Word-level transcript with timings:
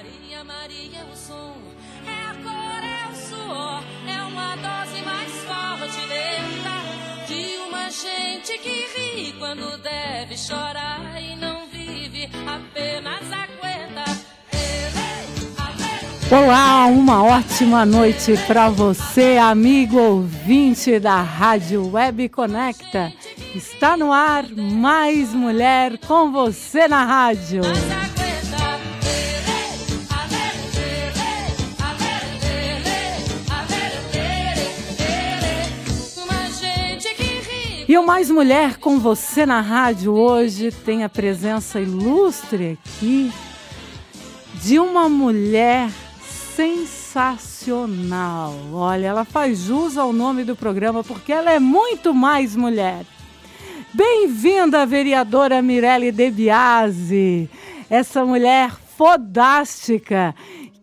Maria, 0.00 0.44
Maria 0.44 1.00
é 1.00 1.12
o 1.12 1.14
som, 1.14 1.56
é 2.06 2.30
a 2.30 2.34
cor, 2.42 2.82
é 2.82 3.12
o 3.12 3.14
suor, 3.14 3.84
é 4.08 4.22
uma 4.22 4.56
dose 4.56 5.02
mais 5.04 5.30
forte, 5.44 6.06
lenta 6.06 7.26
de 7.28 7.58
uma 7.68 7.90
gente 7.90 8.56
que 8.62 8.86
ri 8.96 9.34
quando 9.38 9.76
deve 9.82 10.38
chorar 10.38 11.20
e 11.20 11.36
não 11.36 11.66
vive, 11.66 12.30
apenas 12.46 13.20
aguenta. 13.30 14.04
Olá, 16.34 16.86
uma 16.86 17.22
ótima 17.22 17.84
noite 17.84 18.38
para 18.46 18.70
você, 18.70 19.36
amigo 19.36 19.98
ouvinte 19.98 20.98
da 20.98 21.20
Rádio 21.20 21.92
Web 21.92 22.30
Conecta. 22.30 23.12
Está 23.54 23.98
no 23.98 24.10
ar 24.10 24.48
mais 24.48 25.34
mulher 25.34 25.98
com 25.98 26.32
você 26.32 26.88
na 26.88 27.04
rádio. 27.04 27.60
E 37.90 37.98
o 37.98 38.06
Mais 38.06 38.30
Mulher 38.30 38.76
com 38.76 39.00
você 39.00 39.44
na 39.44 39.60
rádio 39.60 40.12
hoje 40.12 40.70
tem 40.70 41.02
a 41.02 41.08
presença 41.08 41.80
ilustre 41.80 42.78
aqui 42.78 43.32
de 44.62 44.78
uma 44.78 45.08
mulher 45.08 45.90
sensacional. 46.54 48.54
Olha, 48.72 49.08
ela 49.08 49.24
faz 49.24 49.58
jus 49.58 49.98
ao 49.98 50.12
nome 50.12 50.44
do 50.44 50.54
programa 50.54 51.02
porque 51.02 51.32
ela 51.32 51.50
é 51.50 51.58
muito 51.58 52.14
mais 52.14 52.54
mulher. 52.54 53.04
Bem-vinda, 53.92 54.86
vereadora 54.86 55.60
Mirelle 55.60 56.12
De 56.12 56.30
Biasi, 56.30 57.50
essa 57.90 58.24
mulher 58.24 58.70
fodástica 58.96 60.32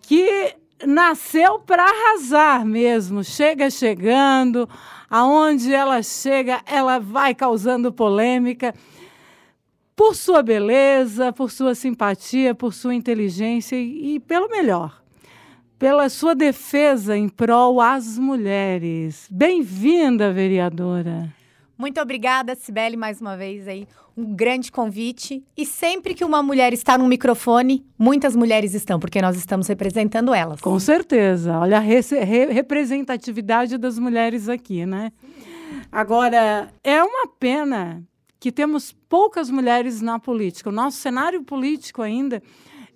que 0.02 0.54
nasceu 0.86 1.58
para 1.60 1.86
arrasar 1.86 2.66
mesmo, 2.66 3.24
chega 3.24 3.70
chegando, 3.70 4.68
aonde 5.10 5.74
ela 5.74 6.02
chega, 6.04 6.62
ela 6.66 7.00
vai 7.00 7.34
causando 7.34 7.92
polêmica 7.92 8.74
por 9.96 10.16
sua 10.16 10.44
beleza, 10.44 11.34
por 11.34 11.50
sua 11.50 11.74
simpatia, 11.74 12.54
por 12.54 12.74
sua 12.74 12.94
inteligência 12.94 13.76
e, 13.76 14.16
e 14.16 14.20
pelo 14.20 14.50
melhor, 14.50 15.02
pela 15.80 16.08
sua 16.10 16.36
defesa 16.36 17.18
em 17.18 17.28
prol 17.28 17.82
às 17.82 18.18
mulheres. 18.18 19.28
Bem-vinda, 19.32 20.32
vereadora. 20.32 21.37
Muito 21.78 22.02
obrigada, 22.02 22.56
Sibeli, 22.56 22.98
mais 22.98 23.22
uma 23.22 23.38
vez 23.38 23.68
aí. 23.68 23.88
Um 24.16 24.34
grande 24.36 24.72
convite. 24.72 25.44
E 25.56 25.64
sempre 25.66 26.16
que 26.16 26.26
uma 26.26 26.42
mulher 26.42 26.74
está 26.74 26.98
no 26.98 27.08
microfone, 27.08 27.86
muitas 28.00 28.36
mulheres 28.36 28.74
estão, 28.74 29.00
porque 29.00 29.22
nós 29.22 29.38
estamos 29.38 29.68
representando 29.68 30.34
elas. 30.34 30.60
Com 30.60 30.80
certeza. 30.80 31.60
Olha 31.60 31.78
a 31.78 31.80
re 31.80 32.00
re 32.02 32.46
representatividade 32.48 33.78
das 33.78 34.00
mulheres 34.00 34.50
aqui, 34.50 34.86
né? 34.88 35.12
Agora, 35.92 36.74
é 36.84 37.04
uma 37.04 37.28
pena 37.28 38.04
que 38.40 38.52
temos 38.52 38.92
poucas 39.08 39.50
mulheres 39.50 40.02
na 40.02 40.18
política. 40.18 40.70
O 40.70 40.74
nosso 40.74 40.98
cenário 40.98 41.44
político 41.44 42.02
ainda 42.02 42.42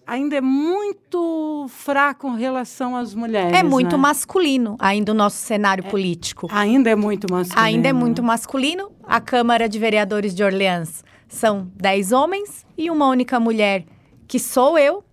ainda 0.06 0.36
é 0.36 0.42
muito 0.42 1.66
fraco 1.70 2.28
em 2.28 2.40
relação 2.40 2.96
às 2.96 3.14
mulheres. 3.14 3.58
É 3.58 3.64
muito 3.64 3.96
né? 3.96 4.02
masculino 4.02 4.76
ainda 4.80 5.12
o 5.12 5.16
nosso 5.16 5.38
cenário 5.38 5.86
é, 5.86 5.90
político. 5.90 6.48
Ainda 6.52 6.90
é 6.90 6.96
muito 6.96 7.32
masculino. 7.32 7.66
Ainda 7.66 7.88
é 7.88 7.94
muito 7.94 8.24
masculino. 8.24 8.92
A 9.04 9.20
Câmara 9.20 9.68
de 9.68 9.80
Vereadores 9.80 10.34
de 10.34 10.44
Orleans 10.44 11.04
são 11.28 11.72
dez 11.76 12.12
homens 12.12 12.66
e 12.78 12.90
uma 12.92 13.08
única 13.08 13.40
mulher, 13.40 13.86
que 14.28 14.40
sou 14.40 14.78
eu. 14.78 15.04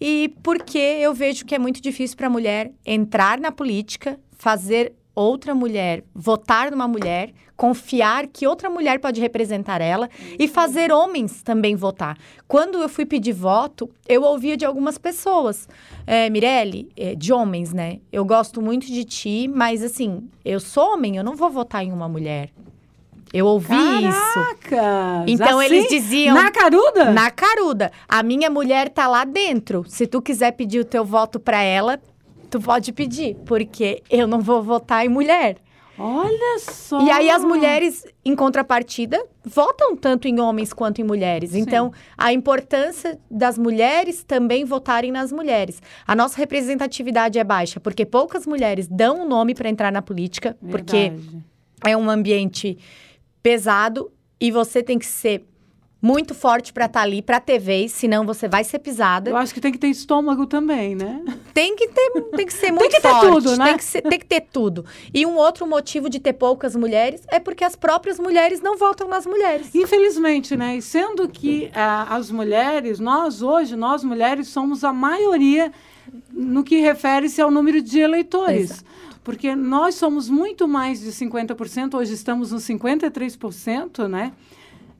E 0.00 0.34
porque 0.42 0.78
eu 0.78 1.14
vejo 1.14 1.44
que 1.46 1.54
é 1.54 1.58
muito 1.58 1.80
difícil 1.80 2.16
para 2.16 2.26
a 2.26 2.30
mulher 2.30 2.72
entrar 2.84 3.38
na 3.38 3.50
política, 3.50 4.18
fazer 4.36 4.94
outra 5.14 5.54
mulher, 5.54 6.02
votar 6.14 6.70
numa 6.70 6.88
mulher, 6.88 7.32
confiar 7.56 8.26
que 8.26 8.46
outra 8.46 8.68
mulher 8.68 8.98
pode 8.98 9.20
representar 9.20 9.80
ela 9.80 10.08
e 10.38 10.48
fazer 10.48 10.90
homens 10.90 11.42
também 11.42 11.76
votar. 11.76 12.18
Quando 12.48 12.82
eu 12.82 12.88
fui 12.88 13.06
pedir 13.06 13.32
voto, 13.32 13.88
eu 14.08 14.22
ouvia 14.22 14.56
de 14.56 14.64
algumas 14.64 14.98
pessoas, 14.98 15.68
é, 16.06 16.28
Mirelle, 16.28 16.88
é, 16.96 17.14
de 17.14 17.32
homens, 17.32 17.72
né? 17.72 18.00
Eu 18.12 18.24
gosto 18.24 18.60
muito 18.60 18.86
de 18.86 19.04
ti, 19.04 19.48
mas 19.48 19.82
assim, 19.82 20.28
eu 20.44 20.58
sou 20.58 20.94
homem, 20.94 21.16
eu 21.16 21.24
não 21.24 21.36
vou 21.36 21.50
votar 21.50 21.84
em 21.84 21.92
uma 21.92 22.08
mulher. 22.08 22.50
Eu 23.32 23.46
ouvi 23.46 23.66
Caraca, 23.66 25.24
isso. 25.24 25.24
Então 25.26 25.58
assim? 25.58 25.74
eles 25.74 25.88
diziam. 25.88 26.36
Na 26.36 26.52
caruda? 26.52 27.10
Na 27.10 27.30
caruda. 27.32 27.90
A 28.08 28.22
minha 28.22 28.48
mulher 28.48 28.88
tá 28.88 29.08
lá 29.08 29.24
dentro. 29.24 29.84
Se 29.88 30.06
tu 30.06 30.22
quiser 30.22 30.52
pedir 30.52 30.78
o 30.78 30.84
teu 30.84 31.04
voto 31.04 31.40
para 31.40 31.60
ela, 31.60 32.00
tu 32.54 32.60
pode 32.60 32.92
pedir, 32.92 33.34
porque 33.44 34.00
eu 34.08 34.28
não 34.28 34.40
vou 34.40 34.62
votar 34.62 35.04
em 35.04 35.08
mulher. 35.08 35.56
Olha 35.98 36.58
só! 36.60 37.04
E 37.04 37.10
aí 37.10 37.28
as 37.28 37.44
mulheres, 37.44 38.04
em 38.24 38.34
contrapartida, 38.36 39.24
votam 39.44 39.96
tanto 39.96 40.28
em 40.28 40.38
homens 40.38 40.72
quanto 40.72 41.00
em 41.00 41.04
mulheres. 41.04 41.50
Sim. 41.50 41.60
Então, 41.60 41.92
a 42.16 42.32
importância 42.32 43.18
das 43.28 43.58
mulheres 43.58 44.22
também 44.22 44.64
votarem 44.64 45.10
nas 45.10 45.32
mulheres. 45.32 45.82
A 46.06 46.14
nossa 46.14 46.36
representatividade 46.36 47.40
é 47.40 47.44
baixa, 47.44 47.80
porque 47.80 48.06
poucas 48.06 48.46
mulheres 48.46 48.86
dão 48.86 49.22
um 49.22 49.28
nome 49.28 49.52
para 49.52 49.68
entrar 49.68 49.90
na 49.90 50.00
política, 50.00 50.56
Verdade. 50.62 50.84
porque 50.84 51.90
é 51.90 51.96
um 51.96 52.08
ambiente 52.08 52.78
pesado 53.42 54.12
e 54.40 54.52
você 54.52 54.80
tem 54.80 54.96
que 54.96 55.06
ser 55.06 55.44
muito 56.04 56.34
forte 56.34 56.70
para 56.70 56.84
estar 56.84 57.00
tá 57.00 57.02
ali, 57.02 57.22
para 57.22 57.42
vez, 57.58 57.90
senão 57.92 58.26
você 58.26 58.46
vai 58.46 58.62
ser 58.62 58.78
pisada. 58.78 59.30
Eu 59.30 59.38
acho 59.38 59.54
que 59.54 59.60
tem 59.60 59.72
que 59.72 59.78
ter 59.78 59.86
estômago 59.88 60.44
também, 60.44 60.94
né? 60.94 61.24
Tem 61.54 61.74
que 61.74 61.88
ter, 61.88 62.10
tem 62.36 62.44
que 62.44 62.52
ser 62.52 62.70
muito 62.72 62.90
tem 62.90 62.90
que 62.90 63.00
forte. 63.00 63.20
Ter 63.22 63.32
tudo, 63.32 63.56
né? 63.56 63.64
Tem 63.64 63.76
que, 63.78 63.84
ser, 63.84 64.02
tem 64.02 64.18
que 64.18 64.26
ter 64.26 64.40
tudo. 64.42 64.84
E 65.14 65.24
um 65.24 65.36
outro 65.36 65.66
motivo 65.66 66.10
de 66.10 66.20
ter 66.20 66.34
poucas 66.34 66.76
mulheres 66.76 67.22
é 67.28 67.40
porque 67.40 67.64
as 67.64 67.74
próprias 67.74 68.18
mulheres 68.18 68.60
não 68.60 68.76
votam 68.76 69.08
nas 69.08 69.24
mulheres. 69.24 69.74
Infelizmente, 69.74 70.54
né? 70.54 70.76
E 70.76 70.82
sendo 70.82 71.26
que 71.26 71.70
uh, 71.70 72.12
as 72.12 72.30
mulheres, 72.30 73.00
nós 73.00 73.40
hoje, 73.40 73.74
nós 73.74 74.04
mulheres 74.04 74.48
somos 74.48 74.84
a 74.84 74.92
maioria 74.92 75.72
no 76.30 76.62
que 76.62 76.80
refere-se 76.80 77.40
ao 77.40 77.50
número 77.50 77.80
de 77.80 78.00
eleitores. 78.00 78.72
Exato. 78.72 78.84
Porque 79.22 79.56
nós 79.56 79.94
somos 79.94 80.28
muito 80.28 80.68
mais 80.68 81.00
de 81.00 81.10
50%, 81.10 81.94
hoje 81.94 82.12
estamos 82.12 82.52
nos 82.52 82.62
53%, 82.64 84.06
né? 84.06 84.32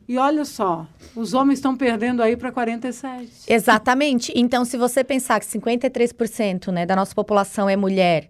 E 0.06 0.19
olha 0.19 0.44
só, 0.44 0.87
os 1.16 1.32
homens 1.32 1.59
estão 1.59 1.75
perdendo 1.76 2.22
aí 2.22 2.37
para 2.37 2.53
47. 2.53 3.31
Exatamente. 3.48 4.32
Então, 4.37 4.65
se 4.65 4.76
você 4.76 5.03
pensar 5.03 5.41
que 5.41 5.47
53% 5.47 6.69
né, 6.70 6.84
da 6.84 6.94
nossa 6.94 7.15
população 7.15 7.69
é 7.69 7.76
mulher, 7.76 8.28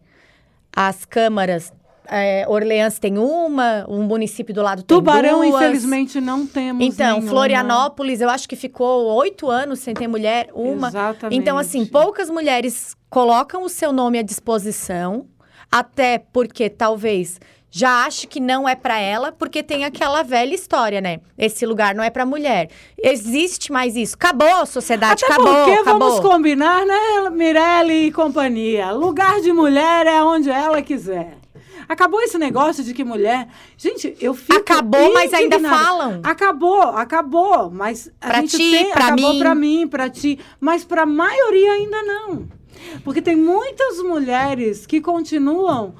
as 0.75 1.05
câmaras 1.05 1.73
é, 2.07 2.45
Orleans 2.49 2.99
tem 2.99 3.19
uma, 3.19 3.85
um 3.89 4.03
município 4.03 4.55
do 4.55 4.63
lado 4.63 4.83
tem 4.83 4.97
Tubarão, 4.97 5.41
duas. 5.41 5.55
infelizmente, 5.63 6.21
não 6.21 6.47
temos 6.47 6.85
Então, 6.85 7.15
nenhuma. 7.15 7.31
Florianópolis, 7.31 8.21
eu 8.21 8.29
acho 8.29 8.49
que 8.49 8.57
ficou 8.57 9.07
oito 9.15 9.51
anos 9.51 9.79
sem 9.81 9.95
ter 9.95 10.07
mulher, 10.07 10.51
uma. 10.55 10.89
Exatamente. 10.89 11.41
Então, 11.41 11.57
assim, 11.57 11.87
poucas 11.87 12.29
mulheres 12.29 12.95
colocam 13.09 13.63
o 13.63 13.69
seu 13.69 13.93
nome 13.93 14.19
à 14.19 14.23
disposição, 14.23 15.27
até 15.71 16.19
porque 16.19 16.69
talvez 16.69 17.41
já 17.77 18.05
acha 18.05 18.25
que 18.29 18.39
não 18.39 18.69
é 18.69 18.77
para 18.77 19.01
ela, 19.01 19.33
porque 19.33 19.61
tem 19.61 19.85
aquela 19.85 20.23
velha 20.23 20.55
história, 20.55 21.01
né? 21.01 21.19
Esse 21.37 21.67
lugar 21.67 21.93
não 21.93 22.05
é 22.05 22.09
para 22.09 22.25
mulher. 22.25 22.71
Existe 22.97 23.73
mais 23.73 23.97
isso. 23.97 24.15
Acabou 24.15 24.47
a 24.61 24.65
sociedade, 24.65 25.25
Até 25.25 25.35
acabou, 25.35 25.53
porque 25.57 25.71
acabou. 25.81 25.99
vamos 26.13 26.21
combinar, 26.21 26.87
né, 26.87 27.31
Mirelle 27.33 28.07
e 28.07 28.13
companhia? 28.13 28.93
Lugar 28.93 29.41
de 29.41 29.53
mulher 29.53 30.07
é 30.07 30.23
onde 30.23 30.49
ela 30.51 30.81
quiser. 30.83 31.37
Acabou 31.89 32.23
esse 32.23 32.39
negócio 32.39 32.85
de 32.85 32.95
que 32.95 33.03
mulher. 33.03 33.49
Gente, 33.77 34.17
eu 34.21 34.35
fico. 34.35 34.57
Acabou, 34.57 35.13
mas 35.13 35.35
ainda 35.35 35.59
falam. 35.59 36.21
Acabou, 36.23 36.81
acabou. 36.81 37.73
Mas 37.73 38.09
a 38.21 38.29
pra 38.29 38.41
gente 38.43 38.57
ti, 38.57 38.71
tem. 38.71 38.91
pra 38.93 39.07
acabou 39.07 39.33
mim. 39.33 39.39
pra 39.41 39.55
mim, 39.57 39.89
pra 39.89 40.09
ti. 40.09 40.39
Mas 40.61 40.85
pra 40.85 41.05
maioria 41.05 41.73
ainda 41.73 42.01
não. 42.05 42.47
Porque 43.03 43.21
tem 43.21 43.35
muitas 43.35 43.99
mulheres 44.01 44.87
que 44.87 45.01
continuam 45.01 45.97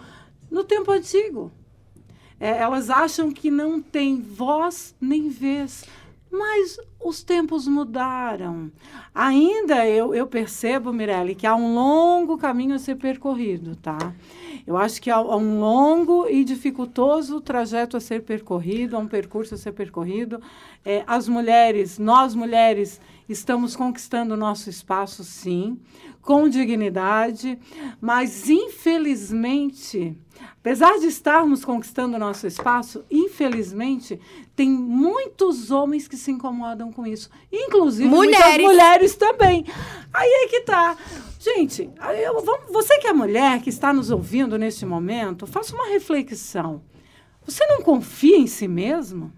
no 0.49 0.63
tempo 0.63 0.93
antigo. 0.93 1.51
É, 2.45 2.59
elas 2.59 2.91
acham 2.91 3.33
que 3.33 3.51
não 3.51 3.81
tem 3.81 4.21
voz 4.21 4.95
nem 5.01 5.31
vez. 5.31 5.87
Mas 6.31 6.77
os 7.03 7.23
tempos 7.23 7.67
mudaram. 7.67 8.71
Ainda 9.15 9.89
eu, 9.89 10.15
eu 10.15 10.27
percebo, 10.27 10.93
Mirelle, 10.93 11.35
que 11.35 11.47
há 11.47 11.57
um 11.57 11.75
longo 11.75 12.37
caminho 12.37 12.75
a 12.75 12.79
ser 12.79 12.97
percorrido, 12.97 13.75
tá? 13.77 14.13
Eu 14.67 14.77
acho 14.77 15.01
que 15.01 15.11
há 15.11 15.19
um 15.19 15.59
longo 15.59 16.27
e 16.29 16.45
dificultoso 16.45 17.41
trajeto 17.41 17.97
a 17.97 18.01
ser 18.01 18.21
percorrido, 18.25 18.95
há 18.95 18.99
um 18.99 19.09
percurso 19.09 19.55
a 19.55 19.57
ser 19.57 19.73
percorrido. 19.73 20.39
É, 20.85 21.03
as 21.07 21.27
mulheres, 21.27 21.99
nós 21.99 22.35
mulheres, 22.35 23.01
estamos 23.27 23.75
conquistando 23.75 24.35
o 24.35 24.37
nosso 24.37 24.69
espaço, 24.69 25.25
sim, 25.25 25.81
com 26.25 26.49
dignidade, 26.49 27.59
mas 28.01 28.49
infelizmente 28.49 30.17
Apesar 30.59 30.99
de 30.99 31.07
estarmos 31.07 31.63
conquistando 31.65 32.17
o 32.17 32.19
nosso 32.19 32.47
espaço, 32.47 33.05
infelizmente, 33.11 34.19
tem 34.57 34.69
muitos 34.69 35.71
homens 35.71 36.09
que 36.09 36.17
se 36.17 36.31
incomodam 36.33 36.91
com 36.91 37.07
isso. 37.07 37.31
Inclusive 37.53 38.09
mulheres. 38.09 38.41
muitas 38.43 38.63
mulheres 38.63 39.15
também. 39.15 39.65
Aí 40.13 40.29
é 40.29 40.49
que 40.49 40.61
tá. 40.63 40.97
Gente, 41.39 41.89
eu- 42.25 42.43
vamos- 42.43 42.73
você 42.73 42.99
que 42.99 43.07
é 43.07 43.13
mulher, 43.13 43.61
que 43.63 43.69
está 43.71 43.93
nos 43.93 44.11
ouvindo 44.11 44.59
neste 44.59 44.85
momento, 44.85 45.47
faça 45.47 45.75
uma 45.75 45.87
reflexão. 45.89 46.83
Você 47.47 47.65
não 47.67 47.83
confia 47.83 48.37
em 48.39 48.47
si 48.47 48.67
mesmo? 48.67 49.33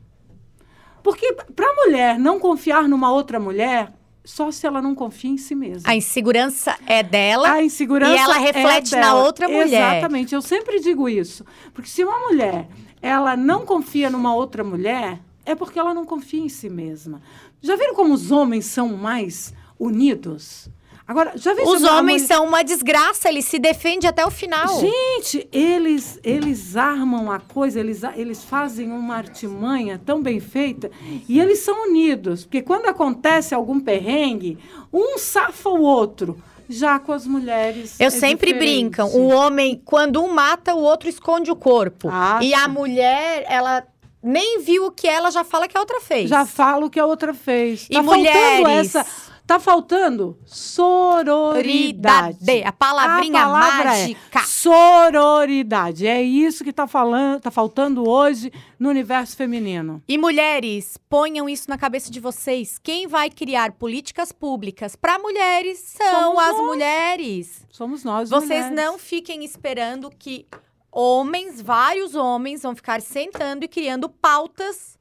Porque 1.02 1.32
para 1.54 1.68
a 1.70 1.74
mulher 1.74 2.18
não 2.18 2.38
confiar 2.40 2.88
numa 2.88 3.12
outra 3.12 3.38
mulher, 3.38 3.92
só 4.26 4.50
se 4.50 4.66
ela 4.66 4.82
não 4.82 4.92
confia 4.92 5.30
em 5.30 5.38
si 5.38 5.54
mesma. 5.54 5.88
A 5.88 5.94
insegurança 5.94 6.76
é 6.84 7.00
dela. 7.00 7.48
A 7.48 7.62
insegurança 7.62 8.12
e 8.12 8.18
ela 8.18 8.36
é 8.36 8.40
reflete 8.40 8.90
na 8.96 9.00
dela. 9.02 9.24
outra 9.24 9.48
mulher. 9.48 9.98
Exatamente, 9.98 10.34
eu 10.34 10.42
sempre 10.42 10.80
digo 10.80 11.08
isso. 11.08 11.46
Porque 11.72 11.88
se 11.88 12.02
uma 12.02 12.18
mulher 12.18 12.68
ela 13.00 13.36
não 13.36 13.64
confia 13.64 14.10
numa 14.10 14.34
outra 14.34 14.64
mulher, 14.64 15.20
é 15.44 15.54
porque 15.54 15.78
ela 15.78 15.94
não 15.94 16.04
confia 16.04 16.40
em 16.40 16.48
si 16.48 16.68
mesma. 16.68 17.22
Já 17.62 17.76
viram 17.76 17.94
como 17.94 18.12
os 18.12 18.32
homens 18.32 18.66
são 18.66 18.96
mais 18.96 19.54
unidos? 19.78 20.68
Agora, 21.08 21.32
já 21.36 21.54
viram 21.54 21.70
Os 21.70 21.84
homens 21.84 22.22
são 22.22 22.44
uma 22.44 22.64
desgraça, 22.64 23.28
eles 23.28 23.44
se 23.44 23.60
defendem 23.60 24.08
até 24.08 24.26
o 24.26 24.30
final. 24.30 24.80
Gente, 24.80 25.48
eles, 25.52 26.18
eles 26.24 26.76
armam 26.76 27.30
a 27.30 27.38
coisa, 27.38 27.78
eles, 27.78 28.02
eles 28.16 28.42
fazem 28.42 28.90
uma 28.90 29.14
artimanha 29.14 30.00
tão 30.04 30.20
bem 30.20 30.40
feita 30.40 30.90
e 31.28 31.38
eles 31.38 31.60
são 31.60 31.88
unidos. 31.88 32.44
Porque 32.44 32.60
quando 32.60 32.86
acontece 32.86 33.54
algum 33.54 33.78
perrengue, 33.78 34.58
um 34.92 35.16
safa 35.16 35.68
o 35.68 35.80
outro. 35.80 36.42
Já 36.68 36.98
com 36.98 37.12
as 37.12 37.24
mulheres. 37.24 37.94
Eu 38.00 38.08
é 38.08 38.10
sempre 38.10 38.52
diferente. 38.52 38.80
brincam. 38.80 39.08
O 39.14 39.28
homem, 39.28 39.80
quando 39.84 40.20
um 40.20 40.26
mata, 40.26 40.74
o 40.74 40.82
outro 40.82 41.08
esconde 41.08 41.48
o 41.48 41.54
corpo. 41.54 42.08
Ah, 42.10 42.40
e 42.42 42.52
a 42.52 42.66
mulher, 42.66 43.46
ela 43.48 43.86
nem 44.20 44.60
viu 44.60 44.86
o 44.86 44.90
que 44.90 45.06
ela 45.06 45.30
já 45.30 45.44
fala 45.44 45.68
que 45.68 45.76
a 45.76 45.80
outra 45.80 46.00
fez. 46.00 46.28
Já 46.28 46.44
falo 46.44 46.90
que 46.90 46.98
a 46.98 47.06
outra 47.06 47.32
fez. 47.32 47.86
E 47.88 47.92
tá 47.94 48.02
faltando 48.02 48.18
mulheres? 48.18 48.96
essa. 48.96 49.06
Tá 49.46 49.60
faltando 49.60 50.36
sororidade. 50.44 52.38
A 52.64 52.72
palavrinha 52.72 53.42
A 53.42 53.44
palavra 53.44 53.84
mágica. 53.84 54.40
É 54.40 54.42
sororidade. 54.42 56.04
É 56.06 56.20
isso 56.20 56.64
que 56.64 56.72
tá 56.72 56.88
falando, 56.88 57.42
tá 57.42 57.50
faltando 57.52 58.08
hoje 58.08 58.52
no 58.76 58.88
universo 58.88 59.36
feminino. 59.36 60.02
E 60.08 60.18
mulheres, 60.18 60.98
ponham 61.08 61.48
isso 61.48 61.70
na 61.70 61.78
cabeça 61.78 62.10
de 62.10 62.18
vocês. 62.18 62.76
Quem 62.82 63.06
vai 63.06 63.30
criar 63.30 63.70
políticas 63.72 64.32
públicas 64.32 64.96
para 64.96 65.16
mulheres 65.18 65.78
são 65.78 66.34
Somos 66.34 66.42
as 66.42 66.56
nós. 66.56 66.66
mulheres. 66.66 67.66
Somos 67.70 68.02
nós. 68.02 68.28
Vocês 68.28 68.66
mulheres. 68.66 68.76
não 68.76 68.98
fiquem 68.98 69.44
esperando 69.44 70.10
que 70.10 70.44
homens, 70.90 71.60
vários 71.62 72.16
homens, 72.16 72.62
vão 72.62 72.74
ficar 72.74 73.00
sentando 73.00 73.64
e 73.64 73.68
criando 73.68 74.08
pautas 74.08 74.98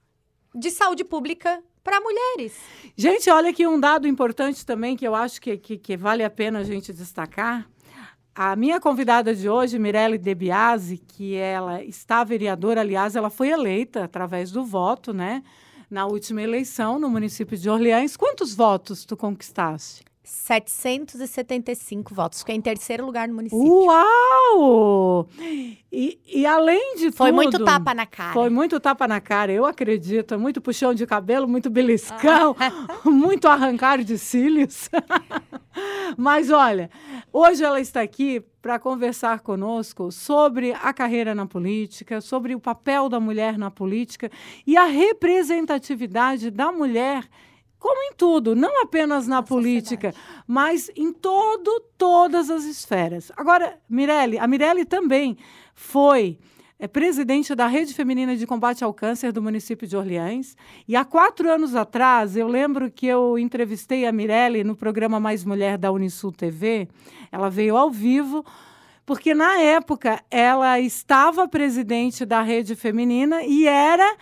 de 0.54 0.70
saúde 0.70 1.04
pública 1.04 1.64
para 1.86 2.02
mulheres. 2.02 2.58
Gente, 2.98 3.30
olha 3.30 3.52
aqui 3.52 3.68
um 3.68 3.80
dado 3.80 4.08
importante 4.08 4.66
também 4.66 4.98
que 4.98 5.08
eu 5.08 5.14
acho 5.14 5.40
que, 5.40 5.56
que, 5.56 5.78
que 5.78 5.96
vale 5.96 6.24
a 6.24 6.30
pena 6.32 6.60
a 6.60 6.64
gente 6.64 6.92
destacar. 6.92 7.70
A 8.34 8.56
minha 8.56 8.82
convidada 8.82 9.34
de 9.36 9.48
hoje, 9.48 9.78
Mirelle 9.78 10.18
De 10.18 10.34
Biasi, 10.34 10.98
que 10.98 11.36
ela 11.36 11.84
está 11.84 12.24
vereadora, 12.24 12.82
aliás, 12.82 13.16
ela 13.16 13.30
foi 13.30 13.50
eleita 13.50 14.04
através 14.04 14.52
do 14.52 14.66
voto, 14.66 15.14
né? 15.14 15.44
Na 15.90 16.08
última 16.08 16.42
eleição 16.42 16.98
no 17.00 17.08
município 17.08 17.56
de 17.56 17.70
Orleans. 17.70 18.18
Quantos 18.18 18.56
votos 18.56 19.06
tu 19.06 19.16
conquistaste? 19.16 20.04
775 20.26 22.14
votos. 22.14 22.40
Fiquei 22.40 22.56
em 22.56 22.62
terceiro 22.62 23.06
lugar 23.06 23.28
no 23.28 23.36
município. 23.36 23.64
Uau! 23.64 25.30
E, 25.92 26.20
e 26.26 26.46
além 26.46 26.96
de 26.98 27.12
Foi 27.12 27.30
tudo... 27.30 27.36
muito 27.36 27.64
tapa 27.64 27.94
na 27.94 28.06
cara. 28.06 28.34
Foi 28.34 28.50
muito 28.50 28.80
tapa 28.80 29.08
na 29.08 29.22
cara, 29.22 29.52
eu 29.52 29.66
acredito. 29.66 30.38
Muito 30.40 30.60
puxão 30.60 30.94
de 30.94 31.06
cabelo, 31.06 31.48
muito 31.48 31.70
beliscão, 31.70 32.56
muito 33.06 33.48
arrancar 33.48 34.04
de 34.04 34.18
cílios. 34.18 34.90
Mas 36.18 36.50
olha, 36.50 36.90
hoje 37.32 37.64
ela 37.64 37.80
está 37.80 38.02
aqui 38.02 38.42
para 38.62 38.80
conversar 38.80 39.42
conosco 39.42 40.12
sobre 40.12 40.74
a 40.74 40.92
carreira 40.92 41.36
na 41.36 41.46
política, 41.46 42.20
sobre 42.20 42.56
o 42.56 42.60
papel 42.60 43.08
da 43.10 43.20
mulher 43.20 43.58
na 43.58 43.70
política 43.70 44.32
e 44.66 44.76
a 44.76 44.86
representatividade 44.86 46.50
da 46.50 46.72
mulher. 46.72 47.26
Como 47.86 48.02
em 48.02 48.16
tudo, 48.16 48.56
não 48.56 48.82
apenas 48.82 49.28
na 49.28 49.44
política, 49.44 50.12
mas 50.48 50.90
em 50.96 51.14
todo, 51.14 51.84
todas 51.96 52.50
as 52.50 52.64
esferas. 52.64 53.32
Agora, 53.38 53.78
Mirelle, 53.88 54.40
a 54.40 54.48
Mirelle 54.48 54.86
também 54.86 55.38
foi 55.76 56.40
é 56.80 56.88
presidente 56.88 57.54
da 57.54 57.68
Rede 57.68 57.94
Feminina 57.94 58.36
de 58.36 58.48
Combate 58.48 58.84
ao 58.84 58.92
Câncer 58.92 59.32
do 59.32 59.40
município 59.40 59.88
de 59.88 59.96
Orleans. 59.96 60.58
E 60.88 60.96
há 60.96 61.06
quatro 61.06 61.48
anos 61.48 61.76
atrás, 61.76 62.36
eu 62.36 62.48
lembro 62.48 62.90
que 62.90 63.06
eu 63.06 63.38
entrevistei 63.38 64.08
a 64.08 64.12
Mirelle 64.12 64.64
no 64.64 64.76
programa 64.76 65.20
Mais 65.20 65.46
Mulher 65.46 65.78
da 65.78 65.92
Unisul 65.92 66.32
TV. 66.32 66.88
Ela 67.32 67.52
veio 67.52 67.78
ao 67.78 67.92
vivo, 67.92 68.44
porque 69.06 69.36
na 69.36 69.60
época 69.60 70.24
ela 70.32 70.80
estava 70.80 71.48
presidente 71.48 72.26
da 72.26 72.42
Rede 72.42 72.76
Feminina 72.76 73.44
e 73.44 73.68
era 73.68 74.18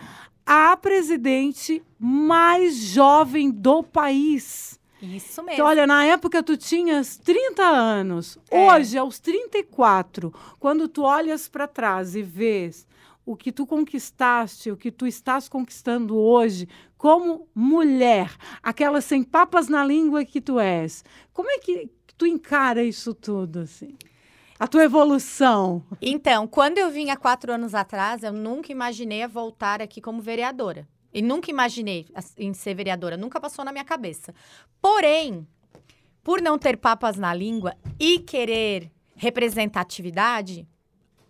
a 0.46 0.76
presidente 0.76 1.82
mais 2.06 2.76
jovem 2.76 3.50
do 3.50 3.82
país. 3.82 4.78
Isso 5.00 5.42
mesmo. 5.42 5.54
Então, 5.54 5.66
olha, 5.66 5.86
na 5.86 6.04
época 6.04 6.42
tu 6.42 6.54
tinhas 6.54 7.16
30 7.16 7.62
anos. 7.62 8.38
É. 8.50 8.70
Hoje, 8.70 8.98
aos 8.98 9.18
34, 9.18 10.30
quando 10.60 10.86
tu 10.86 11.02
olhas 11.02 11.48
para 11.48 11.66
trás 11.66 12.14
e 12.14 12.22
vês 12.22 12.86
o 13.24 13.34
que 13.34 13.50
tu 13.50 13.66
conquistaste, 13.66 14.70
o 14.70 14.76
que 14.76 14.90
tu 14.92 15.06
estás 15.06 15.48
conquistando 15.48 16.14
hoje 16.18 16.68
como 16.98 17.48
mulher, 17.54 18.36
aquela 18.62 19.00
sem 19.00 19.22
papas 19.22 19.68
na 19.68 19.82
língua 19.82 20.26
que 20.26 20.42
tu 20.42 20.60
és, 20.60 21.02
como 21.32 21.50
é 21.50 21.58
que 21.58 21.88
tu 22.18 22.26
encara 22.26 22.84
isso 22.84 23.14
tudo 23.14 23.60
assim? 23.60 23.96
A 24.58 24.68
tua 24.68 24.84
evolução. 24.84 25.82
Então, 26.02 26.46
quando 26.46 26.76
eu 26.76 26.90
vim 26.90 27.08
há 27.08 27.16
quatro 27.16 27.50
anos 27.50 27.74
atrás, 27.74 28.22
eu 28.22 28.32
nunca 28.32 28.70
imaginei 28.70 29.26
voltar 29.26 29.80
aqui 29.80 30.02
como 30.02 30.20
vereadora. 30.20 30.86
E 31.14 31.22
nunca 31.22 31.48
imaginei 31.48 32.08
em 32.36 32.52
ser 32.52 32.74
vereadora, 32.74 33.16
nunca 33.16 33.40
passou 33.40 33.64
na 33.64 33.70
minha 33.70 33.84
cabeça. 33.84 34.34
Porém, 34.82 35.46
por 36.24 36.42
não 36.42 36.58
ter 36.58 36.76
papas 36.76 37.16
na 37.16 37.32
língua 37.32 37.76
e 38.00 38.18
querer 38.18 38.90
representatividade, 39.14 40.66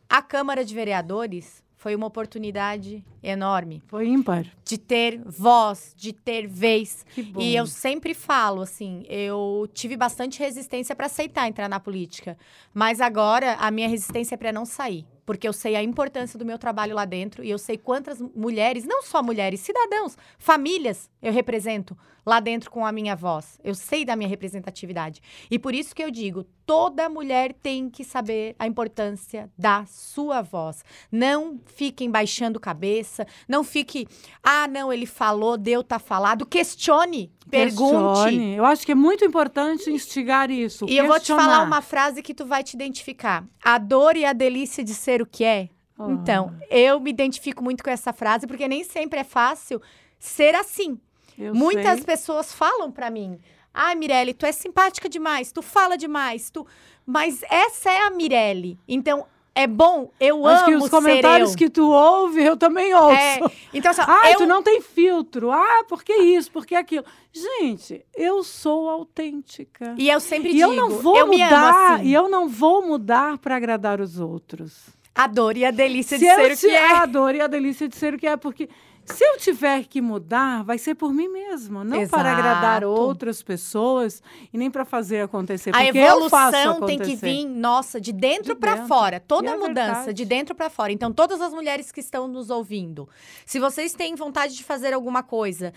a 0.09 0.23
Câmara 0.23 0.65
de 0.65 0.75
Vereadores 0.75 1.63
foi 1.77 1.95
uma 1.95 2.07
oportunidade 2.07 3.05
enorme 3.23 3.83
Foi 3.87 4.09
ímpar. 4.09 4.47
de 4.65 4.79
ter 4.79 5.21
voz, 5.27 5.93
de 5.95 6.15
ter 6.15 6.47
vez. 6.47 7.05
Que 7.15 7.23
bom. 7.23 7.39
E 7.43 7.55
eu 7.55 7.67
sempre 7.67 8.15
falo, 8.15 8.63
assim, 8.63 9.05
eu 9.07 9.69
tive 9.75 9.95
bastante 9.95 10.39
resistência 10.39 10.97
para 10.97 11.07
aceitar 11.07 11.47
entrar 11.47 11.69
na 11.69 11.79
política. 11.79 12.39
Mas 12.73 13.03
agora 13.03 13.57
a 13.57 13.71
minha 13.71 13.87
resistência 13.87 14.35
é 14.35 14.39
para 14.39 14.51
não 14.51 14.65
sair. 14.65 15.05
Porque 15.25 15.49
eu 15.49 15.53
sei 15.53 15.77
a 15.77 15.83
importância 15.83 16.39
do 16.39 16.45
meu 16.45 16.59
trabalho 16.59 16.95
lá 16.95 17.05
dentro 17.05 17.43
e 17.43 17.51
eu 17.51 17.59
sei 17.59 17.79
quantas 17.79 18.21
mulheres, 18.21 18.85
não 18.85 19.03
só 19.03 19.23
mulheres, 19.23 19.61
cidadãos, 19.61 20.17
famílias 20.39 21.11
eu 21.23 21.33
represento 21.33 21.97
lá 22.25 22.41
dentro 22.41 22.71
com 22.71 22.87
a 22.87 22.93
minha 22.93 23.15
voz. 23.15 23.59
Eu 23.63 23.75
sei 23.75 24.05
da 24.05 24.17
minha 24.17 24.29
representatividade. 24.29 25.21
E 25.51 25.59
por 25.59 25.75
isso 25.75 25.95
que 25.95 26.03
eu 26.03 26.11
digo, 26.11 26.45
toda 26.65 27.09
mulher 27.09 27.53
tem 27.53 27.91
que 27.91 28.03
saber 28.03 28.55
a 28.59 28.67
importância 28.67 29.51
da 29.57 29.85
sua 29.87 30.41
voz. 30.41 30.85
Não 31.13 31.61
fiquem 31.67 32.11
baixando 32.11 32.59
cabeça, 32.59 33.27
não 33.49 33.63
fique, 33.63 34.07
ah, 34.43 34.67
não, 34.67 34.93
ele 34.93 35.07
falou, 35.07 35.57
deu 35.57 35.85
tá 35.85 35.99
falado. 35.99 36.47
Questione, 36.47 37.31
pergunte. 37.51 38.23
Questione. 38.23 38.57
Eu 38.57 38.65
acho 38.65 38.87
que 38.87 38.93
é 38.93 38.95
muito 38.95 39.25
importante 39.25 39.91
instigar 39.91 40.51
isso. 40.51 40.87
E 40.89 40.97
eu 40.97 41.07
vou 41.07 41.21
te 41.21 41.29
falar 41.29 41.63
uma 41.63 41.83
frase 41.83 42.23
que 42.23 42.35
tu 42.35 42.47
vai 42.47 42.63
te 42.63 42.75
identificar. 42.75 43.45
A 43.63 43.79
dor 43.79 44.17
e 44.17 44.25
a 44.25 44.33
delícia 44.33 44.83
de 44.83 44.95
ser 45.15 45.23
o 45.23 45.27
que 45.27 45.45
é. 45.45 45.69
Oh. 45.99 46.11
Então, 46.11 46.53
eu 46.69 46.99
me 46.99 47.11
identifico 47.11 47.63
muito 47.63 47.85
com 47.85 47.91
essa 47.91 48.13
frase, 48.13 48.47
porque 48.47 48.67
nem 48.67 48.83
sempre 48.83 49.21
é 49.21 49.25
fácil 49.25 49.81
ser 50.19 50.55
assim. 50.55 50.99
Eu 51.39 51.55
Muitas 51.55 51.97
sei. 51.99 52.05
pessoas 52.05 52.53
falam 52.53 52.91
pra 52.91 53.11
mim: 53.11 53.39
"Ai, 53.73 53.95
Mirelle, 53.95 54.35
tu 54.35 54.45
é 54.47 54.53
simpática 54.53 55.09
demais, 55.09 55.53
tu 55.53 55.63
fala 55.63 55.97
demais, 55.97 56.51
tu". 56.51 56.67
Mas 57.07 57.43
essa 57.51 57.91
é 57.91 58.07
a 58.07 58.11
Mirelle. 58.11 58.79
Então, 58.89 59.27
é 59.55 59.69
bom, 59.69 60.11
eu 60.19 60.45
Acho 60.47 60.65
amo 60.65 60.79
que 60.79 60.85
os 60.85 60.91
comentários 60.91 61.53
eu. 61.53 61.57
que 61.59 61.71
tu 61.71 61.89
ouve, 61.89 62.43
eu 62.43 62.57
também 62.57 62.93
ouço. 62.93 63.15
É, 63.17 63.39
então, 63.73 63.91
assim, 63.93 64.03
Ah, 64.05 64.33
eu 64.33 64.39
tu 64.39 64.47
não 64.47 64.63
tem 64.65 64.81
filtro. 64.81 65.53
Ah, 65.53 65.85
por 65.89 66.03
que 66.03 66.13
isso? 66.13 66.51
Por 66.51 66.67
que 66.67 66.75
aquilo? 66.75 67.05
Gente, 67.33 68.05
eu 68.17 68.43
sou 68.43 68.89
autêntica. 68.91 69.95
E 69.97 70.09
eu 70.11 70.19
sempre 70.19 70.49
E 70.51 70.55
digo, 70.55 70.63
eu 70.65 70.73
não 70.73 70.91
vou 70.91 71.17
eu 71.17 71.27
mudar, 71.29 71.95
assim. 71.95 72.05
e 72.07 72.13
eu 72.15 72.29
não 72.29 72.49
vou 72.49 72.85
mudar 72.85 73.39
para 73.39 73.55
agradar 73.57 74.01
os 74.01 74.19
outros. 74.19 74.89
A 75.15 75.27
dor 75.27 75.57
e 75.57 75.65
a 75.65 75.71
delícia 75.71 76.19
Se 76.19 76.25
de 76.25 76.35
ser 76.35 76.53
o 76.53 76.57
que 76.57 76.67
é. 76.75 76.93
a 76.97 77.07
dor 77.07 77.35
e 77.35 77.41
a 77.41 77.47
delícia 77.47 77.89
de 77.89 77.97
ser 77.97 78.15
o 78.15 78.19
que 78.19 78.27
é, 78.27 78.37
porque 78.37 78.69
se 79.05 79.23
eu 79.23 79.37
tiver 79.37 79.85
que 79.85 80.01
mudar, 80.01 80.65
vai 80.65 80.79
ser 80.79 80.95
por 80.95 81.13
mim 81.13 81.29
mesma, 81.29 81.85
não 81.85 82.09
para 82.09 82.33
agradar 82.33 82.83
Exato. 82.83 82.87
outras 83.01 83.43
pessoas 83.43 84.23
e 84.53 84.57
nem 84.57 84.71
para 84.71 84.85
fazer 84.85 85.21
acontecer. 85.21 85.71
A 85.77 85.85
evolução 85.85 86.81
tem 86.87 86.99
que 86.99 87.15
vir, 87.15 87.45
nossa, 87.45 88.01
de 88.01 88.13
dentro 88.13 88.55
De 88.55 88.61
pra 88.61 88.73
dentro. 88.75 88.89
fora. 88.89 89.21
Toda 89.21 89.51
E 89.51 89.53
é 89.53 89.57
mudança 89.57 89.95
verdade. 89.97 90.15
de 90.15 90.25
dentro 90.25 90.55
pra 90.55 90.71
fora. 90.71 90.91
Então, 90.91 91.13
todas 91.13 91.41
as 91.43 91.53
mulheres 91.53 91.93
que 91.93 92.01
estão 92.01 92.27
nos 92.27 92.49
ouvindo, 92.51 93.07
se 93.45 93.61
vocês 93.61 93.93
têm 93.93 94.15
vontade 94.15 94.57
de 94.57 94.65
fazer 94.65 94.95
alguma 94.95 95.23
coisa, 95.23 95.73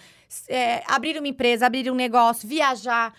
é, 0.48 0.82
abrir 0.88 1.18
uma 1.18 1.28
empresa, 1.28 1.68
abrir 1.68 1.92
um 1.92 1.96
negócio, 1.96 2.48
viajar, 2.48 3.14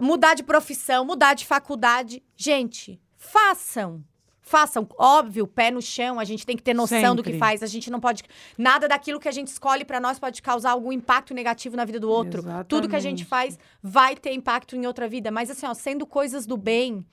mudar 0.00 0.34
de 0.34 0.44
profissão, 0.44 1.04
mudar 1.04 1.34
de 1.34 1.44
faculdade. 1.44 2.22
Gente, 2.36 3.00
façam. 3.16 4.04
Façam, 4.48 4.88
óbvio, 4.96 5.46
pé 5.46 5.70
no 5.70 5.82
chão, 5.82 6.18
a 6.18 6.24
gente 6.24 6.46
tem 6.46 6.56
que 6.56 6.62
ter 6.62 6.72
noção 6.72 7.14
do 7.14 7.22
que 7.22 7.28
Sempre. 7.28 7.38
faz. 7.38 7.62
A 7.62 7.66
gente 7.66 7.90
não 7.90 8.00
pode. 8.00 8.22
Nada 8.56 8.88
daquilo 8.88 9.20
que 9.20 9.28
a 9.28 9.32
gente 9.32 9.48
escolhe 9.48 9.84
pra 9.84 10.00
nós 10.00 10.18
pode 10.18 10.40
causar 10.40 10.70
algum 10.70 10.90
impacto 10.90 11.34
negativo 11.34 11.76
na 11.76 11.84
vida 11.84 12.00
do 12.00 12.10
outro. 12.10 12.42
Tudo 12.66 12.88
que 12.88 12.96
a 12.96 13.00
gente 13.00 13.24
Exatamente. 13.24 13.56
faz 13.56 13.58
vai 13.82 14.16
ter 14.16 14.32
impacto 14.32 14.74
em 14.74 14.86
outra 14.86 15.06
vida. 15.06 15.30
Mas, 15.30 15.50
assim, 15.50 15.66
ó, 15.66 15.74
sendo 15.74 16.06
coisas 16.06 16.46
do 16.46 16.56
bem, 16.56 17.04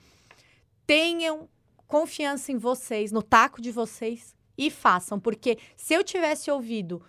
tenham 0.86 1.46
confiança 1.86 2.50
em 2.52 2.56
vocês, 2.56 3.12
no 3.12 3.22
taco 3.22 3.60
de 3.60 3.70
vocês 3.70 4.34
e 4.56 4.70
façam. 4.70 5.20
Porque 5.20 5.58
se 5.76 5.92
eu 5.92 6.02
tivesse 6.02 6.50
ouvido 6.50 7.02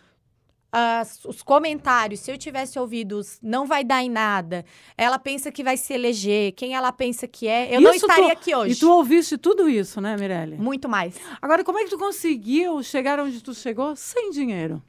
as- 0.71 1.23
os 1.25 1.41
comentários, 1.41 2.19
se 2.19 2.29
eu 2.31 2.37
tivesse 2.37 2.77
ouvido 2.77 3.17
os 3.17 3.39
não 3.41 3.65
vai 3.65 3.83
dar 3.83 4.03
em 4.03 4.09
nada, 4.09 4.65
ela 4.97 5.17
pensa 5.17 5.51
que 5.51 5.63
vai 5.63 5.77
se 5.77 5.93
eleger, 5.93 6.51
quem 6.53 6.75
ela 6.75 6.91
pensa 6.91 7.27
que 7.27 7.47
é, 7.47 7.75
eu 7.75 7.79
não 7.81 7.93
Isso 7.93 8.05
estaria 8.05 8.35
tu- 8.35 8.39
aqui 8.39 8.55
hoje. 8.55 8.73
E 8.73 8.75
tu 8.79 8.91
ouviste 8.91 9.37
tudo 9.37 9.69
isso, 9.69 10.01
né, 10.01 10.15
Mirelle? 10.17 10.57
Muito 10.57 10.89
mais. 10.89 11.15
Agora, 11.41 11.63
como 11.63 11.79
é 11.79 11.83
que 11.83 11.89
tu 11.89 11.97
conseguiu 11.97 12.83
chegar 12.83 13.19
onde 13.19 13.41
tu 13.41 13.53
chegou 13.53 13.95
sem 13.95 14.29
dinheiro? 14.31 14.81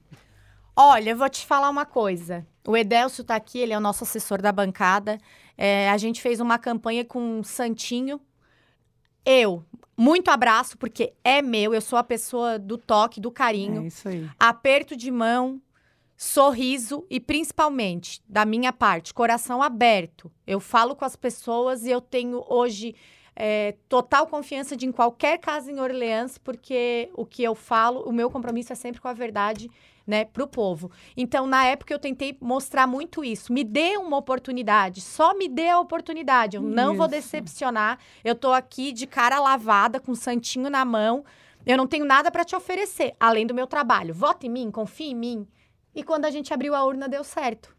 Olha, 0.77 1.11
eu 1.11 1.17
vou 1.17 1.29
te 1.29 1.45
falar 1.47 1.69
uma 1.71 1.85
coisa. 1.87 2.47
O 2.67 2.77
Edelcio 2.77 3.25
tá 3.25 3.35
aqui, 3.35 3.59
ele 3.59 3.73
é 3.73 3.77
o 3.77 3.81
nosso 3.81 4.05
assessor 4.05 4.41
da 4.43 4.53
bancada. 4.53 5.19
É, 5.57 5.91
a 5.91 5.97
gente 5.99 6.21
fez 6.23 6.39
uma 6.39 6.59
campanha 6.59 7.05
com 7.05 7.41
o 7.41 7.45
Santinho. 7.45 8.21
Eu, 9.25 9.65
muito 9.97 10.29
abraço, 10.31 10.79
porque 10.79 11.13
é 11.25 11.43
meu, 11.43 11.75
eu 11.75 11.81
sou 11.81 11.99
a 11.99 12.05
pessoa 12.05 12.59
do 12.59 12.79
toque, 12.79 13.21
do 13.21 13.31
carinho. 13.31 13.83
É 13.83 13.87
isso 13.87 14.09
aí. 14.09 14.29
aperto 14.39 14.97
de 14.97 15.11
mão, 15.11 15.61
sorriso 16.19 17.07
e 17.09 17.21
principalmente, 17.21 18.21
da 18.29 18.45
minha 18.45 18.73
parte, 18.73 19.15
coração 19.15 19.63
aberto. 19.63 20.29
Eu 20.45 20.59
falo 20.59 20.97
com 20.97 21.05
as 21.05 21.15
pessoas 21.15 21.85
e 21.85 21.91
eu 21.91 22.01
tenho 22.01 22.45
hoje 22.49 22.97
é, 23.37 23.77
total 23.89 24.27
confiança 24.27 24.77
de 24.77 24.85
em 24.85 24.91
qualquer 24.91 25.39
casa 25.39 25.71
em 25.71 25.79
Orleans, 25.79 26.37
porque 26.37 27.09
o 27.15 27.25
que 27.25 27.45
eu 27.45 27.55
falo, 27.55 28.01
o 28.01 28.13
meu 28.13 28.29
compromisso 28.29 28.73
é 28.73 28.75
sempre 28.75 29.01
com 29.01 29.07
a 29.07 29.13
verdade, 29.13 29.71
né, 30.05 30.25
pro 30.25 30.49
povo. 30.49 30.91
Então, 31.17 31.47
na 31.47 31.65
época 31.67 31.95
eu 31.95 32.01
tentei 32.01 32.37
mostrar 32.41 32.89
muito 32.89 33.25
isso. 33.25 33.53
Me 33.53 33.63
dê 33.63 33.97
uma 33.97 34.17
oportunidade, 34.17 35.01
só 35.01 35.35
me 35.35 35.49
dê 35.49 35.69
a 35.69 35.79
oportunidade. 35.79 36.57
Eu 36.57 36.63
não 36.63 36.97
vou 36.97 37.07
Isso. 37.07 37.15
decepcionar. 37.15 37.97
Eu 38.25 38.35
tô 38.35 38.53
aqui 38.53 38.91
de 38.91 39.07
cara 39.07 39.39
lavada, 39.39 40.01
com 40.01 40.11
o 40.11 40.17
santinho 40.17 40.69
na 40.69 40.85
mão. 40.85 41.25
Eu 41.65 41.77
não 41.77 41.87
tenho 41.87 42.05
nada 42.05 42.29
para 42.29 42.45
te 42.45 42.57
oferecer, 42.57 43.15
além 43.21 43.47
do 43.47 43.55
meu 43.55 43.69
trabalho. 43.69 44.13
Vote 44.13 44.49
em 44.49 44.51
mim, 44.51 44.71
confie 44.71 45.11
em 45.11 45.15
mim. 45.15 45.47
E 45.95 46.03
quando 46.03 46.25
a 46.25 46.31
gente 46.31 46.53
abriu 46.53 46.75
a 46.75 46.85
urna, 46.85 47.09
deu 47.09 47.25
certo. 47.25 47.77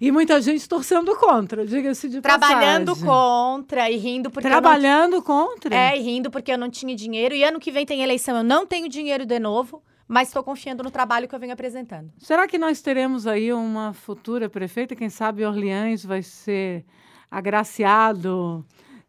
E 0.00 0.10
muita 0.12 0.40
gente 0.40 0.68
torcendo 0.68 1.16
contra, 1.16 1.64
diga-se 1.66 2.08
de 2.08 2.20
Trabalhando 2.20 2.88
passagem. 2.88 3.08
contra 3.08 3.90
e 3.90 3.96
rindo 3.96 4.30
porque 4.30 4.46
eu 4.46 4.50
não 4.50 4.60
Trabalhando 4.60 5.22
contra? 5.22 5.74
É, 5.74 5.96
e 5.96 6.02
rindo 6.02 6.30
porque 6.30 6.52
eu 6.52 6.58
não 6.58 6.68
tinha 6.70 6.94
dinheiro. 6.94 7.34
E 7.34 7.42
ano 7.42 7.58
que 7.58 7.72
vem 7.72 7.86
tem 7.86 8.02
eleição, 8.02 8.36
eu 8.36 8.44
não 8.44 8.66
tenho 8.66 8.88
dinheiro 8.88 9.24
de 9.24 9.38
novo, 9.38 9.82
mas 10.06 10.28
estou 10.28 10.42
confiando 10.42 10.82
no 10.82 10.90
trabalho 10.90 11.26
que 11.26 11.34
eu 11.34 11.38
venho 11.38 11.52
apresentando. 11.52 12.12
Será 12.18 12.46
que 12.46 12.58
nós 12.58 12.82
teremos 12.82 13.26
aí 13.26 13.52
uma 13.52 13.92
futura 13.92 14.48
prefeita? 14.48 14.94
Quem 14.94 15.08
sabe 15.08 15.44
Orleans 15.44 16.04
vai 16.04 16.22
ser 16.22 16.84
agraciado 17.30 18.64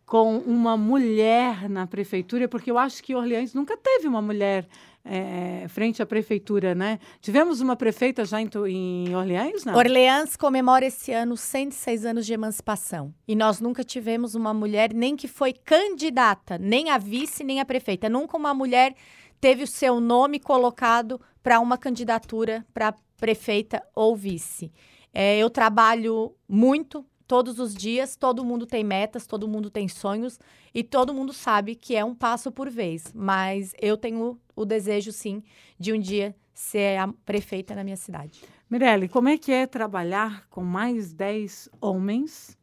com 0.06 0.38
uma 0.38 0.78
mulher 0.78 1.70
na 1.70 1.86
prefeitura? 1.88 2.48
Porque 2.48 2.72
eu 2.72 2.78
acho 2.78 3.04
que 3.04 3.16
Orleans 3.16 3.54
nunca 3.54 3.76
teve 3.78 4.08
uma 4.08 4.22
mulher 4.22 4.68
eh, 5.06 5.66
frente 5.68 6.02
à 6.02 6.06
prefeitura, 6.06 6.74
né? 6.74 7.00
Tivemos 7.20 7.60
uma 7.60 7.76
prefeita 7.76 8.24
já 8.24 8.42
em, 8.42 8.50
em 8.68 9.16
Orleans, 9.16 9.66
não? 9.66 9.76
Orleans 9.76 10.38
comemora 10.38 10.86
esse 10.86 11.12
ano 11.12 11.36
106 11.36 12.06
anos 12.06 12.26
de 12.26 12.34
emancipação. 12.34 13.14
E 13.28 13.36
nós 13.36 13.60
nunca 13.60 13.84
tivemos 13.84 14.34
uma 14.34 14.54
mulher 14.54 14.94
nem 14.94 15.16
que 15.16 15.28
foi 15.28 15.54
candidata, 15.54 16.58
nem 16.58 16.90
a 16.90 16.98
vice, 16.98 17.44
nem 17.44 17.60
a 17.60 17.66
prefeita. 17.66 18.10
Nunca 18.10 18.38
uma 18.38 18.54
mulher 18.54 18.96
teve 19.42 19.64
o 19.64 19.68
seu 19.68 20.00
nome 20.00 20.40
colocado 20.40 21.20
para 21.42 21.60
uma 21.60 21.78
candidatura 21.78 22.66
para 22.74 22.94
prefeita 23.18 23.84
ou 23.94 24.16
vice. 24.16 24.72
É, 25.14 25.38
eu 25.38 25.50
trabalho 25.50 26.34
muito, 26.48 27.06
todos 27.28 27.60
os 27.60 27.74
dias, 27.74 28.16
todo 28.16 28.44
mundo 28.44 28.66
tem 28.66 28.84
metas, 28.84 29.28
todo 29.28 29.48
mundo 29.48 29.70
tem 29.70 29.88
sonhos 29.88 30.40
e 30.74 30.84
todo 30.84 31.14
mundo 31.14 31.34
sabe 31.34 31.76
que 31.76 31.96
é 31.96 32.04
um 32.04 32.16
passo 32.16 32.52
por 32.52 32.70
vez. 32.70 33.12
Mas 33.14 33.74
eu 33.82 33.98
tenho 33.98 34.40
o 34.56 34.66
desejo, 34.66 35.12
sim, 35.12 35.44
de 35.80 35.94
um 35.94 36.00
dia 36.00 36.36
ser 36.54 36.98
a 36.98 37.08
prefeita 37.26 37.76
na 37.76 37.84
minha 37.84 37.98
cidade. 37.98 38.42
Mirelle, 38.70 39.08
como 39.08 39.30
é 39.30 39.38
que 39.38 39.52
é 39.52 39.68
trabalhar 39.68 40.48
com 40.50 40.64
mais 40.64 41.14
10 41.14 41.70
homens? 41.82 42.58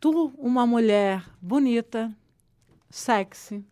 Tu, 0.00 0.32
uma 0.38 0.66
mulher 0.66 1.24
bonita, 1.40 2.14
sexy, 2.90 3.64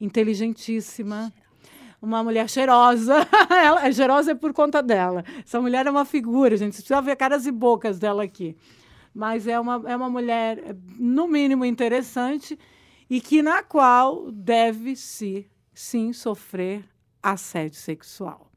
inteligentíssima, 0.00 1.32
uma 2.00 2.22
mulher 2.22 2.48
cheirosa. 2.48 3.26
Ela 3.50 3.86
é 3.86 3.92
cheirosa 3.92 4.32
é 4.32 4.34
por 4.34 4.52
conta 4.52 4.82
dela. 4.82 5.24
Essa 5.44 5.60
mulher 5.60 5.86
é 5.86 5.90
uma 5.90 6.04
figura, 6.04 6.56
gente. 6.56 6.76
Você 6.76 6.82
precisa 6.82 7.00
ver 7.00 7.16
caras 7.16 7.46
e 7.46 7.50
bocas 7.50 7.98
dela 7.98 8.22
aqui. 8.22 8.56
Mas 9.12 9.46
é 9.46 9.58
uma, 9.58 9.82
é 9.86 9.96
uma 9.96 10.10
mulher, 10.10 10.76
no 10.98 11.26
mínimo, 11.26 11.64
interessante 11.64 12.58
e 13.08 13.20
que 13.20 13.42
na 13.42 13.62
qual 13.62 14.30
deve-se, 14.30 15.48
sim, 15.72 16.12
sofrer 16.12 16.84
assédio 17.32 17.78
sexual. 17.78 18.50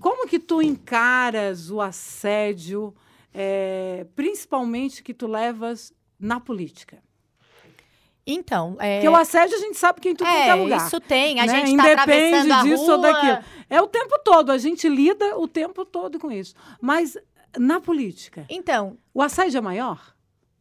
Como 0.00 0.26
que 0.26 0.38
tu 0.38 0.60
encaras 0.60 1.70
o 1.70 1.80
assédio, 1.80 2.92
eh, 3.32 4.04
principalmente 4.16 5.02
que 5.02 5.14
tu 5.14 5.26
levas 5.28 5.92
na 6.18 6.40
política? 6.40 7.02
Então, 8.26 8.76
é, 8.78 8.96
Porque 8.96 9.08
o 9.08 9.16
assédio 9.16 9.56
a 9.56 9.60
gente 9.60 9.76
sabe 9.78 10.00
que 10.00 10.08
em 10.10 10.14
tudo 10.14 10.28
é 10.28 10.48
é 10.48 10.54
lugar. 10.54 10.86
isso 10.86 11.00
tem. 11.00 11.40
A 11.40 11.46
né? 11.46 11.66
gente 11.66 11.76
tá 11.76 11.92
atravessando 11.92 12.52
a 12.52 12.62
disso 12.62 12.84
rua. 12.84 12.94
ou 12.96 13.00
daquilo. 13.00 13.38
É 13.68 13.80
o 13.82 13.86
tempo 13.88 14.18
todo, 14.24 14.50
a 14.50 14.58
gente 14.58 14.88
lida 14.88 15.36
o 15.38 15.48
tempo 15.48 15.84
todo 15.84 16.18
com 16.20 16.30
isso. 16.30 16.54
Mas 16.80 17.16
na 17.58 17.80
política, 17.80 18.46
Então, 18.48 18.96
o 19.12 19.22
assédio 19.22 19.58
é 19.58 19.60
maior? 19.60 20.14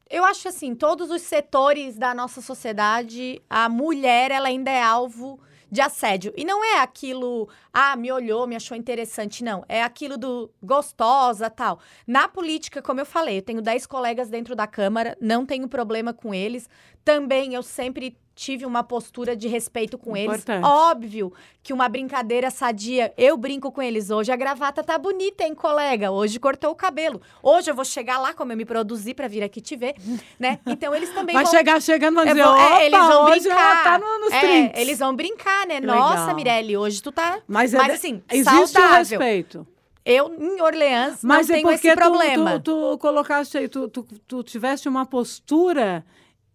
eu 0.09 0.25
acho 0.25 0.45
assim, 0.49 0.75
todos 0.75 1.09
os 1.09 1.21
setores 1.21 1.97
da 1.97 2.13
nossa 2.13 2.41
sociedade, 2.41 3.41
a 3.49 3.69
mulher 3.69 4.29
ela 4.29 4.49
ainda 4.49 4.69
é 4.69 4.81
alvo 4.83 5.39
de 5.71 5.79
assédio. 5.79 6.33
E 6.35 6.43
não 6.43 6.63
é 6.63 6.79
aquilo, 6.81 7.47
ah, 7.73 7.95
me 7.95 8.11
olhou, 8.11 8.45
me 8.45 8.55
achou 8.55 8.75
interessante, 8.75 9.43
não. 9.43 9.63
É 9.69 9.81
aquilo 9.81 10.17
do 10.17 10.51
gostosa, 10.61 11.49
tal. 11.49 11.79
Na 12.05 12.27
política, 12.27 12.81
como 12.81 12.99
eu 12.99 13.05
falei, 13.05 13.37
eu 13.37 13.41
tenho 13.41 13.61
10 13.61 13.85
colegas 13.85 14.29
dentro 14.29 14.55
da 14.55 14.67
Câmara, 14.67 15.17
não 15.21 15.45
tenho 15.45 15.67
problema 15.69 16.13
com 16.13 16.33
eles. 16.33 16.69
Também 17.03 17.53
eu 17.53 17.63
sempre 17.63 18.15
tive 18.33 18.65
uma 18.65 18.81
postura 18.81 19.35
de 19.35 19.47
respeito 19.47 19.97
com 19.97 20.15
eles. 20.15 20.37
Importante. 20.37 20.65
Óbvio 20.65 21.33
que 21.61 21.73
uma 21.73 21.87
brincadeira 21.89 22.49
sadia, 22.49 23.13
eu 23.17 23.37
brinco 23.37 23.71
com 23.71 23.81
eles 23.81 24.09
hoje, 24.09 24.31
a 24.31 24.35
gravata 24.35 24.83
tá 24.83 24.97
bonita, 24.97 25.43
hein, 25.43 25.53
colega? 25.53 26.09
Hoje 26.11 26.39
cortou 26.39 26.71
o 26.71 26.75
cabelo. 26.75 27.21
Hoje 27.43 27.69
eu 27.69 27.75
vou 27.75 27.85
chegar 27.85 28.17
lá, 28.17 28.33
como 28.33 28.51
eu 28.51 28.57
me 28.57 28.65
produzi 28.65 29.13
pra 29.13 29.27
vir 29.27 29.43
aqui 29.43 29.61
te 29.61 29.75
ver, 29.75 29.95
né? 30.39 30.59
Então 30.65 30.95
eles 30.95 31.13
também 31.13 31.35
Vai 31.35 31.43
vão... 31.43 31.51
chegar 31.51 31.79
chegando 31.81 32.19
Eu 32.21 32.25
dizer, 32.27 32.43
vou- 32.43 32.55
é, 32.55 32.85
eles 32.85 32.99
vão 32.99 33.25
hoje 33.25 33.49
ela 33.49 33.61
brincar. 33.75 33.83
tá 33.83 33.99
no, 33.99 34.19
nos 34.19 34.33
É, 34.33 34.39
trinks. 34.39 34.81
eles 34.81 34.99
vão 34.99 35.15
brincar, 35.15 35.67
né? 35.67 35.79
Que 35.81 35.85
Nossa, 35.87 36.19
legal. 36.21 36.35
Mirelle, 36.35 36.77
hoje 36.77 37.01
tu 37.03 37.11
tá. 37.11 37.39
Mas, 37.47 37.73
é 37.73 37.77
Mas 37.77 37.87
de- 37.87 37.93
assim, 37.93 38.23
existe 38.31 38.55
o 38.55 38.67
saudável. 38.67 38.97
respeito. 39.19 39.67
Eu, 40.03 40.33
em 40.33 40.59
Orleans, 40.61 41.19
Mas 41.21 41.47
não 41.47 41.55
é 41.55 41.57
tenho 41.59 41.71
esse 41.73 41.91
tu, 41.91 41.95
problema. 41.95 42.59
tu, 42.59 42.91
tu 42.91 42.97
colocaste 42.97 43.55
aí, 43.57 43.67
tu, 43.67 43.87
tu, 43.87 44.03
tu 44.27 44.41
tiveste 44.41 44.89
uma 44.89 45.05
postura 45.05 46.03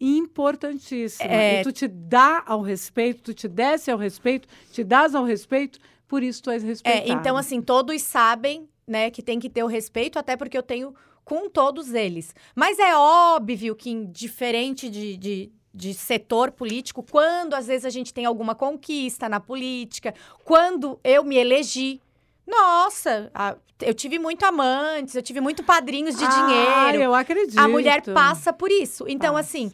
importantíssima. 0.01 1.31
É. 1.31 1.61
E 1.61 1.63
tu 1.63 1.73
te 1.73 1.89
dá 1.89 2.43
ao 2.47 2.61
respeito, 2.63 3.23
tu 3.23 3.35
te 3.35 3.49
desce 3.49 3.91
ao 3.91 3.99
respeito, 3.99 4.49
te 4.73 4.85
dás 4.85 5.15
ao 5.15 5.25
respeito, 5.25 5.79
por 6.07 6.23
isso 6.23 6.43
tu 6.43 6.51
és 6.51 6.63
É, 6.63 6.67
respeitado. 6.67 7.11
então, 7.13 7.37
assim, 7.37 7.61
todos 7.61 8.01
sabem, 8.03 8.69
né, 8.87 9.11
que 9.11 9.23
tem 9.23 9.39
que 9.41 9.51
ter 9.51 9.65
o 9.65 9.67
respeito, 9.67 10.19
até 10.19 10.37
porque 10.37 10.57
eu 10.57 10.63
tenho 10.63 10.95
com 11.25 11.49
todos 11.49 11.93
eles. 11.93 12.35
Mas 12.55 12.79
é 12.79 12.95
óbvio 12.97 13.75
que, 13.75 14.05
diferente 14.07 14.89
de, 14.89 15.17
de, 15.17 15.53
de 15.75 15.93
setor 15.93 16.53
político, 16.53 17.03
quando 17.03 17.55
às 17.55 17.67
vezes 17.67 17.85
a 17.85 17.91
gente 17.91 18.15
tem 18.15 18.25
alguma 18.25 18.55
conquista 18.55 19.29
na 19.29 19.41
política, 19.41 20.15
quando 20.45 21.01
eu 21.03 21.25
me 21.25 21.37
elegi. 21.37 22.01
Nossa, 22.47 23.31
a- 23.35 23.57
eu 23.81 23.93
tive 23.95 24.19
muito 24.19 24.45
amantes, 24.45 25.15
eu 25.15 25.23
tive 25.23 25.41
muito 25.41 25.63
padrinhos 25.63 26.17
de 26.17 26.25
Ah, 26.25 26.29
dinheiro. 26.29 27.03
eu 27.05 27.15
acredito. 27.15 27.59
A 27.59 27.69
mulher 27.69 28.03
passa 28.03 28.53
por 28.53 28.71
isso. 28.71 29.05
Então, 29.09 29.35
Passa. 29.35 29.49
assim, 29.49 29.73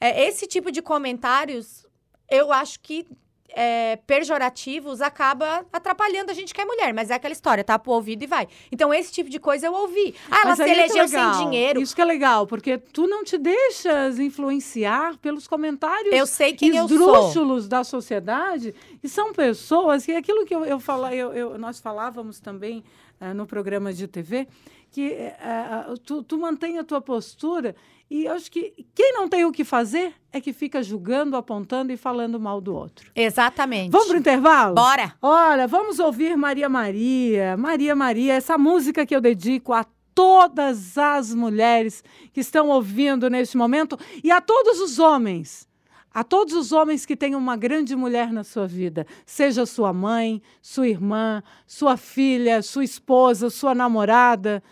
é, 0.00 0.26
esse 0.28 0.46
tipo 0.46 0.70
de 0.70 0.80
comentários, 0.80 1.84
eu 2.30 2.52
acho 2.52 2.80
que 2.80 3.06
é, 3.54 3.96
pejorativos 4.06 5.00
acaba 5.00 5.64
atrapalhando 5.72 6.30
a 6.30 6.34
gente 6.34 6.52
que 6.54 6.60
é 6.60 6.64
mulher. 6.64 6.92
Mas 6.94 7.10
é 7.10 7.14
aquela 7.14 7.32
história, 7.32 7.62
tapa 7.62 7.90
o 7.90 7.94
ouvido 7.94 8.22
e 8.22 8.26
vai. 8.26 8.48
Então, 8.70 8.92
esse 8.92 9.12
tipo 9.12 9.28
de 9.30 9.38
coisa 9.38 9.66
eu 9.66 9.72
ouvi. 9.74 10.14
Ah, 10.30 10.36
ela 10.40 10.44
Mas 10.50 10.56
se 10.56 10.62
aí 10.62 10.70
é 10.70 10.72
é 10.72 10.78
elegeu 10.78 11.08
sem 11.08 11.30
dinheiro. 11.32 11.80
Isso 11.80 11.94
que 11.94 12.00
é 12.02 12.04
legal, 12.04 12.46
porque 12.46 12.78
tu 12.78 13.06
não 13.06 13.22
te 13.24 13.36
deixas 13.38 14.18
influenciar 14.18 15.16
pelos 15.18 15.46
comentários 15.46 16.14
Eu 16.14 16.26
sei 16.26 16.52
quem 16.54 16.76
eu 16.76 16.88
sou. 16.88 16.96
esdrúxulos 16.98 17.68
da 17.68 17.84
sociedade 17.84 18.74
e 19.02 19.08
são 19.08 19.32
pessoas 19.32 20.04
que 20.04 20.12
aquilo 20.14 20.44
que 20.44 20.54
eu, 20.54 20.64
eu, 20.64 20.80
fala, 20.80 21.14
eu, 21.14 21.32
eu- 21.32 21.58
nós 21.58 21.78
falávamos 21.80 22.40
também 22.40 22.82
eh, 23.20 23.32
no 23.34 23.46
programa 23.46 23.92
de 23.92 24.06
TV 24.08 24.46
que 24.92 25.32
ah, 25.40 25.94
tu, 26.04 26.22
tu 26.22 26.38
mantém 26.38 26.78
a 26.78 26.84
tua 26.84 27.00
postura 27.00 27.74
E 28.10 28.26
eu 28.26 28.34
acho 28.34 28.50
que 28.50 28.86
quem 28.94 29.14
não 29.14 29.26
tem 29.26 29.46
o 29.46 29.50
que 29.50 29.64
fazer 29.64 30.12
é 30.30 30.38
que 30.38 30.52
fica 30.52 30.82
julgando, 30.82 31.34
apontando 31.34 31.90
e 31.92 31.96
falando 31.96 32.38
mal 32.38 32.60
do 32.60 32.74
outro. 32.74 33.10
Exatamente. 33.16 33.90
Vamos 33.90 34.08
pro 34.08 34.18
intervalo? 34.18 34.74
Bora! 34.74 35.14
Olha, 35.22 35.66
vamos 35.66 35.98
ouvir 35.98 36.36
Maria 36.36 36.68
Maria. 36.68 37.56
Maria 37.56 37.96
Maria, 37.96 38.34
essa 38.34 38.58
música 38.58 39.06
que 39.06 39.16
eu 39.16 39.20
dedico 39.20 39.72
a 39.72 39.86
todas 40.14 40.98
as 40.98 41.34
mulheres 41.34 42.04
que 42.34 42.40
estão 42.40 42.68
ouvindo 42.68 43.30
neste 43.30 43.56
momento 43.56 43.98
e 44.22 44.30
a 44.30 44.42
todos 44.42 44.78
os 44.78 44.98
homens. 44.98 45.66
A 46.14 46.22
todos 46.22 46.52
os 46.52 46.70
homens 46.72 47.06
que 47.06 47.16
têm 47.16 47.34
uma 47.34 47.56
grande 47.56 47.96
mulher 47.96 48.30
na 48.30 48.44
sua 48.44 48.66
vida, 48.66 49.06
seja 49.24 49.64
sua 49.64 49.94
mãe, 49.94 50.42
sua 50.60 50.86
irmã, 50.86 51.42
sua 51.66 51.96
filha, 51.96 52.60
sua 52.60 52.84
esposa, 52.84 53.48
sua 53.48 53.74
namorada, 53.74 54.62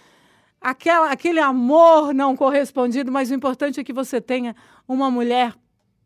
aquela, 0.60 1.10
aquele 1.10 1.40
amor 1.40 2.12
não 2.12 2.36
correspondido, 2.36 3.10
mas 3.10 3.30
o 3.30 3.34
importante 3.34 3.80
é 3.80 3.84
que 3.84 3.92
você 3.92 4.20
tenha 4.20 4.54
uma 4.86 5.10
mulher 5.10 5.54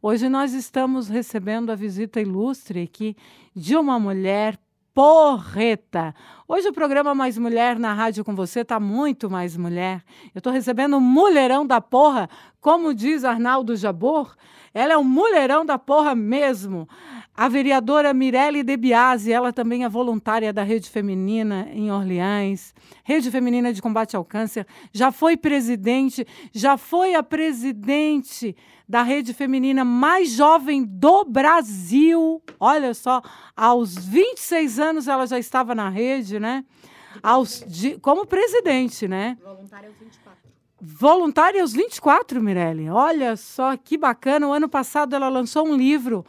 Hoje 0.00 0.28
nós 0.28 0.54
estamos 0.54 1.08
recebendo 1.08 1.70
a 1.70 1.74
visita 1.74 2.20
ilustre 2.20 2.82
aqui 2.82 3.16
de 3.52 3.74
uma 3.74 3.98
mulher 3.98 4.56
porreta. 4.94 6.14
Hoje 6.46 6.68
o 6.68 6.72
programa 6.72 7.16
Mais 7.16 7.36
Mulher 7.36 7.80
na 7.80 7.92
rádio 7.92 8.24
com 8.24 8.36
você 8.36 8.64
tá 8.64 8.78
muito 8.78 9.28
mais 9.28 9.56
mulher. 9.56 10.04
Eu 10.32 10.38
estou 10.38 10.52
recebendo 10.52 10.98
um 10.98 11.00
mulherão 11.00 11.66
da 11.66 11.80
porra, 11.80 12.30
como 12.60 12.94
diz 12.94 13.24
Arnaldo 13.24 13.74
Jabor. 13.74 14.36
Ela 14.72 14.92
é 14.94 14.98
um 14.98 15.04
mulherão 15.04 15.64
da 15.66 15.78
porra 15.78 16.14
mesmo. 16.14 16.88
A 17.36 17.48
vereadora 17.48 18.12
Mirelle 18.12 18.62
De 18.62 18.76
Biasi, 18.76 19.32
ela 19.32 19.52
também 19.52 19.84
é 19.84 19.88
voluntária 19.88 20.52
da 20.52 20.62
Rede 20.62 20.90
Feminina 20.90 21.68
em 21.72 21.90
Orleans, 21.90 22.74
Rede 23.02 23.30
Feminina 23.30 23.72
de 23.72 23.80
Combate 23.80 24.14
ao 24.14 24.24
Câncer, 24.24 24.66
já 24.92 25.10
foi 25.10 25.36
presidente, 25.36 26.26
já 26.52 26.76
foi 26.76 27.14
a 27.14 27.22
presidente 27.22 28.54
da 28.88 29.02
Rede 29.02 29.32
Feminina 29.32 29.84
mais 29.84 30.30
jovem 30.32 30.84
do 30.84 31.24
Brasil. 31.24 32.42
Olha 32.58 32.92
só, 32.92 33.22
aos 33.56 33.94
26 33.96 34.78
anos 34.78 35.08
ela 35.08 35.26
já 35.26 35.38
estava 35.38 35.74
na 35.74 35.88
rede, 35.88 36.38
né? 36.38 36.64
Aos, 37.22 37.64
de- 37.66 37.98
como 37.98 38.26
presidente, 38.26 39.08
né? 39.08 39.36
Voluntária 39.42 39.88
aos 39.88 39.96
24, 39.98 40.29
Mirelle. 42.40 42.88
Olha 42.88 43.36
só 43.36 43.76
que 43.76 43.98
bacana. 43.98 44.48
O 44.48 44.52
ano 44.52 44.68
passado 44.68 45.14
ela 45.14 45.28
lançou 45.28 45.66
um 45.66 45.76
livro 45.76 46.24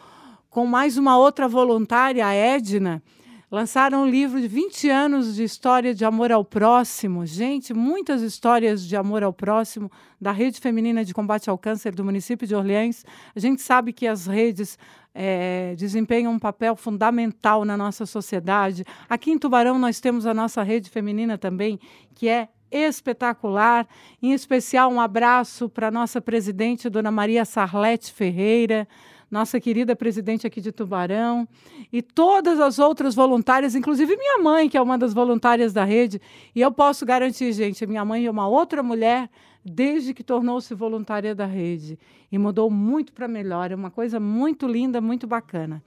com 0.50 0.66
mais 0.66 0.98
uma 0.98 1.18
outra 1.18 1.48
voluntária, 1.48 2.26
a 2.26 2.34
Edna. 2.34 3.02
Lançaram 3.50 4.04
um 4.04 4.06
livro 4.10 4.42
de 4.42 4.48
20 4.50 4.90
anos 4.90 5.36
de 5.36 5.44
história 5.44 5.94
de 5.94 6.04
amor 6.04 6.34
ao 6.34 6.44
próximo. 6.44 7.26
Gente, 7.26 7.74
muitas 7.74 8.22
histórias 8.22 8.86
de 8.86 8.96
amor 8.96 9.24
ao 9.24 9.32
próximo 9.32 9.90
da 10.20 10.34
Rede 10.34 10.60
Feminina 10.60 11.06
de 11.06 11.14
Combate 11.14 11.50
ao 11.50 11.58
Câncer 11.58 11.96
do 11.96 12.04
município 12.04 12.46
de 12.46 12.54
Orleans. 12.54 13.06
A 13.34 13.40
gente 13.40 13.62
sabe 13.62 13.94
que 13.94 14.06
as 14.06 14.26
redes 14.26 14.78
eh, 15.16 15.76
desempenham 15.78 16.34
um 16.34 16.40
papel 16.40 16.76
fundamental 16.76 17.64
na 17.64 17.78
nossa 17.78 18.06
sociedade. 18.06 18.84
Aqui 19.10 19.32
em 19.32 19.38
Tubarão 19.38 19.80
nós 19.80 20.02
temos 20.02 20.26
a 20.26 20.34
nossa 20.34 20.62
rede 20.62 20.90
feminina 20.90 21.38
também, 21.38 21.80
que 22.16 22.28
é 22.28 22.50
espetacular. 22.72 23.88
Em 24.22 24.32
especial, 24.32 24.92
um 24.92 25.02
abraço 25.02 25.68
para 25.68 25.92
nossa 25.92 26.22
presidente, 26.22 26.90
dona 26.90 27.12
Maria 27.12 27.44
Sarlete 27.46 28.12
Ferreira, 28.12 28.88
nossa 29.30 29.60
querida 29.60 29.96
presidente 29.96 30.46
aqui 30.46 30.60
de 30.60 30.72
Tubarão, 30.72 31.48
e 31.92 32.02
todas 32.02 32.60
as 32.60 32.80
outras 32.80 33.16
voluntárias, 33.16 33.76
inclusive 33.76 34.18
minha 34.18 34.40
mãe, 34.40 34.68
que 34.68 34.78
é 34.78 34.82
uma 34.82 34.98
das 34.98 35.14
voluntárias 35.14 35.72
da 35.72 35.86
rede. 35.86 36.22
E 36.54 36.60
eu 36.60 36.72
posso 36.72 37.06
garantir, 37.06 37.54
gente, 37.54 37.86
minha 37.86 38.04
mãe 38.04 38.26
é 38.26 38.32
uma 38.32 38.48
outra 38.48 38.84
mulher 38.84 39.30
desde 39.64 40.14
que 40.14 40.24
tornou-se 40.24 40.74
voluntária 40.74 41.34
da 41.34 41.46
rede. 41.46 41.98
E 42.32 42.38
mudou 42.38 42.70
muito 42.70 43.14
para 43.14 43.28
melhor. 43.28 43.72
É 43.72 43.76
uma 43.76 43.92
coisa 43.92 44.20
muito 44.20 44.68
linda, 44.68 45.00
muito 45.00 45.28
bacana. 45.28 45.82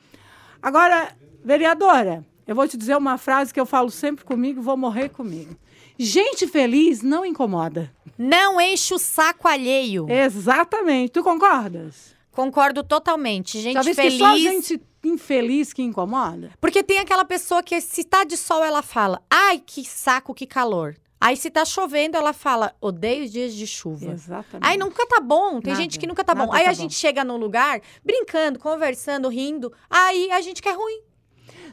Agora, 0.63 1.15
vereadora, 1.45 2.25
eu 2.47 2.55
vou 2.55 2.67
te 2.67 2.77
dizer 2.77 2.97
uma 2.97 3.19
frase 3.19 3.53
que 3.53 3.61
eu 3.61 3.67
falo 3.67 3.91
sempre 3.91 4.25
comigo, 4.25 4.63
vou 4.63 4.77
morrer 4.77 5.11
comigo. 5.11 5.55
Gente 5.99 6.47
feliz 6.47 7.03
não 7.03 7.25
incomoda. 7.25 7.93
Não 8.19 8.61
enche 8.61 8.95
o 8.95 8.99
saco 8.99 9.49
alheio. 9.49 10.07
Exatamente. 10.11 11.13
Tu 11.13 11.23
concordas? 11.23 12.15
Concordo 12.31 12.83
totalmente. 12.83 13.61
Gente 13.61 13.77
viste 13.79 13.95
feliz. 13.95 14.13
que 14.13 14.19
só 14.19 14.37
gente 14.37 14.81
infeliz 15.05 15.73
que 15.73 15.83
incomoda? 15.83 16.51
Porque 16.61 16.83
tem 16.83 16.99
aquela 16.99 17.25
pessoa 17.25 17.63
que, 17.63 17.81
se 17.81 18.03
tá 18.05 18.25
de 18.25 18.37
sol, 18.37 18.65
ela 18.65 18.83
fala: 18.83 19.23
ai, 19.31 19.63
que 19.65 19.85
saco, 19.85 20.35
que 20.35 20.47
calor. 20.47 20.97
Aí, 21.21 21.37
se 21.37 21.49
tá 21.49 21.65
chovendo, 21.65 22.17
ela 22.17 22.33
fala: 22.33 22.75
odeio 22.81 23.25
os 23.25 23.33
dias 23.33 23.55
de 23.55 23.67
chuva. 23.67 24.13
Exatamente. 24.13 24.69
Aí 24.69 24.77
nunca 24.77 25.07
tá 25.07 25.21
bom, 25.21 25.61
tem 25.61 25.73
Nada, 25.73 25.83
gente 25.83 25.99
que 25.99 26.07
nunca 26.07 26.25
tá 26.25 26.35
bom. 26.35 26.53
Aí 26.53 26.65
tá 26.65 26.71
a 26.71 26.73
bom. 26.73 26.81
gente 26.81 26.95
chega 26.95 27.25
num 27.25 27.37
lugar, 27.37 27.81
brincando, 28.05 28.59
conversando, 28.59 29.29
rindo, 29.29 29.73
aí 29.89 30.31
a 30.33 30.41
gente 30.41 30.61
quer 30.61 30.75
ruim. 30.75 31.01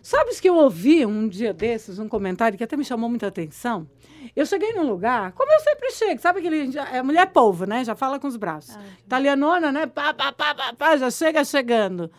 Sabes 0.01 0.39
que 0.39 0.49
eu 0.49 0.55
ouvi 0.55 1.05
um 1.05 1.27
dia 1.27 1.53
desses 1.53 1.99
um 1.99 2.07
comentário 2.07 2.57
que 2.57 2.63
até 2.63 2.75
me 2.75 2.83
chamou 2.83 3.09
muita 3.09 3.27
atenção? 3.27 3.87
Eu 4.35 4.45
cheguei 4.45 4.73
num 4.73 4.87
lugar, 4.87 5.31
como 5.33 5.51
eu 5.51 5.59
sempre 5.59 5.91
chego, 5.91 6.19
sabe 6.19 6.39
aquele. 6.39 6.75
É 6.91 7.03
mulher 7.03 7.27
polvo, 7.27 7.65
né? 7.65 7.83
Já 7.83 7.95
fala 7.95 8.19
com 8.19 8.27
os 8.27 8.35
braços. 8.35 8.75
Italianona, 9.05 9.71
né? 9.71 9.85
Pá, 9.85 10.13
pá, 10.13 10.31
pá, 10.31 10.55
pá, 10.55 10.73
pá, 10.73 10.97
já 10.97 11.11
chega 11.11 11.43
chegando. 11.43 12.09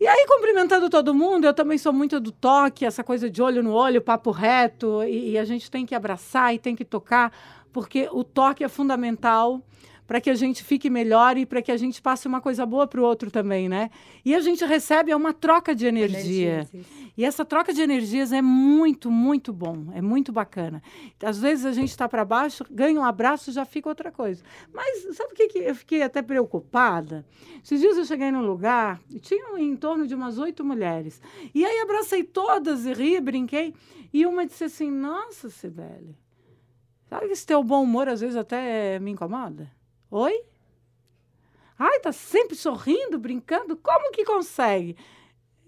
E 0.00 0.06
aí, 0.06 0.26
cumprimentando 0.26 0.88
todo 0.88 1.14
mundo, 1.14 1.44
eu 1.44 1.52
também 1.52 1.76
sou 1.76 1.92
muito 1.92 2.18
do 2.18 2.32
toque, 2.32 2.86
essa 2.86 3.04
coisa 3.04 3.28
de 3.28 3.42
olho 3.42 3.62
no 3.62 3.72
olho, 3.72 4.00
papo 4.00 4.30
reto, 4.30 5.04
e, 5.04 5.32
e 5.32 5.38
a 5.38 5.44
gente 5.44 5.70
tem 5.70 5.84
que 5.84 5.94
abraçar 5.94 6.54
e 6.54 6.58
tem 6.58 6.74
que 6.74 6.86
tocar, 6.86 7.30
porque 7.70 8.08
o 8.10 8.24
toque 8.24 8.64
é 8.64 8.68
fundamental 8.68 9.60
para 10.10 10.20
que 10.20 10.28
a 10.28 10.34
gente 10.34 10.64
fique 10.64 10.90
melhor 10.90 11.38
e 11.38 11.46
para 11.46 11.62
que 11.62 11.70
a 11.70 11.76
gente 11.76 12.02
passe 12.02 12.26
uma 12.26 12.40
coisa 12.40 12.66
boa 12.66 12.84
para 12.84 13.00
o 13.00 13.04
outro 13.04 13.30
também, 13.30 13.68
né? 13.68 13.90
E 14.24 14.34
a 14.34 14.40
gente 14.40 14.64
recebe 14.64 15.12
é 15.12 15.14
uma 15.14 15.32
troca 15.32 15.72
de 15.72 15.86
energia. 15.86 16.68
E 17.16 17.24
essa 17.24 17.44
troca 17.44 17.72
de 17.72 17.80
energias 17.80 18.32
é 18.32 18.42
muito, 18.42 19.08
muito 19.08 19.52
bom, 19.52 19.86
é 19.94 20.02
muito 20.02 20.32
bacana. 20.32 20.82
Às 21.22 21.38
vezes 21.38 21.64
a 21.64 21.70
gente 21.70 21.90
está 21.90 22.08
para 22.08 22.24
baixo, 22.24 22.64
ganha 22.68 23.00
um 23.00 23.04
abraço, 23.04 23.52
já 23.52 23.64
fica 23.64 23.88
outra 23.88 24.10
coisa. 24.10 24.42
Mas 24.74 25.16
sabe 25.16 25.32
o 25.32 25.36
que, 25.36 25.46
que 25.46 25.58
eu 25.60 25.76
fiquei 25.76 26.02
até 26.02 26.20
preocupada? 26.22 27.24
Esses 27.62 27.78
dias 27.78 27.96
eu 27.96 28.04
cheguei 28.04 28.32
num 28.32 28.44
lugar 28.44 29.00
e 29.14 29.20
tinha 29.20 29.60
em 29.60 29.76
torno 29.76 30.08
de 30.08 30.14
umas 30.16 30.38
oito 30.38 30.64
mulheres. 30.64 31.22
E 31.54 31.64
aí 31.64 31.78
abracei 31.78 32.24
todas 32.24 32.84
e 32.84 32.92
ri, 32.92 33.20
brinquei. 33.20 33.72
E 34.12 34.26
uma 34.26 34.44
disse 34.44 34.64
assim: 34.64 34.90
Nossa, 34.90 35.48
Sibeli, 35.48 36.18
sabe 37.08 37.28
que 37.28 37.32
esse 37.32 37.46
teu 37.46 37.62
bom 37.62 37.84
humor 37.84 38.08
às 38.08 38.20
vezes 38.20 38.34
até 38.34 38.98
me 38.98 39.12
incomoda? 39.12 39.70
Oi? 40.10 40.42
Ai, 41.78 42.00
tá 42.00 42.12
sempre 42.12 42.56
sorrindo, 42.56 43.18
brincando, 43.18 43.76
como 43.76 44.12
que 44.12 44.24
consegue? 44.24 44.96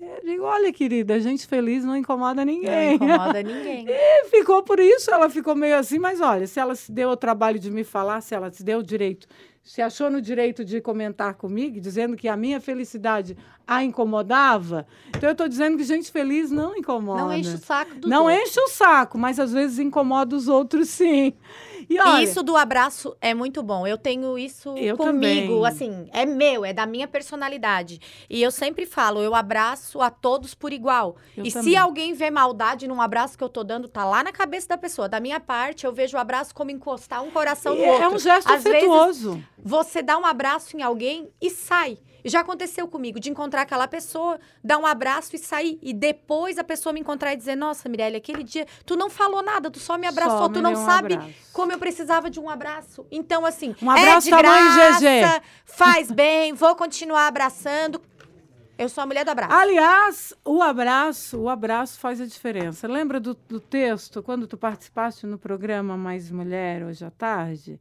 Eu 0.00 0.20
digo, 0.24 0.42
olha, 0.42 0.72
querida, 0.72 1.20
gente 1.20 1.46
feliz 1.46 1.85
não 1.85 1.96
incomoda 1.96 2.44
ninguém. 2.44 2.98
Não 2.98 3.07
incomoda 3.07 3.40
ninguém. 3.42 3.87
E 3.88 4.24
ficou 4.24 4.62
por 4.62 4.81
isso, 4.81 5.11
ela 5.11 5.31
ficou 5.31 5.55
meio 5.55 5.76
assim, 5.76 5.98
mas 5.98 6.20
olha, 6.20 6.46
se 6.46 6.59
ela 6.59 6.74
se 6.74 6.90
deu 6.90 7.11
o 7.11 7.16
trabalho 7.16 7.59
de 7.59 7.70
me 7.70 7.85
falar, 7.85 8.20
se 8.20 8.35
ela 8.35 8.50
se 8.50 8.64
deu 8.64 8.81
o 8.81 8.83
direito 8.83 9.28
se 9.62 9.81
achou 9.81 10.11
no 10.11 10.20
direito 10.20 10.64
de 10.64 10.81
comentar 10.81 11.35
comigo, 11.35 11.81
dizendo 11.81 12.16
que 12.16 12.29
a 12.29 12.37
minha 12.37 12.61
felicidade 12.61 13.37
a 13.66 13.83
incomodava. 13.85 14.87
Então 15.09 15.29
eu 15.29 15.33
estou 15.33 15.48
dizendo 15.48 15.77
que 15.77 15.85
gente 15.85 16.11
feliz 16.11 16.51
não 16.51 16.77
incomoda. 16.77 17.22
Não 17.22 17.33
enche 17.33 17.55
o 17.55 17.59
saco 17.59 17.94
dos 17.94 18.11
Não 18.11 18.25
outros. 18.25 18.42
enche 18.48 18.61
o 18.61 18.68
saco, 18.68 19.16
mas 19.18 19.38
às 19.38 19.53
vezes 19.53 19.79
incomoda 19.79 20.35
os 20.35 20.48
outros 20.48 20.88
sim. 20.88 21.33
E 21.88 21.98
olha, 22.01 22.20
E 22.20 22.25
isso 22.25 22.42
do 22.42 22.57
abraço 22.57 23.16
é 23.20 23.33
muito 23.35 23.62
bom. 23.62 23.87
Eu 23.87 23.96
tenho 23.98 24.37
isso 24.38 24.77
Eu 24.77 24.96
comigo, 24.96 25.55
também. 25.55 25.66
assim, 25.66 26.09
é 26.12 26.27
meu, 26.27 26.64
é 26.64 26.72
da 26.72 26.87
minha 26.87 27.07
personalidade. 27.09 28.01
E 28.29 28.42
eu 28.42 28.51
sempre 28.51 28.85
falo, 28.87 29.20
eu 29.20 29.35
abraço 29.35 30.01
a 30.01 30.11
todos 30.11 30.55
por 30.55 30.72
igual. 30.72 31.16
Eu 31.37 31.44
e 31.44 31.51
se 31.51 31.59
também. 31.59 31.77
alguém 31.77 32.14
vê 32.14 32.31
maldade 32.31 32.87
num 32.88 33.01
abraço 33.01 33.37
que 33.38 33.44
eu 33.44 33.48
tô 33.48 33.62
dando, 33.64 33.88
tá 33.88 34.05
lá 34.05 34.22
na 34.25 34.33
cabeça 34.33 34.68
da 34.68 34.79
pessoa. 34.79 35.09
Da 35.09 35.20
minha 35.20 35.40
parte, 35.40 35.85
eu 35.87 35.92
vejo 35.92 36.16
o 36.16 36.20
abraço 36.20 36.55
como 36.55 36.70
encostar 36.70 37.22
um 37.22 37.31
coração 37.31 37.75
no 37.75 37.83
é 37.83 37.92
outro. 37.92 38.14
um 38.16 38.18
gesto 38.18 38.51
Às 38.51 38.62
vezes, 38.64 38.79
afetuoso. 38.79 39.44
Você 39.62 40.03
dá 40.03 40.18
um 40.18 40.27
abraço 40.27 40.77
em 40.77 40.83
alguém 40.83 41.31
e 41.40 41.51
sai. 41.51 41.98
Já 42.25 42.38
aconteceu 42.40 42.87
comigo, 42.87 43.18
de 43.18 43.31
encontrar 43.31 43.62
aquela 43.62 43.88
pessoa, 43.88 44.38
dar 44.62 44.79
um 44.79 44.87
abraço 44.87 45.35
e 45.35 45.38
sair. 45.40 45.77
E 45.83 45.92
depois 45.92 46.57
a 46.57 46.62
pessoa 46.62 46.92
me 46.92 47.01
encontrar 47.01 47.33
e 47.33 47.37
dizer: 47.37 47.57
Nossa, 47.57 47.88
Mirelle, 47.88 48.16
aquele 48.16 48.44
dia 48.44 48.64
tu 48.87 48.94
não 48.94 49.11
falou 49.11 49.42
nada, 49.42 49.68
tu 49.70 49.81
só 49.81 49.98
me 49.98 50.07
abraçou, 50.07 50.38
Só 50.38 50.48
tu 50.48 50.57
me 50.59 50.62
não 50.62 50.72
deu 50.72 50.83
um 50.83 50.87
sabe 50.87 51.14
abraço. 51.14 51.33
como 51.53 51.72
eu 51.72 51.79
precisava 51.81 52.31
de 52.31 52.38
um 52.38 52.48
abraço. 52.48 53.05
Então, 53.11 53.44
assim, 53.44 53.75
Um 53.83 53.90
abraço 53.90 54.29
é 54.29 54.37
de 54.37 54.42
graça, 54.42 55.01
GG. 55.01 55.42
faz 55.64 56.12
bem, 56.12 56.53
vou 56.53 56.77
continuar 56.77 57.27
abraçando. 57.27 58.01
Eu 58.79 58.88
sou 58.88 59.03
a 59.03 59.07
mulher 59.07 59.25
do 59.25 59.31
abraço. 59.33 59.53
Aliás, 59.55 60.33
o 60.44 60.62
abraço, 60.62 61.38
o 61.40 61.48
abraço 61.48 61.98
faz 61.98 62.20
a 62.20 62.27
diferença. 62.27 62.87
Lembra 62.87 63.18
do, 63.18 63.35
do 63.48 63.59
texto, 63.61 64.22
quando 64.22 64.46
tu 64.46 64.57
participaste 64.57 65.27
no 65.27 65.38
programa 65.38 65.96
Mais 65.96 66.31
Mulher, 66.31 66.85
hoje 66.85 67.05
à 67.05 67.11
tarde? 67.11 67.81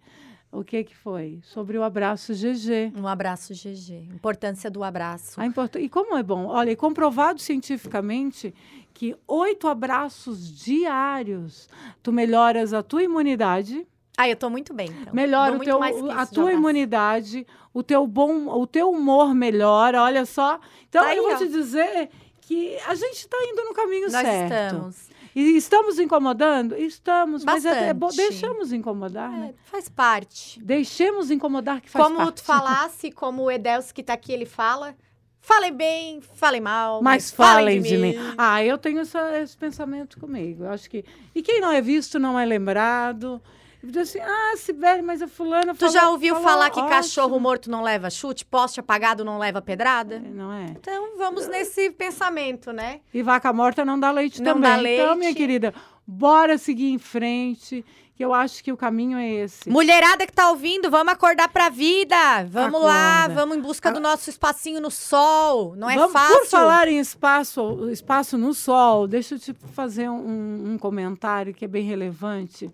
O 0.52 0.64
que 0.66 0.84
que 0.84 0.96
foi? 0.96 1.40
Sobre 1.44 1.78
o 1.78 1.84
abraço 1.84 2.34
GG. 2.34 2.92
Um 2.98 3.08
abraço, 3.08 3.54
GG. 3.54 4.10
Importância 4.14 4.70
do 4.70 4.84
abraço. 4.84 5.40
A 5.40 5.46
import... 5.46 5.76
E 5.76 5.88
como 5.88 6.18
é 6.18 6.22
bom? 6.24 6.46
Olha, 6.48 6.72
e 6.72 6.76
comprovado 6.76 7.40
cientificamente 7.40 8.54
que 8.94 9.16
oito 9.28 9.68
abraços 9.68 10.54
diários, 10.64 11.70
tu 12.04 12.12
melhoras 12.12 12.74
a 12.74 12.84
tua 12.84 13.02
imunidade, 13.02 13.88
Ah, 14.18 14.28
eu 14.28 14.36
tô 14.36 14.50
muito 14.50 14.74
bem, 14.74 14.90
então. 14.90 15.14
melhora 15.14 15.52
Dou 15.54 15.62
o 15.62 15.64
teu, 15.64 15.82
a 15.82 15.90
isso 15.90 16.26
de 16.28 16.32
tua 16.34 16.52
imunidade, 16.52 17.48
o 17.74 17.82
teu 17.82 18.06
bom, 18.06 18.48
o 18.50 18.68
teu 18.68 18.92
humor 18.92 19.34
melhora, 19.34 20.04
olha 20.04 20.26
só. 20.26 20.60
Então 20.90 21.02
Tá 21.04 21.16
eu 21.16 21.22
aí, 21.26 21.28
vou 21.30 21.34
ó. 21.34 21.38
te 21.38 21.48
dizer 21.48 22.10
que 22.42 22.78
a 22.86 22.94
gente 22.94 23.16
está 23.20 23.38
indo 23.42 23.64
no 23.64 23.74
caminho 23.74 24.12
Nós 24.12 24.22
certo. 24.22 24.54
estamos. 24.54 25.10
E 25.36 25.56
estamos 25.56 25.98
incomodando? 26.00 26.76
Estamos, 26.76 27.44
mas 27.46 27.66
é, 27.66 27.90
é 27.90 27.94
Bastante. 27.94 28.30
deixamos 28.30 28.72
incomodar, 28.74 29.30
né? 29.32 29.54
É, 29.58 29.70
faz 29.70 29.88
parte. 29.88 30.62
Deixemos 30.62 31.32
incomodar 31.32 31.80
que 31.82 31.90
faz 31.90 32.06
como 32.06 32.18
parte. 32.18 32.36
tu 32.42 32.44
falasse, 32.46 33.12
como 33.12 33.44
o 33.44 33.52
Edelso 33.52 33.94
que 33.94 34.04
tá 34.04 34.14
aqui, 34.14 34.32
ele 34.34 34.46
fala. 34.46 34.96
Falem 35.44 35.74
bem, 35.74 36.22
falem 36.36 36.62
mal. 36.62 37.02
Mas 37.02 37.32
falem 37.32 37.82
de 37.82 37.98
mim. 37.98 38.14
Ah, 38.38 38.64
eu 38.64 38.78
tenho 38.78 39.00
essa- 39.00 39.40
esse 39.40 39.58
pensamento 39.58 40.20
comigo. 40.20 40.66
Eu 40.66 40.70
acho 40.72 40.88
que. 40.90 41.04
E 41.34 41.42
quem 41.42 41.60
não 41.60 41.72
é 41.72 41.82
visto 41.82 42.20
não 42.20 42.38
é 42.40 42.46
lembrado. 42.46 43.42
E 43.84 44.00
assim, 44.00 44.20
ah, 44.20 44.54
Sibeli, 44.58 45.02
mas 45.02 45.22
a 45.22 45.28
fulana 45.28 45.74
Tu 45.74 45.80
falou- 45.80 45.94
já 45.94 46.10
ouviu 46.10 46.36
falou 46.36 46.50
falar 46.50 46.70
que 46.70 46.80
ótimo. 46.80 46.90
cachorro 46.90 47.40
morto 47.40 47.70
não 47.70 47.82
leva 47.82 48.10
chute, 48.10 48.46
poste 48.46 48.80
apagado 48.80 49.26
não 49.26 49.40
leva 49.40 49.62
pedrada? 49.62 50.20
Não 50.20 50.54
é? 50.54 50.66
Então 50.66 51.18
vamos 51.18 51.48
nesse 51.48 51.90
pensamento, 51.90 52.72
né? 52.72 53.00
E 53.14 53.24
vaca 53.24 53.52
morta 53.52 53.84
não 53.84 54.00
dá 54.00 54.12
leite 54.12 54.42
Não 54.42 54.54
também. 54.54 54.70
dá 54.72 54.78
Então, 55.04 55.16
minha 55.16 55.28
leite. 55.30 55.38
querida, 55.38 55.74
bora 56.06 56.58
seguir 56.60 56.92
em 56.92 57.00
frente, 57.00 57.84
que 58.16 58.24
eu 58.24 58.36
acho 58.36 58.64
que 58.64 58.72
o 58.72 58.78
caminho 58.78 59.18
é 59.18 59.28
esse. 59.28 59.68
Mulherada 59.68 60.28
que 60.28 60.34
tá 60.34 60.52
ouvindo, 60.52 60.92
vamos 60.92 61.12
acordar 61.12 61.48
pra 61.50 61.70
vida. 61.70 62.16
Vamos 62.50 62.80
lá, 62.84 63.24
Acorda. 63.24 63.34
vamos 63.34 63.58
em 63.58 63.62
busca 63.62 63.92
do 63.92 64.00
nosso 64.00 64.30
espacinho 64.30 64.80
no 64.80 64.92
sol. 64.92 65.76
Não 65.76 65.90
é 65.90 65.96
Vamos- 65.96 66.14
fácil. 66.14 66.38
Por 66.38 66.46
falar 66.46 66.88
em 66.88 67.00
espaço, 67.00 67.90
espaço 67.90 68.38
no 68.38 68.54
sol, 68.54 69.08
deixa 69.08 69.34
eu 69.36 69.40
te 69.40 69.56
fazer 69.74 70.08
um, 70.08 70.74
um 70.74 70.78
comentário 70.78 71.52
que 71.52 71.66
é 71.66 71.68
bem 71.68 71.84
relevante. 71.84 72.70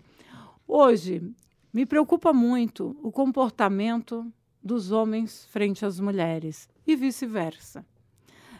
Hoje, 0.70 1.32
me 1.72 1.86
preocupa 1.86 2.30
muito 2.30 2.94
o 3.02 3.10
comportamento 3.10 4.30
dos 4.62 4.92
homens 4.92 5.46
frente 5.46 5.86
às 5.86 5.98
mulheres 5.98 6.68
e 6.86 6.94
vice-versa. 6.94 7.86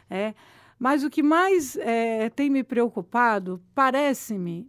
É, 0.08 0.34
mas 0.78 1.04
o 1.04 1.10
que 1.10 1.22
mais 1.22 1.76
é, 1.76 2.30
tem 2.30 2.48
me 2.48 2.64
preocupado, 2.64 3.62
parece-me 3.74 4.66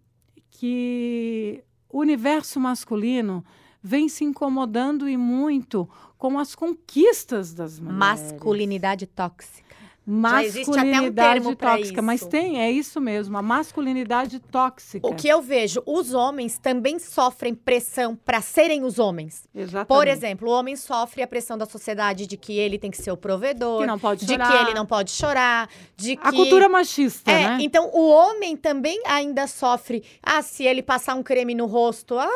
que 0.52 1.64
o 1.88 2.00
universo 2.00 2.60
masculino 2.60 3.46
vem 3.82 4.10
se 4.10 4.26
incomodando 4.26 5.08
e 5.08 5.16
muito 5.16 5.90
com 6.18 6.38
as 6.38 6.54
conquistas 6.54 7.54
das 7.54 7.80
mulheres. 7.80 8.00
Masculinidade 8.00 9.08
tóxica. 9.08 9.69
Já 10.10 10.44
existe 10.44 10.72
até 10.72 10.80
um 10.82 10.86
Masculinidade 10.86 11.34
termo 11.42 11.56
pra 11.56 11.78
tóxica. 11.78 12.02
Mas 12.02 12.26
tem, 12.26 12.60
é 12.62 12.72
isso 12.72 13.00
mesmo, 13.00 13.38
a 13.38 13.42
masculinidade 13.42 14.40
tóxica. 14.40 15.08
O 15.08 15.14
que 15.14 15.28
eu 15.28 15.42
vejo, 15.42 15.84
os 15.86 16.14
homens 16.14 16.58
também 16.58 16.98
sofrem 16.98 17.54
pressão 17.54 18.16
pra 18.16 18.42
serem 18.42 18.84
os 18.84 18.98
homens. 18.98 19.48
Exatamente. 19.54 19.88
Por 19.88 20.08
exemplo, 20.08 20.50
o 20.50 20.52
homem 20.52 20.76
sofre 20.76 21.22
a 21.22 21.28
pressão 21.28 21.58
da 21.58 21.66
sociedade 21.66 22.26
de 22.26 22.36
que 22.38 22.58
ele 22.58 22.80
tem 22.80 22.90
que 22.90 22.98
ser 22.98 23.12
o 23.12 23.18
provedor, 23.18 23.82
Que 24.18 24.26
de 24.26 24.38
que 24.38 24.54
ele 24.62 24.74
não 24.74 24.86
pode 24.86 25.12
chorar, 25.12 25.70
de 25.96 26.16
que 26.16 26.28
A 26.28 26.32
cultura 26.32 26.68
machista, 26.68 27.32
É, 27.32 27.50
né? 27.50 27.58
então 27.62 27.90
o 27.94 28.10
homem 28.10 28.58
também 28.58 29.00
ainda 29.06 29.46
sofre. 29.48 30.04
Ah, 30.24 30.42
se 30.42 30.64
ele 30.64 30.82
passar 30.82 31.16
um 31.16 31.22
creme 31.24 31.54
no 31.54 31.66
rosto, 31.66 32.18
ah, 32.18 32.30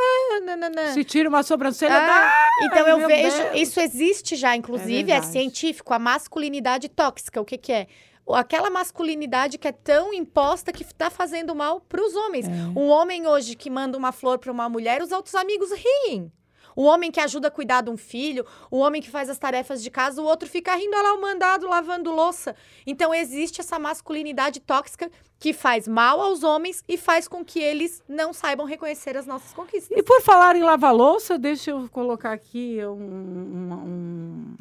nananã. 0.46 0.94
Se 0.94 1.04
tira 1.04 1.28
uma 1.28 1.42
sobrancelha, 1.44 1.96
Ah, 1.98 2.06
dá. 2.06 2.48
Então 2.68 2.88
eu 2.88 2.98
meu 3.00 3.08
vejo, 3.08 3.36
Deus. 3.36 3.50
isso 3.62 3.80
existe 3.80 4.36
já, 4.36 4.56
inclusive, 4.56 5.00
é, 5.12 5.16
verdade. 5.16 5.28
científico, 5.32 5.94
a 5.94 6.00
masculinidade 6.00 6.88
tóxica. 6.90 7.42
O 7.42 7.46
que, 7.46 7.58
que 7.64 7.72
é? 7.72 7.88
Aquela 8.30 8.70
masculinidade 8.70 9.58
que 9.58 9.68
é 9.68 9.72
tão 9.72 10.14
imposta 10.14 10.72
que 10.72 10.84
tá 10.94 11.10
fazendo 11.10 11.54
mal 11.56 11.82
pros 11.82 12.16
homens. 12.16 12.48
É. 12.48 12.52
Um 12.80 12.88
homem 12.88 13.28
hoje 13.28 13.56
que 13.56 13.70
manda 13.70 13.98
uma 13.98 14.12
flor 14.12 14.38
pra 14.40 14.52
uma 14.52 14.70
mulher, 14.70 15.02
os 15.02 15.12
outros 15.12 15.36
amigos 15.36 15.70
riem. 15.72 16.32
O 16.76 16.84
homem 16.86 17.12
que 17.12 17.20
ajuda 17.20 17.50
a 17.50 17.52
cuidar 17.52 17.82
de 17.82 17.90
um 17.92 17.98
filho, 17.98 18.44
o 18.72 18.80
homem 18.80 19.00
que 19.00 19.12
faz 19.12 19.30
as 19.30 19.38
tarefas 19.38 19.84
de 19.84 19.92
casa, 19.92 20.20
o 20.22 20.26
outro 20.26 20.50
fica 20.50 20.74
rindo, 20.76 20.92
lá 20.96 21.14
o 21.14 21.22
mandado 21.22 21.68
lavando 21.68 22.12
louça. 22.12 22.56
Então 22.88 23.14
existe 23.14 23.60
essa 23.62 23.78
masculinidade 23.78 24.60
tóxica 24.60 25.12
que 25.38 25.54
faz 25.54 25.88
mal 25.88 26.20
aos 26.20 26.44
homens 26.44 26.84
e 26.88 26.98
faz 26.98 27.28
com 27.28 27.46
que 27.46 27.60
eles 27.60 28.02
não 28.08 28.34
saibam 28.34 28.66
reconhecer 28.66 29.16
as 29.16 29.28
nossas 29.28 29.54
conquistas. 29.54 29.96
E 29.96 30.02
por 30.02 30.22
falar 30.24 30.56
em 30.56 30.64
lavar 30.64 30.96
louça, 30.96 31.38
deixa 31.38 31.70
eu 31.72 31.88
colocar 31.92 32.32
aqui 32.32 32.80
um, 32.84 32.92
um- 32.94 33.74
um- 33.74 34.56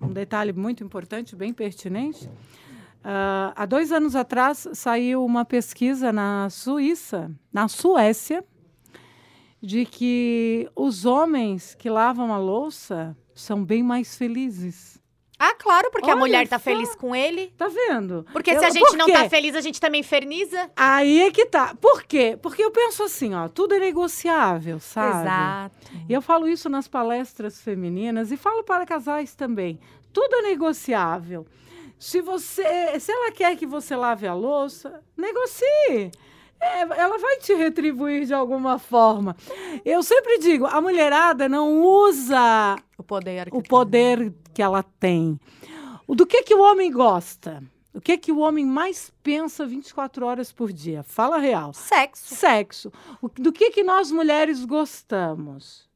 um 0.00 0.12
detalhe 0.12 0.52
muito 0.52 0.84
importante, 0.84 1.36
bem 1.36 1.52
pertinente. 1.52 2.28
Ah, 3.02 3.52
há 3.56 3.66
dois 3.66 3.92
anos 3.92 4.14
atrás 4.16 4.68
saiu 4.72 5.24
uma 5.24 5.44
pesquisa 5.44 6.12
na 6.12 6.48
Suíça, 6.50 7.30
na 7.52 7.68
Suécia, 7.68 8.44
de 9.60 9.84
que 9.84 10.68
os 10.74 11.04
homens 11.04 11.74
que 11.74 11.90
lavam 11.90 12.32
a 12.32 12.38
louça 12.38 13.16
são 13.34 13.64
bem 13.64 13.82
mais 13.82 14.16
felizes. 14.16 15.00
Ah, 15.38 15.54
claro, 15.54 15.88
porque 15.92 16.10
a 16.10 16.14
Olha 16.14 16.20
mulher 16.20 16.48
tá 16.48 16.58
só. 16.58 16.64
feliz 16.64 16.94
com 16.96 17.14
ele. 17.14 17.52
Tá 17.56 17.68
vendo? 17.68 18.26
Porque 18.32 18.50
Eu- 18.50 18.58
se 18.58 18.64
a 18.64 18.70
gente 18.70 18.96
não 18.96 19.06
tá 19.06 19.28
feliz, 19.28 19.54
a 19.54 19.60
gente 19.60 19.80
também 19.80 20.00
inferniza. 20.00 20.68
Aí 20.76 21.22
é 21.22 21.30
que 21.30 21.46
tá. 21.46 21.74
Por 21.80 22.02
quê? 22.02 22.36
Porque 22.42 22.62
eu 22.62 22.70
penso 22.72 23.04
assim, 23.04 23.34
ó, 23.34 23.46
tudo 23.48 23.74
é 23.74 23.78
negociável, 23.78 24.80
sabe? 24.80 25.20
Exato. 25.22 25.74
E 26.08 26.12
eu 26.12 26.20
falo 26.20 26.48
isso 26.48 26.68
nas 26.68 26.88
palestras 26.88 27.60
femininas 27.60 28.32
e 28.32 28.36
falo 28.36 28.64
para 28.64 28.84
casais 28.84 29.34
também. 29.34 29.78
Tudo 30.12 30.34
é 30.36 30.42
negociável. 30.42 31.46
Se 31.98 32.20
você, 32.20 32.98
se 32.98 33.10
ela 33.12 33.30
quer 33.32 33.56
que 33.56 33.66
você 33.66 33.94
lave 33.94 34.26
a 34.26 34.34
louça, 34.34 35.00
negocie. 35.16 36.10
É, 36.60 36.80
ela 36.80 37.18
vai 37.18 37.36
te 37.38 37.54
retribuir 37.54 38.26
de 38.26 38.34
alguma 38.34 38.78
forma. 38.78 39.36
Eu 39.84 40.02
sempre 40.02 40.38
digo, 40.38 40.66
a 40.66 40.80
mulherada 40.80 41.48
não 41.48 41.82
usa 41.82 42.76
O 42.96 43.02
poder. 43.02 43.48
o 43.52 43.62
poder 43.62 44.32
que 44.52 44.60
ela 44.62 44.82
tem. 44.82 45.38
O 46.06 46.14
do 46.14 46.26
que 46.26 46.42
que 46.42 46.54
o 46.54 46.60
homem 46.62 46.90
gosta? 46.90 47.62
O 47.94 48.00
que 48.00 48.16
que 48.18 48.30
o 48.32 48.38
homem 48.38 48.64
mais 48.64 49.12
pensa 49.22 49.66
24 49.66 50.24
horas 50.26 50.52
por 50.52 50.72
dia? 50.72 51.02
Fala 51.02 51.38
real. 51.38 51.72
Sexo. 51.74 52.34
Sexo. 52.34 52.92
Do 53.36 53.52
que 53.52 53.70
que 53.70 53.82
nós 53.82 54.10
mulheres 54.12 54.64
gostamos? 54.64 55.88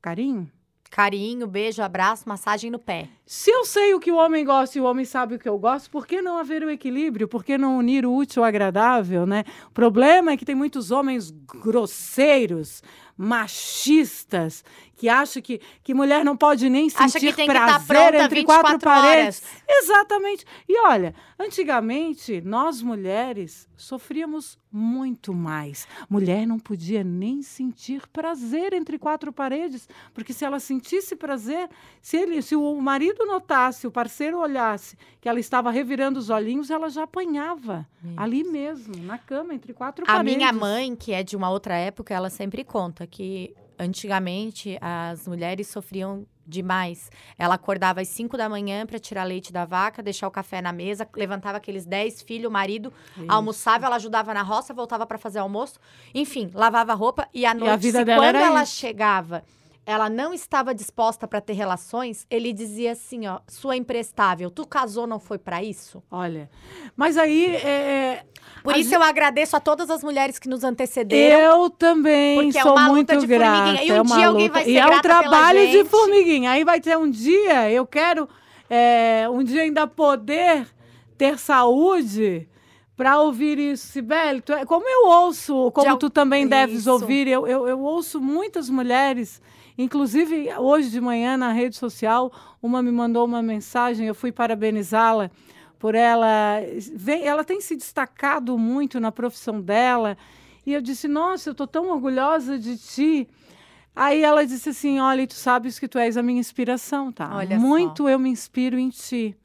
Carinho? 0.00 0.50
Carinho, 0.90 1.46
beijo, 1.46 1.82
abraço, 1.82 2.28
massagem 2.28 2.70
no 2.70 2.78
pé. 2.78 3.08
Se 3.26 3.50
eu 3.50 3.64
sei 3.64 3.92
o 3.94 4.00
que 4.00 4.10
o 4.10 4.16
homem 4.16 4.44
gosta 4.44 4.78
e 4.78 4.80
o 4.80 4.84
homem 4.84 5.04
sabe 5.04 5.34
o 5.34 5.38
que 5.38 5.48
eu 5.48 5.58
gosto, 5.58 5.90
por 5.90 6.06
que 6.06 6.22
não 6.22 6.38
haver 6.38 6.62
o 6.62 6.70
equilíbrio? 6.70 7.28
Por 7.28 7.44
que 7.44 7.58
não 7.58 7.76
unir 7.76 8.06
o 8.06 8.14
útil 8.14 8.42
ao 8.42 8.48
agradável, 8.48 9.26
né? 9.26 9.44
O 9.68 9.70
problema 9.70 10.32
é 10.32 10.36
que 10.36 10.46
tem 10.46 10.54
muitos 10.54 10.90
homens 10.90 11.30
grosseiros, 11.30 12.82
machistas, 13.16 14.64
que 14.96 15.08
acham 15.08 15.42
que, 15.42 15.60
que 15.82 15.92
mulher 15.92 16.24
não 16.24 16.36
pode 16.36 16.68
nem 16.70 16.88
sentir 16.88 17.02
Acha 17.04 17.20
que 17.20 17.32
tem 17.32 17.46
que 17.46 17.52
estar 17.52 17.66
prazer 17.66 17.86
pronta 17.86 18.24
entre 18.24 18.44
quatro 18.44 18.72
24 18.72 18.80
paredes. 18.80 19.42
horas. 19.42 19.62
Exatamente. 19.68 20.44
E 20.68 20.80
olha, 20.86 21.14
antigamente 21.38 22.40
nós 22.40 22.80
mulheres 22.82 23.68
sofríamos 23.76 24.58
muito 24.70 25.32
mais. 25.32 25.86
Mulher 26.08 26.46
não 26.46 26.58
podia 26.58 27.02
nem 27.02 27.42
sentir 27.42 28.06
prazer 28.08 28.72
entre 28.72 28.98
quatro 28.98 29.32
paredes, 29.32 29.88
porque 30.12 30.32
se 30.32 30.44
ela 30.44 30.60
sentisse 30.60 31.16
prazer, 31.16 31.68
se 32.00 32.16
ele, 32.16 32.42
se 32.42 32.54
o 32.54 32.80
marido 32.80 33.24
notasse, 33.26 33.86
o 33.86 33.90
parceiro 33.90 34.38
olhasse 34.38 34.96
que 35.20 35.28
ela 35.28 35.40
estava 35.40 35.70
revirando 35.70 36.18
os 36.18 36.30
olhinhos, 36.30 36.70
ela 36.70 36.88
já 36.88 37.04
apanhava 37.04 37.86
ali 38.16 38.44
mesmo, 38.44 38.96
na 39.04 39.18
cama 39.18 39.54
entre 39.54 39.72
quatro 39.72 40.04
A 40.06 40.14
paredes. 40.14 40.36
minha 40.36 40.52
mãe, 40.52 40.94
que 40.94 41.12
é 41.12 41.22
de 41.22 41.36
uma 41.36 41.50
outra 41.50 41.74
época, 41.76 42.14
ela 42.14 42.30
sempre 42.30 42.62
conta 42.64 43.06
que 43.06 43.54
antigamente 43.78 44.78
as 44.80 45.26
mulheres 45.26 45.68
sofriam 45.68 46.26
demais. 46.48 47.10
Ela 47.38 47.54
acordava 47.54 48.00
às 48.00 48.08
5 48.08 48.36
da 48.36 48.48
manhã 48.48 48.86
para 48.86 48.98
tirar 48.98 49.24
leite 49.24 49.52
da 49.52 49.66
vaca, 49.66 50.02
deixar 50.02 50.26
o 50.26 50.30
café 50.30 50.62
na 50.62 50.72
mesa, 50.72 51.06
levantava 51.14 51.58
aqueles 51.58 51.84
10 51.84 52.22
filhos, 52.22 52.48
o 52.48 52.50
marido 52.50 52.92
Isso. 53.16 53.26
almoçava, 53.28 53.84
ela 53.86 53.96
ajudava 53.96 54.32
na 54.32 54.42
roça, 54.42 54.72
voltava 54.72 55.06
para 55.06 55.18
fazer 55.18 55.40
almoço, 55.40 55.78
enfim, 56.14 56.50
lavava 56.54 56.94
roupa 56.94 57.28
e 57.34 57.44
à 57.44 57.52
noite, 57.52 57.82
vida 57.82 57.98
se 57.98 58.04
dela 58.04 58.22
quando 58.22 58.36
ela 58.36 58.62
isso. 58.62 58.76
chegava, 58.76 59.44
ela 59.90 60.10
não 60.10 60.34
estava 60.34 60.74
disposta 60.74 61.26
para 61.26 61.40
ter 61.40 61.54
relações, 61.54 62.26
ele 62.30 62.52
dizia 62.52 62.92
assim, 62.92 63.26
ó, 63.26 63.38
sua 63.48 63.74
imprestável, 63.74 64.50
tu 64.50 64.66
casou 64.66 65.06
não 65.06 65.18
foi 65.18 65.38
para 65.38 65.62
isso? 65.64 66.02
Olha, 66.10 66.50
mas 66.94 67.16
aí 67.16 67.56
é, 67.56 68.22
Por 68.62 68.74
A 68.74 68.78
isso 68.78 68.90
gen- 68.90 68.98
eu 68.98 69.02
agradeço 69.02 69.56
a 69.56 69.60
todas 69.60 69.88
as 69.88 70.02
mulheres 70.04 70.38
que 70.38 70.46
nos 70.46 70.62
antecederam. 70.62 71.40
eu 71.40 71.70
também 71.70 72.36
Porque 72.42 72.58
é 72.58 72.62
sou 72.62 72.72
uma 72.72 72.88
muito 72.88 73.10
luta 73.12 73.16
de 73.16 73.26
grata. 73.26 73.56
formiguinha. 73.56 73.84
E 73.84 73.92
um 73.92 73.96
é 73.96 74.02
uma 74.02 74.16
dia 74.16 74.26
alguém 74.28 74.42
luta. 74.48 74.52
vai 74.54 74.64
ser 74.64 74.70
E 74.72 74.76
é 74.78 74.86
um 74.86 75.00
trabalho 75.00 75.58
de 75.66 75.72
gente. 75.72 75.88
formiguinha. 75.88 76.50
Aí 76.50 76.64
vai 76.64 76.80
ter 76.82 76.98
um 76.98 77.10
dia, 77.10 77.70
eu 77.70 77.86
quero 77.86 78.28
é, 78.68 79.26
um 79.30 79.42
dia 79.42 79.62
ainda 79.62 79.86
poder 79.86 80.66
ter 81.16 81.38
saúde 81.38 82.46
para 82.96 83.18
ouvir 83.20 83.58
isso. 83.58 83.86
Sibeli, 83.86 84.40
tu 84.42 84.52
é- 84.52 84.64
como 84.66 84.86
eu 84.86 85.06
ouço, 85.08 85.70
como 85.72 85.90
al- 85.92 85.96
tu 85.96 86.10
também 86.10 86.46
deves 86.46 86.80
Isso. 86.80 86.90
ouvir, 86.92 87.26
eu, 87.28 87.46
eu, 87.46 87.66
eu 87.68 87.80
ouço 87.80 88.20
muitas 88.20 88.68
mulheres, 88.68 89.40
inclusive 89.78 90.52
hoje 90.58 90.90
de 90.90 91.00
manhã 91.00 91.36
na 91.36 91.52
rede 91.52 91.76
social, 91.76 92.30
uma 92.60 92.82
me 92.82 92.90
mandou 92.90 93.24
uma 93.24 93.40
mensagem, 93.40 94.06
eu 94.06 94.14
fui 94.14 94.32
parabenizá-la 94.32 95.30
por 95.78 95.94
ela. 95.94 96.60
Vem, 96.94 97.24
ela 97.24 97.44
tem 97.44 97.60
se 97.60 97.76
destacado 97.76 98.58
muito 98.58 98.98
na 98.98 99.12
profissão 99.12 99.60
dela. 99.60 100.18
E 100.66 100.72
eu 100.74 100.82
disse, 100.82 101.08
nossa, 101.08 101.48
eu 101.48 101.52
estou 101.52 101.66
tão 101.66 101.88
orgulhosa 101.88 102.58
de 102.58 102.76
ti. 102.76 103.28
Aí 103.94 104.22
ela 104.22 104.44
disse 104.44 104.68
assim, 104.68 105.00
olha, 105.00 105.26
tu 105.26 105.34
sabes 105.34 105.78
que 105.78 105.88
tu 105.88 105.98
és 105.98 106.16
a 106.16 106.22
minha 106.22 106.38
inspiração, 106.38 107.10
tá? 107.10 107.30
Olha 107.34 107.58
só. 107.58 107.66
muito 107.66 108.08
eu 108.08 108.18
me 108.18 108.28
inspiro 108.28 108.78
em 108.78 108.90
ti. 108.90 109.36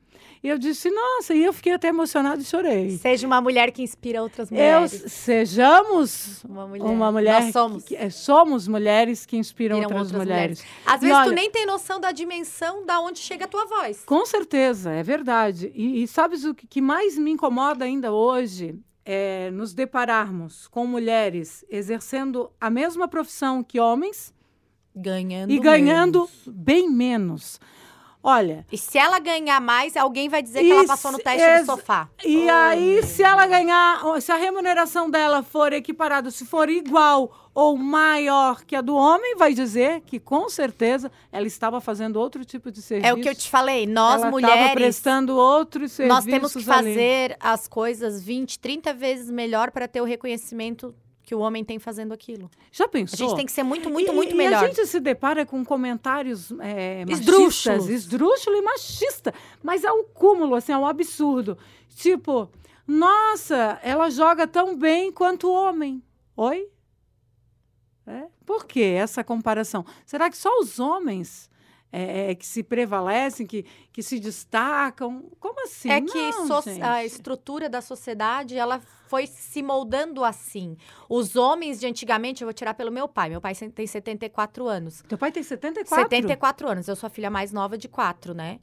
E 0.44 0.50
eu 0.50 0.58
disse, 0.58 0.90
nossa, 0.92 1.34
e 1.34 1.42
eu 1.42 1.54
fiquei 1.54 1.72
até 1.72 1.88
emocionada 1.88 2.42
e 2.42 2.44
chorei. 2.44 2.98
Seja 2.98 3.26
uma 3.26 3.40
mulher 3.40 3.72
que 3.72 3.82
inspira 3.82 4.22
outras 4.22 4.52
Eu, 4.52 4.58
mulheres. 4.58 4.92
sejamos 5.08 6.44
Uma 6.44 6.68
mulher. 6.68 6.84
uma 6.84 7.12
mulher. 7.12 7.42
Nós 7.44 7.54
somos. 7.54 7.84
que- 7.86 7.96
que- 7.96 8.10
somos 8.10 8.68
mulheres 8.68 9.26
que 9.26 9.38
inspiram 9.38 9.78
outras, 9.80 10.02
outras 10.02 10.18
mulheres. 10.20 10.64
Às 10.86 11.02
E 11.02 11.06
vezes 11.06 11.18
tu 11.18 11.28
olha- 11.28 11.32
nem 11.36 11.50
tem 11.50 11.66
noção 11.66 12.00
da 12.00 12.12
dimensão 12.12 12.86
da 12.86 13.00
onde 13.00 13.20
chega 13.20 13.46
a 13.46 13.48
tua 13.48 13.66
voz. 13.66 14.04
Com 14.06 14.26
certeza, 14.26 14.92
é 14.92 15.02
verdade. 15.02 15.72
E, 15.74 16.04
e 16.04 16.08
sabes 16.08 16.44
o 16.44 16.54
que, 16.54 16.68
que 16.68 16.82
mais 16.82 17.18
me 17.18 17.32
incomoda 17.32 17.86
ainda 17.86 18.12
hoje? 18.12 18.76
É 19.06 19.50
nos 19.52 19.74
depararmos 19.74 20.68
com 20.70 20.86
mulheres 20.88 21.66
exercendo 21.70 22.50
a 22.60 22.70
mesma 22.70 23.06
profissão 23.08 23.62
que 23.62 23.78
homens 23.78 24.34
Ganhando. 24.96 25.52
e 25.52 25.60
ganhando 25.60 26.20
menos. 26.20 26.42
bem 26.48 26.90
menos. 26.90 27.60
Olha, 28.26 28.66
E 28.72 28.78
se 28.78 28.98
ela 28.98 29.20
ganhar 29.20 29.60
mais, 29.60 29.98
alguém 29.98 30.30
vai 30.30 30.42
dizer 30.42 30.62
que 30.62 30.72
ela 30.72 30.88
passou 30.88 31.12
no 31.12 31.20
teste 31.20 31.60
do 31.60 31.66
sofá. 31.66 32.08
e 32.24 32.48
Oh, 32.48 32.52
aí 32.52 32.94
meu 32.94 33.04
se 33.04 33.22
ela 33.22 33.46
ganhar, 33.46 34.06
ou 34.06 34.22
se 34.22 34.32
a 34.32 34.36
remuneração 34.36 35.10
dela 35.10 35.44
for 35.44 35.74
equiparada, 35.74 36.32
se 36.32 36.46
for 36.46 36.70
igual 36.70 37.50
ou 37.54 37.78
maior 37.78 38.64
que 38.64 38.76
a 38.76 38.82
do 38.82 38.96
homem, 38.96 39.36
vai 39.36 39.54
dizer 39.54 40.02
que 40.06 40.20
com 40.20 40.50
certeza 40.50 41.12
ela 41.32 41.46
estava 41.46 41.80
fazendo 41.82 42.16
outro 42.16 42.44
tipo 42.46 42.72
de 42.72 42.82
serviço. 42.82 43.08
É 43.10 43.14
o 43.14 43.18
que 43.22 43.28
eu 43.30 43.36
te 43.36 43.50
falei. 43.50 43.86
Nós, 43.86 44.22
ela 44.24 44.30
estava 44.30 44.32
mulheres, 44.32 44.74
prestando 44.74 45.36
outros 45.36 45.92
serviços 45.92 46.16
nós 46.16 46.26
temos 46.26 46.54
que 46.54 46.60
ali. 46.60 46.66
fazer 46.94 47.38
as 47.40 47.68
coisas 47.68 48.24
20, 48.24 48.58
30 48.58 48.94
vezes 48.94 49.30
melhor 49.30 49.70
para 49.70 49.88
ter 49.88 50.02
o 50.02 50.06
reconhecimento 50.06 50.96
que 51.24 51.34
o 51.34 51.40
homem 51.40 51.64
tem 51.64 51.80
fazendo 51.80 52.14
aquilo. 52.14 52.52
Já 52.72 52.86
A 52.86 52.88
pensou? 52.90 53.18
gente 53.30 53.38
tem 53.38 53.46
que 53.46 53.52
ser 53.52 53.64
muito, 53.64 53.90
muito, 53.90 54.12
E- 54.12 54.16
muito 54.16 54.32
e 54.34 54.36
melhor. 54.36 54.64
a 54.64 54.68
gente 54.68 54.86
se 54.86 55.00
depara 55.00 55.46
com 55.46 55.64
comentários 55.64 56.52
é, 56.60 57.06
machistas, 57.06 57.88
esdrúxulo 57.88 58.58
e 58.58 58.62
machista. 58.62 59.34
Mas 59.64 59.84
é 59.84 59.92
o 59.92 60.04
cúmulo, 60.04 60.54
assim, 60.56 60.72
é 60.74 60.78
um 60.78 60.86
absurdo. 60.86 61.58
Tipo, 61.96 62.50
nossa, 62.86 63.80
ela 63.82 64.10
joga 64.10 64.46
tão 64.46 64.76
bem 64.78 65.12
quanto 65.12 65.48
o 65.48 65.54
homem. 65.54 66.04
Oi? 66.36 66.68
É? 68.06 68.26
Por 68.46 68.66
que 68.66 68.82
essa 68.84 69.24
comparação? 69.24 69.86
Será 70.06 70.30
que 70.30 70.38
só 70.38 70.50
os 70.60 70.78
homens 70.80 71.50
é, 71.96 72.32
é, 72.32 72.36
que 72.36 72.46
se 72.46 72.64
prevalecem, 72.64 73.46
que, 73.46 73.64
que 73.92 74.02
se 74.02 74.20
destacam? 74.20 75.30
Como 75.40 75.64
assim? 75.64 75.90
É 75.92 76.02
que 76.02 76.32
Não, 76.32 76.48
so- 76.48 76.62
gente. 76.62 76.82
a 76.82 77.06
estrutura 77.06 77.70
da 77.70 77.82
sociedade, 77.82 78.58
ela 78.58 78.82
foi 79.08 79.28
se 79.28 79.62
moldando 79.62 80.24
assim. 80.26 80.76
Os 81.08 81.36
homens 81.36 81.80
de 81.80 81.86
antigamente, 81.86 82.42
eu 82.42 82.48
vou 82.48 82.54
tirar 82.54 82.74
pelo 82.74 82.92
meu 82.92 83.08
pai. 83.08 83.30
Meu 83.30 83.40
pai 83.40 83.54
tem 83.54 83.86
74 83.86 84.68
anos. 84.68 85.04
Teu 85.08 85.18
pai 85.18 85.32
tem 85.32 85.44
74? 85.44 86.04
74 86.04 86.68
anos. 86.68 86.88
Eu 86.88 86.96
sou 86.96 87.06
a 87.08 87.10
filha 87.12 87.30
mais 87.30 87.52
nova 87.52 87.78
de 87.78 87.88
quatro, 87.88 88.34
né? 88.34 88.60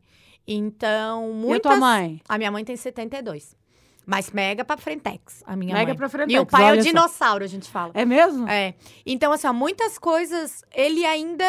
Então, 0.47 1.29
E 1.29 1.31
a 1.31 1.35
muitas... 1.35 1.71
tua 1.71 1.77
mãe? 1.81 2.21
A 2.29 2.37
minha 2.37 2.51
mãe 2.51 2.65
tem 2.65 2.77
72. 2.77 3.57
Mas 4.07 4.31
mega 4.33 4.65
pra 4.65 4.77
frentex, 4.77 5.45
a 5.47 5.55
minha 5.55 5.73
Mega 5.75 5.89
mãe. 5.91 5.97
pra 5.97 6.09
frente. 6.09 6.33
E 6.33 6.39
o 6.39 6.45
pai 6.45 6.63
é 6.63 6.67
o 6.67 6.69
olha 6.71 6.83
só. 6.83 6.89
dinossauro, 6.89 7.45
a 7.45 7.47
gente 7.47 7.71
fala. 7.71 7.93
É 7.95 8.05
mesmo? 8.05 8.49
É. 8.49 8.75
Então, 9.07 9.31
assim, 9.31 9.47
ó, 9.47 9.53
muitas 9.53 9.99
coisas 9.99 10.65
ele 10.75 11.05
ainda. 11.05 11.45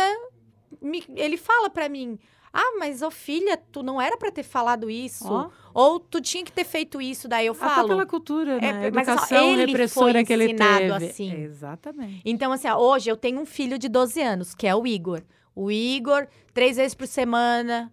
Me- 0.81 1.03
ele 1.15 1.37
fala 1.37 1.69
pra 1.69 1.87
mim: 1.87 2.17
Ah, 2.53 2.73
mas, 2.77 3.01
ô 3.01 3.09
filha, 3.09 3.55
tu 3.71 3.81
não 3.81 4.01
era 4.01 4.17
pra 4.17 4.29
ter 4.29 4.43
falado 4.43 4.89
isso. 4.89 5.25
Ó. 5.31 5.49
Ou 5.73 5.99
tu 6.01 6.19
tinha 6.19 6.43
que 6.43 6.51
ter 6.51 6.65
feito 6.65 7.01
isso. 7.01 7.27
Daí 7.29 7.45
eu 7.45 7.53
Até 7.53 7.65
falo. 7.65 7.87
pela 7.87 8.05
cultura, 8.05 8.57
É, 8.57 8.59
né? 8.73 8.91
mas, 8.93 9.07
ó, 9.07 9.11
Educação 9.13 9.49
ele 9.53 9.65
repressora 9.67 10.13
foi 10.15 10.23
que 10.25 10.33
ele 10.33 10.53
teve. 10.55 10.91
assim. 10.91 11.31
Exatamente. 11.33 12.21
Então, 12.25 12.51
assim, 12.51 12.67
ó, 12.67 12.77
hoje 12.77 13.09
eu 13.09 13.15
tenho 13.15 13.39
um 13.39 13.45
filho 13.45 13.77
de 13.77 13.87
12 13.87 14.21
anos, 14.21 14.53
que 14.53 14.67
é 14.67 14.75
o 14.75 14.85
Igor. 14.85 15.21
O 15.55 15.71
Igor, 15.71 16.27
três 16.53 16.75
vezes 16.75 16.93
por 16.93 17.07
semana, 17.07 17.89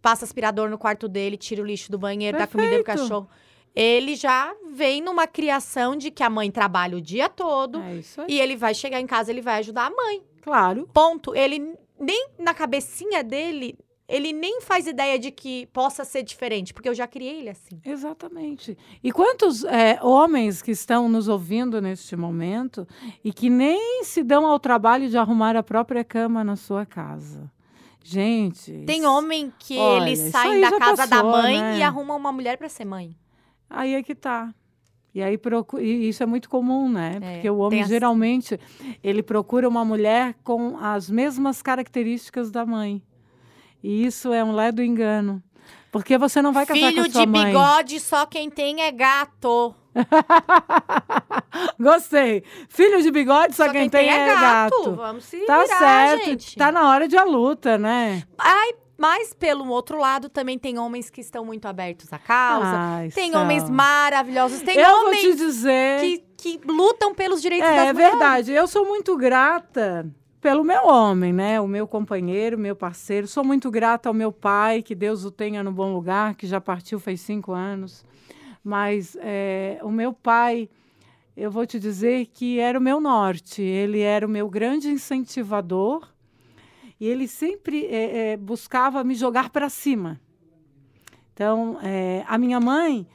passa 0.00 0.24
aspirador 0.24 0.70
no 0.70 0.78
quarto 0.78 1.06
dele, 1.06 1.36
tira 1.36 1.60
o 1.60 1.66
lixo 1.66 1.90
do 1.92 1.98
banheiro, 1.98 2.38
dá 2.38 2.46
comida 2.46 2.76
pro 2.76 2.84
Perfeito. 2.84 3.02
cachorro. 3.02 3.28
Ele 3.76 4.16
já 4.16 4.54
vem 4.72 5.02
numa 5.02 5.26
criação 5.26 5.94
de 5.94 6.10
que 6.10 6.22
a 6.22 6.30
mãe 6.30 6.50
trabalha 6.50 6.96
o 6.96 7.00
dia 7.00 7.28
todo 7.28 7.78
É 7.82 7.96
isso 7.96 8.22
aí. 8.22 8.26
e 8.30 8.40
ele 8.40 8.56
vai 8.56 8.72
chegar 8.74 9.00
em 9.00 9.06
casa, 9.06 9.30
ele 9.30 9.42
vai 9.42 9.58
ajudar 9.58 9.86
a 9.86 9.90
mãe. 9.90 10.22
Claro. 10.40 10.88
Ponto. 10.94 11.34
Ele 11.34 11.74
nem 11.98 12.28
na 12.38 12.52
cabecinha 12.54 13.22
dele, 13.24 13.78
ele 14.08 14.32
nem 14.32 14.60
faz 14.62 14.86
ideia 14.86 15.18
de 15.18 15.30
que 15.30 15.66
possa 15.66 16.04
ser 16.04 16.22
diferente, 16.22 16.72
porque 16.72 16.88
eu 16.88 16.94
já 16.94 17.06
criei 17.06 17.40
ele 17.40 17.50
assim. 17.50 17.80
Exatamente. 17.84 18.76
E 19.04 19.12
quantos 19.12 19.64
é, 19.64 19.98
homens 20.02 20.62
que 20.62 20.70
estão 20.70 21.08
nos 21.08 21.28
ouvindo 21.28 21.80
neste 21.80 22.16
momento 22.16 22.86
e 23.22 23.32
que 23.32 23.50
nem 23.50 24.02
se 24.04 24.22
dão 24.22 24.46
ao 24.46 24.58
trabalho 24.58 25.08
de 25.10 25.18
arrumar 25.18 25.56
a 25.56 25.62
própria 25.62 26.02
cama 26.02 26.42
na 26.42 26.56
sua 26.56 26.86
casa? 26.86 27.50
Gente. 28.02 28.72
Tem 28.86 29.00
isso- 29.00 29.10
homem 29.10 29.52
que 29.58 29.76
Olha, 29.76 30.06
eles 30.08 30.20
isso 30.20 30.30
saem 30.30 30.54
aí 30.54 30.60
da 30.70 30.78
casa 30.78 31.06
da 31.06 31.22
passou, 31.22 31.30
mãe 31.30 31.60
né? 31.60 31.78
e 31.78 31.82
arrumam 31.82 32.16
uma 32.16 32.32
mulher 32.32 32.56
pra 32.56 32.68
ser 32.68 32.86
mãe. 32.86 33.14
Aí 33.68 33.92
é 33.94 34.02
que 34.02 34.14
tá. 34.14 34.54
E 35.14 35.22
aí 35.22 35.36
procu- 35.38 35.80
e 35.80 36.08
isso 36.08 36.22
é 36.22 36.26
muito 36.26 36.48
comum, 36.48 36.88
né? 36.88 37.18
É, 37.20 37.32
Porque 37.34 37.50
o 37.50 37.58
homem 37.58 37.82
as- 37.82 37.88
geralmente 37.88 38.58
ele 39.02 39.22
procura 39.22 39.68
uma 39.68 39.84
mulher 39.84 40.34
com 40.44 40.76
as 40.80 41.10
mesmas 41.10 41.60
características 41.62 42.50
da 42.50 42.64
mãe. 42.66 43.02
E 43.82 44.04
isso 44.04 44.32
é 44.32 44.44
um 44.44 44.52
ledo 44.52 44.82
engano. 44.82 45.42
Porque 45.90 46.18
você 46.18 46.42
não 46.42 46.52
vai 46.52 46.66
casar 46.66 46.78
Filho 46.90 47.02
com 47.02 47.08
a 47.08 47.10
sua 47.12 47.24
de 47.24 47.32
mãe. 47.32 47.46
bigode, 47.46 48.00
só 48.00 48.26
quem 48.26 48.50
tem 48.50 48.82
é 48.82 48.92
gato. 48.92 49.74
Gostei. 51.78 52.42
Filho 52.68 53.02
de 53.02 53.10
bigode, 53.10 53.54
só, 53.54 53.68
quem, 53.70 53.88
tem, 53.88 54.08
é 54.08 54.26
gato. 54.26 54.94
Vamos 54.94 55.24
se 55.24 55.38
Tá 55.46 55.62
virar, 55.64 55.78
certo. 55.78 56.24
gente. 56.26 56.56
Tá 56.56 56.70
na 56.70 56.88
hora 56.88 57.08
de 57.08 57.16
a 57.16 57.24
luta, 57.24 57.78
né? 57.78 58.22
Ai, 58.38 58.74
mas 58.98 59.32
pelo 59.32 59.66
outro 59.68 59.96
lado, 59.98 60.28
também 60.28 60.58
tem 60.58 60.76
homens 60.78 61.08
que 61.08 61.20
estão 61.20 61.44
muito 61.44 61.66
abertos 61.66 62.12
à 62.12 62.18
causa. 62.18 62.66
Ai, 62.66 63.08
tem 63.10 63.30
são. 63.32 63.42
homens 63.42 63.70
maravilhosos. 63.70 64.60
Tem 64.60 64.76
Eu 64.76 64.88
vou 64.90 65.06
homens 65.06 65.22
te 65.22 65.34
dizer. 65.36 66.00
que, 66.00 66.18
que 66.36 66.60
lutam 66.66 67.14
pelos 67.14 67.40
direitos 67.40 67.68
É, 67.68 67.76
das 67.76 67.86
é 67.88 67.92
mulheres. 67.92 68.10
verdade. 68.18 68.52
Eu 68.52 68.66
sou 68.66 68.84
muito 68.84 69.16
grata 69.16 70.04
pelo 70.40 70.64
meu 70.64 70.84
homem, 70.86 71.32
né? 71.32 71.60
O 71.60 71.66
meu 71.68 71.86
companheiro, 71.86 72.58
meu 72.58 72.74
parceiro. 72.76 73.26
Sou 73.28 73.44
muito 73.44 73.70
grata 73.70 74.08
ao 74.08 74.14
meu 74.14 74.32
pai, 74.32 74.82
que 74.82 74.94
Deus 74.94 75.24
o 75.24 75.30
tenha 75.30 75.62
no 75.62 75.70
bom 75.72 75.92
lugar, 75.94 76.34
que 76.34 76.46
já 76.46 76.60
partiu 76.60 76.98
faz 76.98 77.20
cinco 77.20 77.52
anos. 77.52 78.04
Mas 78.64 79.16
é, 79.20 79.78
o 79.82 79.90
meu 79.90 80.12
pai, 80.12 80.68
eu 81.36 81.50
vou 81.50 81.64
te 81.64 81.78
dizer 81.78 82.26
que 82.26 82.58
era 82.58 82.78
o 82.78 82.82
meu 82.82 83.00
norte. 83.00 83.62
Ele 83.62 84.00
era 84.00 84.26
o 84.26 84.28
meu 84.28 84.48
grande 84.48 84.88
incentivador 84.90 86.06
e 87.00 87.06
ele 87.06 87.28
sempre 87.28 87.86
é, 87.86 88.32
é, 88.32 88.36
buscava 88.36 89.04
me 89.04 89.14
jogar 89.14 89.50
para 89.50 89.68
cima. 89.68 90.20
Então, 91.32 91.78
é, 91.82 92.24
a 92.26 92.36
minha 92.36 92.58
mãe 92.58 93.06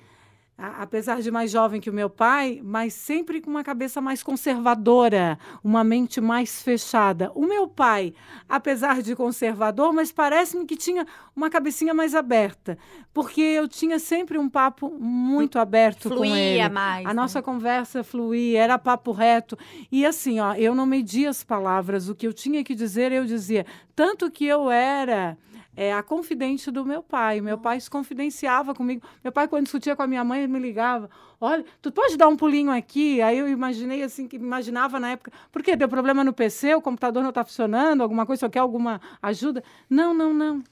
apesar 0.77 1.21
de 1.21 1.29
mais 1.29 1.51
jovem 1.51 1.81
que 1.81 1.89
o 1.89 1.93
meu 1.93 2.09
pai, 2.09 2.61
mas 2.63 2.93
sempre 2.93 3.41
com 3.41 3.49
uma 3.49 3.63
cabeça 3.63 3.99
mais 3.99 4.23
conservadora, 4.23 5.37
uma 5.63 5.83
mente 5.83 6.21
mais 6.21 6.61
fechada. 6.61 7.31
O 7.35 7.45
meu 7.45 7.67
pai, 7.67 8.13
apesar 8.47 9.01
de 9.01 9.15
conservador, 9.15 9.91
mas 9.91 10.11
parece-me 10.11 10.65
que 10.65 10.77
tinha 10.77 11.05
uma 11.35 11.49
cabecinha 11.49 11.93
mais 11.93 12.15
aberta, 12.15 12.77
porque 13.13 13.41
eu 13.41 13.67
tinha 13.67 13.99
sempre 13.99 14.37
um 14.37 14.49
papo 14.49 14.89
muito 14.89 15.59
aberto 15.59 16.09
com 16.09 16.15
Fluía 16.15 16.65
ele. 16.65 16.69
mais. 16.69 17.05
A 17.05 17.09
né? 17.09 17.13
nossa 17.13 17.41
conversa 17.41 18.03
fluía, 18.03 18.61
era 18.61 18.79
papo 18.79 19.11
reto. 19.11 19.57
E 19.91 20.05
assim, 20.05 20.39
ó, 20.39 20.53
eu 20.53 20.73
não 20.73 20.85
media 20.85 21.29
as 21.29 21.43
palavras, 21.43 22.07
o 22.07 22.15
que 22.15 22.27
eu 22.27 22.33
tinha 22.33 22.63
que 22.63 22.73
dizer, 22.73 23.11
eu 23.11 23.25
dizia. 23.25 23.65
Tanto 23.95 24.31
que 24.31 24.45
eu 24.45 24.71
era 24.71 25.37
é, 25.75 25.93
a 25.93 26.03
confidente 26.03 26.69
do 26.71 26.85
meu 26.85 27.01
pai. 27.01 27.41
Meu 27.41 27.57
pai 27.57 27.79
se 27.79 27.89
confidenciava 27.89 28.73
comigo. 28.73 29.05
Meu 29.23 29.31
pai, 29.31 29.47
quando 29.47 29.63
discutia 29.63 29.95
com 29.95 30.03
a 30.03 30.07
minha 30.07 30.23
mãe, 30.23 30.47
me 30.47 30.59
ligava. 30.59 31.09
Olha, 31.39 31.65
tu 31.81 31.91
pode 31.91 32.15
dar 32.15 32.27
um 32.27 32.37
pulinho 32.37 32.71
aqui? 32.71 33.21
Aí 33.21 33.37
eu 33.37 33.47
imaginei 33.47 34.03
assim, 34.03 34.27
que 34.27 34.35
imaginava 34.35 34.99
na 34.99 35.11
época, 35.11 35.31
por 35.51 35.61
quê? 35.61 35.75
Deu 35.75 35.89
problema 35.89 36.23
no 36.23 36.31
PC, 36.31 36.75
o 36.75 36.81
computador 36.81 37.21
não 37.21 37.29
está 37.29 37.43
funcionando, 37.43 38.01
alguma 38.01 38.25
coisa, 38.25 38.41
só 38.41 38.49
quer 38.49 38.59
alguma 38.59 39.01
ajuda? 39.21 39.63
Não, 39.89 40.13
não, 40.13 40.33
não. 40.33 40.63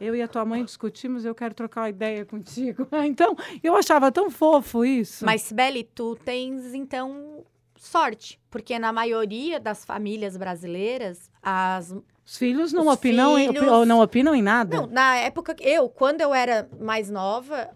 Eu 0.00 0.14
e 0.14 0.20
a 0.20 0.28
tua 0.28 0.44
mãe 0.44 0.64
discutimos, 0.64 1.24
eu 1.24 1.34
quero 1.34 1.54
trocar 1.54 1.82
uma 1.82 1.88
ideia 1.88 2.24
contigo. 2.24 2.86
Então, 3.06 3.36
eu 3.62 3.74
achava 3.74 4.10
tão 4.10 4.30
fofo 4.30 4.84
isso. 4.84 5.24
Mas, 5.24 5.42
Sibeli, 5.42 5.84
tu 5.84 6.16
tens, 6.16 6.74
então, 6.74 7.44
sorte. 7.76 8.38
Porque 8.50 8.78
na 8.78 8.92
maioria 8.92 9.60
das 9.60 9.84
famílias 9.84 10.36
brasileiras, 10.36 11.30
as 11.42 11.94
Os 12.26 12.36
filhos 12.36 12.72
não 12.72 12.88
Os 12.88 12.94
opinam, 12.94 13.38
em- 13.38 13.48
filhos- 13.52 13.68
ou 13.68 13.86
não 13.86 14.00
opinam 14.00 14.34
em 14.34 14.42
nada. 14.42 14.76
Não, 14.76 14.86
na 14.88 15.14
época, 15.16 15.54
que- 15.54 15.62
eu, 15.64 15.88
quando 15.88 16.20
eu 16.20 16.34
era 16.34 16.68
mais 16.80 17.08
nova, 17.08 17.70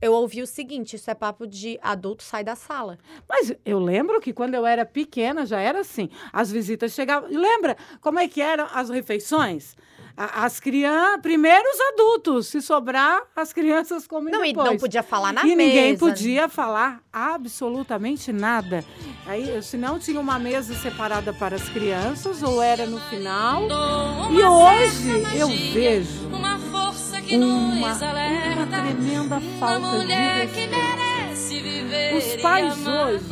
eu 0.00 0.12
ouvi 0.12 0.42
o 0.42 0.46
seguinte: 0.46 0.96
isso 0.96 1.10
é 1.10 1.14
papo 1.14 1.46
de 1.46 1.78
adulto 1.82 2.22
sai 2.22 2.44
da 2.44 2.54
sala. 2.54 2.98
Mas 3.26 3.54
eu 3.64 3.78
lembro 3.78 4.20
que 4.20 4.32
quando 4.34 4.54
eu 4.54 4.66
era 4.66 4.84
pequena 4.84 5.46
já 5.46 5.58
era 5.58 5.80
assim. 5.80 6.10
As 6.32 6.50
visitas 6.50 6.92
chegavam. 6.92 7.30
Lembra 7.30 7.76
como 8.02 8.18
é 8.18 8.28
que 8.28 8.42
eram 8.42 8.66
as 8.74 8.90
refeições? 8.90 9.74
As 10.16 10.60
crianças, 10.60 11.20
primeiro 11.22 11.64
os 11.68 11.80
adultos, 11.92 12.46
se 12.46 12.62
sobrar, 12.62 13.22
as 13.34 13.52
crianças 13.52 14.06
comem 14.06 14.32
Não, 14.32 14.44
e 14.44 14.48
depois. 14.52 14.70
não 14.70 14.76
podia 14.76 15.02
falar 15.02 15.32
na 15.32 15.42
e 15.42 15.46
mesa. 15.46 15.56
ninguém 15.56 15.96
podia 15.96 16.48
falar 16.48 17.00
absolutamente 17.12 18.32
nada. 18.32 18.84
Aí, 19.26 19.60
se 19.62 19.76
não 19.76 19.98
tinha 19.98 20.20
uma 20.20 20.38
mesa 20.38 20.72
separada 20.74 21.32
para 21.32 21.56
as 21.56 21.68
crianças, 21.68 22.42
ou 22.44 22.62
era 22.62 22.86
no 22.86 23.00
final. 23.10 23.62
E 24.30 24.42
hoje 24.42 25.36
eu 25.36 25.48
vejo 25.72 26.28
uma 26.28 26.58
força 26.58 27.20
que 27.20 27.36
uma, 27.36 27.92
uma 27.92 28.66
tremenda 28.66 29.36
Uma 29.38 29.40
falta 29.58 29.80
de 29.80 29.96
mulher 29.96 30.46
que 30.48 30.60
respeito. 30.60 30.70
merece 30.70 31.60
viver 31.60 32.14
Os 32.16 32.34
e 32.34 32.38
pais 32.38 32.74
hoje 32.86 33.24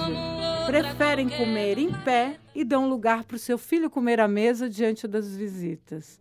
preferem 0.66 1.28
comer 1.28 1.78
em 1.78 1.92
pé 1.92 2.36
e 2.54 2.64
dão 2.64 2.88
lugar 2.88 3.24
para 3.24 3.36
o 3.36 3.38
seu 3.38 3.56
filho 3.58 3.88
comer 3.90 4.20
à 4.20 4.28
mesa 4.28 4.68
diante 4.68 5.06
das 5.08 5.36
visitas. 5.36 6.18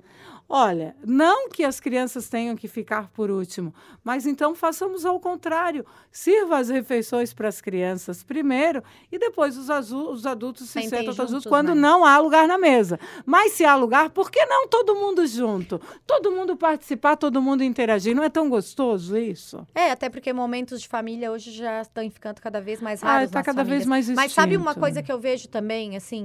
Olha, 0.53 0.93
não 1.05 1.47
que 1.47 1.63
as 1.63 1.79
crianças 1.79 2.27
tenham 2.27 2.57
que 2.57 2.67
ficar 2.67 3.07
por 3.11 3.31
último, 3.31 3.73
mas 4.03 4.25
então 4.25 4.53
façamos 4.53 5.05
ao 5.05 5.17
contrário. 5.17 5.85
Sirva 6.11 6.57
as 6.57 6.67
refeições 6.67 7.33
para 7.33 7.47
as 7.47 7.61
crianças 7.61 8.21
primeiro 8.21 8.83
e 9.09 9.17
depois 9.17 9.57
os, 9.57 9.69
os 9.93 10.25
adultos 10.25 10.67
se 10.67 10.73
Sentem 10.73 10.89
sentam 10.89 11.13
juntos, 11.13 11.31
juntos 11.31 11.45
quando 11.47 11.73
né? 11.73 11.79
não 11.79 12.03
há 12.03 12.17
lugar 12.19 12.49
na 12.49 12.57
mesa. 12.57 12.99
Mas 13.25 13.53
se 13.53 13.63
há 13.63 13.73
lugar, 13.77 14.09
por 14.09 14.29
que 14.29 14.45
não 14.45 14.67
todo 14.67 14.93
mundo 14.93 15.25
junto? 15.25 15.79
Todo 16.05 16.29
mundo 16.33 16.57
participar, 16.57 17.15
todo 17.15 17.41
mundo 17.41 17.63
interagir. 17.63 18.13
Não 18.13 18.23
é 18.23 18.29
tão 18.29 18.49
gostoso 18.49 19.17
isso? 19.17 19.65
É, 19.73 19.91
até 19.91 20.09
porque 20.09 20.33
momentos 20.33 20.81
de 20.81 20.87
família 20.89 21.31
hoje 21.31 21.49
já 21.51 21.81
estão 21.81 22.03
ficando 22.11 22.41
cada 22.41 22.59
vez 22.59 22.81
mais 22.81 23.01
Ah, 23.01 23.07
raros. 23.07 23.25
está 23.27 23.39
nas 23.39 23.45
cada 23.45 23.63
vez 23.63 23.85
famílias. 23.85 23.87
mais 23.87 24.09
Mas 24.09 24.33
sabe 24.33 24.57
uma 24.57 24.71
extinto. 24.71 24.81
coisa 24.81 25.01
que 25.01 25.11
eu 25.11 25.17
vejo 25.17 25.47
também, 25.47 25.95
assim, 25.95 26.20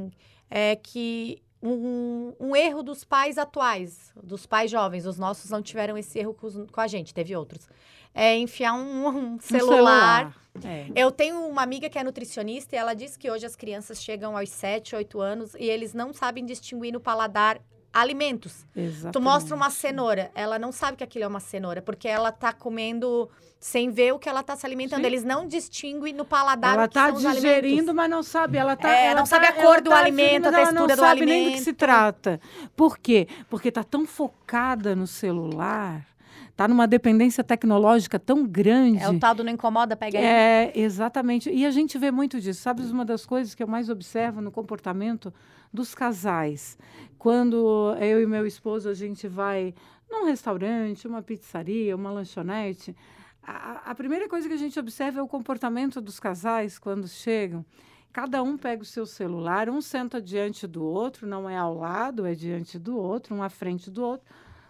é 0.50 0.76
que 0.76 1.42
um, 1.62 2.32
um 2.38 2.54
erro 2.56 2.82
dos 2.82 3.02
pais 3.04 3.38
atuais, 3.38 4.12
dos 4.22 4.46
pais 4.46 4.70
jovens, 4.70 5.06
os 5.06 5.18
nossos 5.18 5.50
não 5.50 5.62
tiveram 5.62 5.96
esse 5.98 6.18
erro 6.18 6.34
com, 6.34 6.46
os- 6.46 6.70
com 6.70 6.80
a 6.80 6.86
gente, 6.86 7.12
teve 7.14 7.34
outros. 7.34 7.68
É 8.14 8.36
enfiar 8.36 8.72
um, 8.74 9.06
um 9.08 9.34
Um 9.34 9.40
celular. 9.40 10.36
É. 10.64 10.86
Eu 10.94 11.10
tenho 11.10 11.46
uma 11.46 11.62
amiga 11.62 11.88
que 11.90 11.98
é 11.98 12.04
nutricionista 12.04 12.74
e 12.74 12.78
ela 12.78 12.94
diz 12.94 13.16
que 13.16 13.30
hoje 13.30 13.44
as 13.44 13.54
crianças 13.54 14.02
chegam 14.02 14.36
aos 14.36 14.48
7, 14.48 14.96
8 14.96 15.20
anos 15.20 15.54
e 15.54 15.64
eles 15.64 15.92
não 15.92 16.12
sabem 16.14 16.46
distinguir 16.46 16.92
no 16.92 17.00
paladar 17.00 17.60
alimentos. 18.00 18.64
Exatamente. 18.76 19.12
Tu 19.12 19.20
mostra 19.20 19.54
uma 19.56 19.70
cenoura, 19.70 20.30
ela 20.34 20.58
não 20.58 20.70
sabe 20.72 20.96
que 20.96 21.04
aquilo 21.04 21.24
é 21.24 21.28
uma 21.28 21.40
cenoura, 21.40 21.80
porque 21.82 22.06
ela 22.08 22.30
tá 22.32 22.52
comendo 22.52 23.28
sem 23.58 23.90
ver 23.90 24.12
o 24.12 24.18
que 24.18 24.28
ela 24.28 24.42
tá 24.42 24.54
se 24.54 24.66
alimentando. 24.66 25.00
Sim. 25.00 25.06
Eles 25.06 25.24
não 25.24 25.46
distinguem 25.48 26.12
no 26.12 26.24
paladar 26.24 26.74
Ela 26.74 26.84
o 26.84 26.88
que 26.88 26.98
alimentos. 26.98 27.34
digerindo, 27.34 27.94
mas 27.94 28.08
não 28.10 28.22
sabe. 28.22 28.58
Ela 28.58 28.76
tá, 28.76 28.88
É, 28.94 29.06
ela 29.06 29.20
não 29.20 29.26
sabe 29.26 29.46
tá- 29.46 29.52
a 29.52 29.54
cor 29.54 29.64
ela 29.74 29.80
do 29.80 29.90
tá 29.90 29.98
alimento, 29.98 30.46
a 30.46 30.50
digerindo, 30.50 30.56
ela 30.56 30.56
textura 30.66 30.80
não 30.80 30.86
do 30.86 30.98
sabe 31.00 31.20
nem 31.20 31.26
do 31.26 31.30
que 31.30 31.46
alimento. 31.46 31.64
se 31.64 31.72
trata. 31.72 32.40
Por 32.76 32.98
quê? 32.98 33.26
Porque 33.48 33.68
está 33.68 33.82
tão 33.82 34.06
focada 34.06 34.94
no 34.94 35.06
celular, 35.06 36.06
está 36.50 36.68
numa 36.68 36.86
dependência 36.86 37.42
tecnológica 37.42 38.18
tão 38.18 38.44
grande. 38.46 39.02
É 39.02 39.08
o 39.08 39.18
tal 39.18 39.34
do 39.34 39.42
não 39.42 39.52
incomoda, 39.52 39.96
pega 39.96 40.18
aí. 40.18 40.24
É, 40.24 40.72
exatamente. 40.74 41.50
E 41.50 41.64
a 41.66 41.70
gente 41.70 41.96
vê 41.98 42.10
muito 42.10 42.38
disso. 42.40 42.60
Sabe 42.60 42.82
uma 42.82 43.04
das 43.06 43.24
coisas 43.24 43.54
que 43.54 43.62
eu 43.62 43.66
mais 43.66 43.88
observo 43.88 44.40
no 44.42 44.50
comportamento 44.50 45.32
dos 45.76 45.94
casais? 45.94 46.76
Quando 47.18 47.94
eu 48.00 48.20
e 48.20 48.26
meu 48.26 48.46
esposo 48.46 48.88
a 48.88 48.94
gente 48.94 49.28
vai 49.28 49.74
num 50.10 50.24
restaurante, 50.24 51.06
uma 51.06 51.22
pizzaria, 51.22 51.94
uma 51.94 52.10
lanchonete, 52.10 52.96
a, 53.42 53.90
a 53.90 53.94
primeira 53.94 54.28
coisa 54.28 54.48
que 54.48 54.54
a 54.54 54.58
gente 54.58 54.78
observa 54.78 55.20
é 55.20 55.22
o 55.22 55.28
comportamento 55.28 56.00
dos 56.00 56.18
casais 56.18 56.78
quando 56.78 57.06
chegam. 57.06 57.64
Cada 58.12 58.42
um 58.42 58.56
pega 58.56 58.82
o 58.82 58.86
seu 58.86 59.04
celular, 59.04 59.68
um 59.68 59.82
senta 59.82 60.20
diante 60.20 60.66
do 60.66 60.82
outro, 60.82 61.26
não 61.26 61.48
é 61.48 61.56
ao 61.56 61.74
lado, 61.74 62.24
é 62.24 62.34
diante 62.34 62.78
do 62.78 62.96
outro, 62.96 63.34
um 63.34 63.42
à 63.42 63.50
frente 63.50 63.90
do 63.90 64.02
outro, 64.02 64.26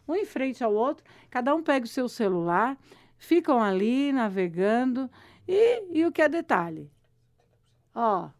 um 0.08 0.14
em 0.16 0.24
frente 0.24 0.64
ao 0.64 0.74
outro. 0.74 1.04
Cada 1.30 1.54
um 1.54 1.62
pega 1.62 1.86
o 1.86 1.88
seu 1.88 2.08
celular, 2.08 2.76
ficam 3.16 3.62
ali 3.62 4.12
navegando. 4.12 5.08
E, 5.46 6.00
e 6.00 6.04
o 6.04 6.10
que 6.10 6.20
é 6.20 6.28
detalhe? 6.28 6.90
Ó. 7.94 8.30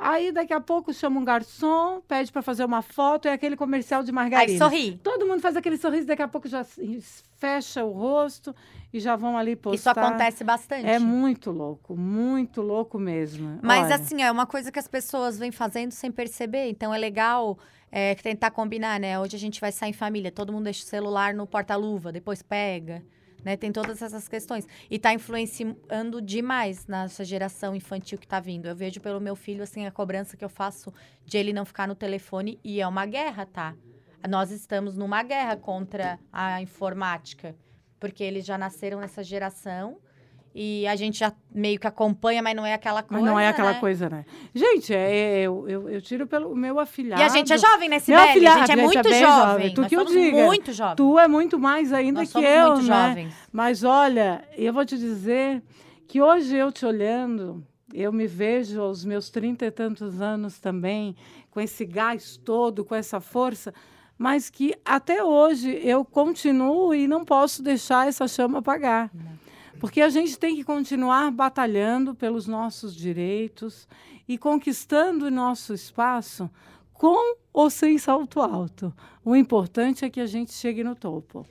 Aí 0.00 0.32
daqui 0.32 0.52
a 0.52 0.60
pouco 0.60 0.92
chama 0.94 1.20
um 1.20 1.24
garçom, 1.24 2.00
pede 2.08 2.32
para 2.32 2.40
fazer 2.42 2.64
uma 2.64 2.80
foto, 2.80 3.28
é 3.28 3.32
aquele 3.32 3.56
comercial 3.56 4.02
de 4.02 4.10
margarina. 4.10 4.52
Aí 4.52 4.58
sorri. 4.58 4.98
Todo 5.02 5.26
mundo 5.26 5.40
faz 5.40 5.56
aquele 5.56 5.76
sorriso, 5.76 6.06
daqui 6.06 6.22
a 6.22 6.28
pouco 6.28 6.48
já 6.48 6.64
fecha 7.36 7.84
o 7.84 7.92
rosto 7.92 8.54
e 8.92 8.98
já 8.98 9.14
vão 9.14 9.36
ali 9.36 9.54
postar. 9.54 9.76
Isso 9.76 9.90
acontece 9.90 10.42
bastante. 10.42 10.86
É 10.86 10.98
muito 10.98 11.50
louco, 11.50 11.96
muito 11.96 12.62
louco 12.62 12.98
mesmo. 12.98 13.58
Mas 13.62 13.86
Olha, 13.86 13.94
assim, 13.96 14.22
é 14.22 14.30
uma 14.30 14.46
coisa 14.46 14.72
que 14.72 14.78
as 14.78 14.88
pessoas 14.88 15.38
vêm 15.38 15.52
fazendo 15.52 15.92
sem 15.92 16.10
perceber. 16.10 16.70
Então 16.70 16.94
é 16.94 16.98
legal 16.98 17.58
é, 17.92 18.14
tentar 18.14 18.50
combinar, 18.50 18.98
né? 18.98 19.18
Hoje 19.18 19.36
a 19.36 19.38
gente 19.38 19.60
vai 19.60 19.70
sair 19.70 19.90
em 19.90 19.92
família, 19.92 20.32
todo 20.32 20.52
mundo 20.52 20.64
deixa 20.64 20.82
o 20.82 20.86
celular 20.86 21.34
no 21.34 21.46
porta-luva, 21.46 22.10
depois 22.10 22.42
pega. 22.42 23.02
Né? 23.44 23.56
Tem 23.56 23.72
todas 23.72 24.02
essas 24.02 24.28
questões. 24.28 24.66
E 24.90 24.98
tá 24.98 25.12
influenciando 25.12 26.20
demais 26.20 26.86
nessa 26.86 27.24
geração 27.24 27.74
infantil 27.74 28.18
que 28.18 28.26
tá 28.26 28.40
vindo. 28.40 28.66
Eu 28.66 28.76
vejo 28.76 29.00
pelo 29.00 29.20
meu 29.20 29.34
filho, 29.34 29.62
assim, 29.62 29.86
a 29.86 29.90
cobrança 29.90 30.36
que 30.36 30.44
eu 30.44 30.48
faço 30.48 30.92
de 31.24 31.38
ele 31.38 31.52
não 31.52 31.64
ficar 31.64 31.88
no 31.88 31.94
telefone. 31.94 32.58
E 32.62 32.80
é 32.80 32.86
uma 32.86 33.06
guerra, 33.06 33.46
tá? 33.46 33.74
Nós 34.28 34.50
estamos 34.50 34.96
numa 34.96 35.22
guerra 35.22 35.56
contra 35.56 36.18
a 36.32 36.60
informática. 36.60 37.56
Porque 37.98 38.22
eles 38.22 38.44
já 38.44 38.58
nasceram 38.58 39.00
nessa 39.00 39.22
geração. 39.22 39.98
E 40.52 40.84
a 40.88 40.96
gente 40.96 41.18
já 41.18 41.32
meio 41.54 41.78
que 41.78 41.86
acompanha, 41.86 42.42
mas 42.42 42.56
não 42.56 42.66
é 42.66 42.74
aquela 42.74 43.00
Mas 43.02 43.06
coisa. 43.08 43.24
não 43.24 43.38
é 43.38 43.48
aquela 43.48 43.72
né? 43.72 43.78
coisa, 43.78 44.10
né? 44.10 44.24
Gente, 44.52 44.92
é, 44.92 45.42
eu, 45.42 45.68
eu, 45.68 45.88
eu 45.88 46.02
tiro 46.02 46.26
pelo 46.26 46.56
meu 46.56 46.80
afilhado. 46.80 47.22
E 47.22 47.24
a 47.24 47.28
gente 47.28 47.52
é 47.52 47.58
jovem, 47.58 47.88
né, 47.88 47.96
Meu 47.96 48.00
Sibeli? 48.00 48.20
A 48.20 48.30
afilhado, 48.30 48.58
gente 48.58 48.70
é 48.70 48.72
a 48.72 48.76
gente 48.76 48.84
muito 48.84 49.08
é 49.08 49.20
jovem. 49.20 49.46
jovem. 49.46 49.74
Tu 49.74 49.80
Nós 49.80 49.88
que 49.88 49.96
eu 49.96 50.04
diga. 50.06 50.46
muito 50.46 50.72
jovem. 50.72 50.96
Tu 50.96 51.18
é 51.20 51.28
muito 51.28 51.58
mais 51.58 51.92
ainda 51.92 52.20
Nós 52.20 52.32
que 52.32 52.38
eu, 52.44 52.66
muito 52.72 52.82
né? 52.82 53.08
jovens. 53.08 53.34
Mas 53.52 53.84
olha, 53.84 54.44
eu 54.56 54.72
vou 54.72 54.84
te 54.84 54.98
dizer 54.98 55.62
que 56.08 56.20
hoje 56.20 56.56
eu 56.56 56.72
te 56.72 56.84
olhando, 56.84 57.64
eu 57.94 58.12
me 58.12 58.26
vejo 58.26 58.80
aos 58.82 59.04
meus 59.04 59.30
trinta 59.30 59.66
e 59.66 59.70
tantos 59.70 60.20
anos 60.20 60.58
também, 60.58 61.14
com 61.48 61.60
esse 61.60 61.84
gás 61.84 62.36
todo, 62.36 62.84
com 62.84 62.94
essa 62.96 63.20
força, 63.20 63.72
mas 64.18 64.50
que 64.50 64.74
até 64.84 65.22
hoje 65.22 65.80
eu 65.84 66.04
continuo 66.04 66.92
e 66.92 67.06
não 67.06 67.24
posso 67.24 67.62
deixar 67.62 68.08
essa 68.08 68.26
chama 68.26 68.58
apagar. 68.58 69.10
Porque 69.80 70.00
a 70.00 70.08
gente 70.10 70.38
tem 70.38 70.54
que 70.54 70.62
continuar 70.64 71.30
batalhando 71.30 72.14
pelos 72.14 72.46
nossos 72.46 72.94
direitos 72.94 73.88
e 74.28 74.36
conquistando 74.38 75.26
o 75.26 75.30
nosso 75.30 75.72
espaço 75.74 76.48
com 76.92 77.36
ou 77.52 77.70
sem 77.70 77.96
salto 77.98 78.40
alto. 78.40 78.92
O 79.24 79.34
importante 79.34 80.04
é 80.04 80.10
que 80.10 80.20
a 80.20 80.26
gente 80.26 80.52
chegue 80.52 80.84
no 80.84 80.94
topo. 80.94 81.46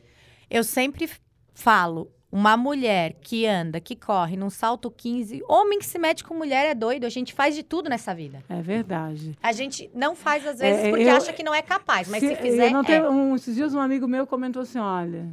Eu 0.49 0.64
sempre 0.64 1.10
falo, 1.54 2.12
uma 2.32 2.56
mulher 2.56 3.16
que 3.22 3.45
anda, 3.47 3.80
que 3.80 3.95
corre 3.95 4.38
num 4.38 4.49
salto 4.51 4.89
15, 4.91 5.41
homem 5.49 5.80
que 5.80 5.86
se 5.86 5.97
mete 5.97 6.24
com 6.24 6.36
mulher 6.36 6.68
é 6.68 6.76
doido. 6.76 7.06
A 7.06 7.10
gente 7.10 7.34
faz 7.34 7.56
de 7.56 7.64
tudo 7.64 7.89
nessa 7.89 8.14
vida. 8.14 8.43
É 8.47 8.62
verdade. 8.62 9.36
A 9.41 9.51
gente 9.51 9.89
não 9.93 10.16
faz 10.16 10.45
às 10.45 10.60
vezes 10.60 10.86
É, 10.86 10.89
porque 10.91 11.04
eu- 11.04 11.16
acha 11.16 11.34
que 11.34 11.41
não 11.43 11.54
é 11.54 11.62
capaz, 11.64 12.08
mas 12.08 12.20
se, 12.22 12.28
Se- 12.30 12.36
fizer, 12.36 12.70
não 12.72 12.82
é. 12.82 12.86
tenho- 12.86 13.10
um, 13.10 13.36
esses 13.36 13.56
dias 13.56 13.74
um 13.74 13.80
amigo 13.80 14.08
meu 14.08 14.28
comentou 14.28 14.62
assim, 14.62 14.78
olha, 14.78 15.28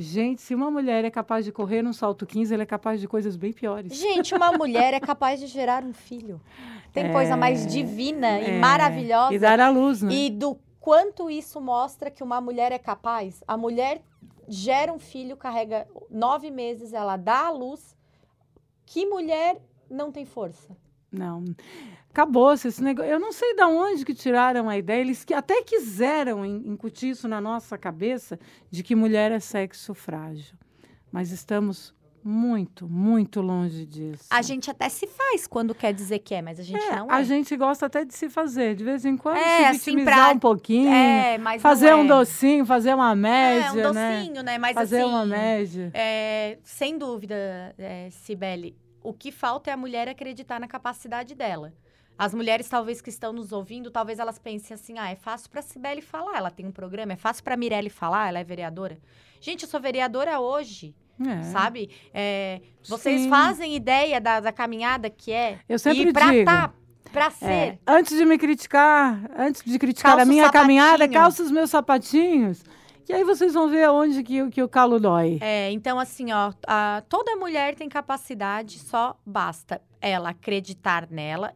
Gente, 0.00 0.40
se 0.40 0.54
uma 0.54 0.70
mulher 0.70 1.04
é 1.04 1.10
capaz 1.10 1.44
de 1.44 1.52
correr 1.52 1.82
num 1.82 1.92
salto 1.92 2.26
15, 2.26 2.54
ela 2.54 2.62
é 2.62 2.66
capaz 2.66 3.00
de 3.00 3.06
coisas 3.06 3.36
bem 3.36 3.52
piores. 3.52 3.92
Gente, 3.92 4.34
uma 4.34 4.50
mulher 4.52 4.94
é 4.94 5.00
capaz 5.00 5.38
de 5.38 5.46
gerar 5.46 5.84
um 5.84 5.92
filho. 5.92 6.40
Tem 6.92 7.06
É, 7.06 7.12
coisa 7.12 7.36
mais 7.36 7.66
divina 7.66 8.38
É, 8.38 8.56
e 8.56 8.58
maravilhosa. 8.58 9.34
E 9.34 9.38
dar 9.38 9.60
à 9.60 9.68
luz, 9.68 10.00
né? 10.02 10.12
E 10.12 10.30
do 10.30 10.58
quanto 10.80 11.28
isso 11.30 11.60
mostra 11.60 12.10
que 12.10 12.22
uma 12.22 12.40
mulher 12.40 12.72
é 12.72 12.78
capaz. 12.78 13.42
A 13.46 13.56
mulher 13.56 14.00
gera 14.48 14.90
um 14.92 14.98
filho, 14.98 15.36
carrega 15.36 15.86
nove 16.10 16.50
meses, 16.50 16.92
ela 16.94 17.16
dá 17.18 17.46
à 17.48 17.50
luz. 17.50 17.94
Que 18.86 19.04
mulher 19.06 19.60
não 19.90 20.10
tem 20.10 20.24
força? 20.24 20.74
Não. 21.12 21.44
Acabou-se 22.10 22.66
esse 22.68 22.82
negócio. 22.82 23.10
Eu 23.10 23.20
não 23.20 23.32
sei 23.32 23.54
de 23.54 23.62
onde 23.62 24.04
que 24.04 24.14
tiraram 24.14 24.68
a 24.68 24.76
ideia. 24.76 25.00
Eles 25.00 25.24
que 25.24 25.32
até 25.32 25.62
quiseram 25.62 26.44
in- 26.44 26.62
incutir 26.66 27.10
isso 27.10 27.28
na 27.28 27.40
nossa 27.40 27.78
cabeça 27.78 28.38
de 28.70 28.82
que 28.82 28.94
mulher 28.96 29.30
é 29.30 29.38
sexo 29.38 29.94
frágil. 29.94 30.56
Mas 31.12 31.30
estamos 31.30 31.94
muito, 32.22 32.86
muito 32.88 33.40
longe 33.40 33.86
disso. 33.86 34.26
A 34.28 34.42
gente 34.42 34.70
até 34.70 34.88
se 34.88 35.06
faz 35.06 35.46
quando 35.46 35.74
quer 35.74 35.92
dizer 35.94 36.18
que 36.18 36.34
é, 36.34 36.42
mas 36.42 36.58
a 36.60 36.62
gente 36.62 36.82
É, 36.84 36.96
não 36.96 37.10
a 37.10 37.20
é. 37.20 37.24
gente 37.24 37.56
gosta 37.56 37.86
até 37.86 38.04
de 38.04 38.12
se 38.14 38.28
fazer, 38.28 38.74
de 38.74 38.84
vez 38.84 39.04
em 39.06 39.16
quando, 39.16 39.38
É, 39.38 39.58
se 39.58 39.64
assim, 39.64 39.78
vitimizar 39.96 40.14
pra- 40.26 40.32
um 40.34 40.38
pouquinho, 40.38 40.92
É, 40.92 41.38
mas 41.38 41.62
fazer 41.62 41.94
um 41.94 42.04
é. 42.04 42.08
docinho, 42.08 42.66
fazer 42.66 42.92
uma 42.94 43.12
É, 43.12 43.14
média, 43.14 43.72
um 43.88 43.92
né? 43.92 44.18
docinho, 44.20 44.42
né? 44.42 44.58
Mas 44.58 44.74
fazer 44.74 45.00
assim, 45.00 45.08
uma 45.10 45.24
média. 45.24 45.90
É, 45.94 46.58
sem 46.62 46.98
dúvida, 46.98 47.34
é, 47.78 48.08
Cibele, 48.10 48.76
o 49.02 49.14
que 49.14 49.32
falta 49.32 49.70
é 49.70 49.72
a 49.72 49.76
mulher 49.76 50.06
acreditar 50.08 50.60
na 50.60 50.68
capacidade 50.68 51.34
dela. 51.34 51.72
As 52.20 52.34
mulheres, 52.34 52.68
talvez, 52.68 53.00
que 53.00 53.08
estão 53.08 53.32
nos 53.32 53.50
ouvindo, 53.50 53.90
talvez 53.90 54.18
elas 54.18 54.38
pensem 54.38 54.74
assim, 54.74 54.98
ah, 54.98 55.08
é 55.10 55.16
fácil 55.16 55.48
pra 55.48 55.62
Cibele 55.62 56.02
falar, 56.02 56.36
ela 56.36 56.50
tem 56.50 56.66
um 56.66 56.70
programa, 56.70 57.14
é 57.14 57.16
fácil 57.16 57.42
pra 57.42 57.56
Mirelle 57.56 57.88
falar, 57.88 58.28
ela 58.28 58.38
é 58.38 58.44
vereadora. 58.44 58.98
Gente, 59.40 59.62
eu 59.62 59.68
sou 59.70 59.80
vereadora 59.80 60.38
hoje, 60.38 60.94
É. 61.18 61.42
sabe? 61.44 61.88
É, 62.12 62.60
vocês 62.86 63.22
Sim. 63.22 63.30
fazem 63.30 63.74
ideia 63.74 64.20
da, 64.20 64.38
da 64.40 64.52
caminhada 64.52 65.08
que 65.08 65.32
é? 65.32 65.60
Eu 65.66 65.78
sempre 65.78 66.10
e 66.10 66.12
pra 66.12 66.30
digo. 66.30 66.44
tá, 66.44 66.74
pra 67.10 67.26
É, 67.26 67.30
ser. 67.30 67.78
antes 67.86 68.14
de 68.18 68.24
me 68.26 68.36
criticar, 68.36 69.18
antes 69.34 69.62
de 69.64 69.78
criticar 69.78 70.20
a 70.20 70.24
minha 70.26 70.50
caminhada, 70.50 71.08
calça 71.08 71.42
os 71.42 71.50
meus 71.50 71.70
sapatinhos. 71.70 72.62
E 73.08 73.12
aí 73.14 73.24
vocês 73.24 73.54
vão 73.54 73.66
ver 73.68 73.84
aonde 73.84 74.22
que, 74.22 74.42
o- 74.42 74.50
que 74.50 74.62
o 74.62 74.68
calo 74.68 75.00
dói. 75.00 75.38
É, 75.40 75.70
então, 75.72 75.98
assim, 75.98 76.30
ó, 76.32 76.52
a- 76.66 77.02
toda 77.08 77.34
mulher 77.34 77.74
tem 77.74 77.88
capacidade, 77.88 78.78
só 78.78 79.18
basta 79.26 79.80
ela 80.00 80.28
acreditar 80.28 81.08
nela, 81.10 81.52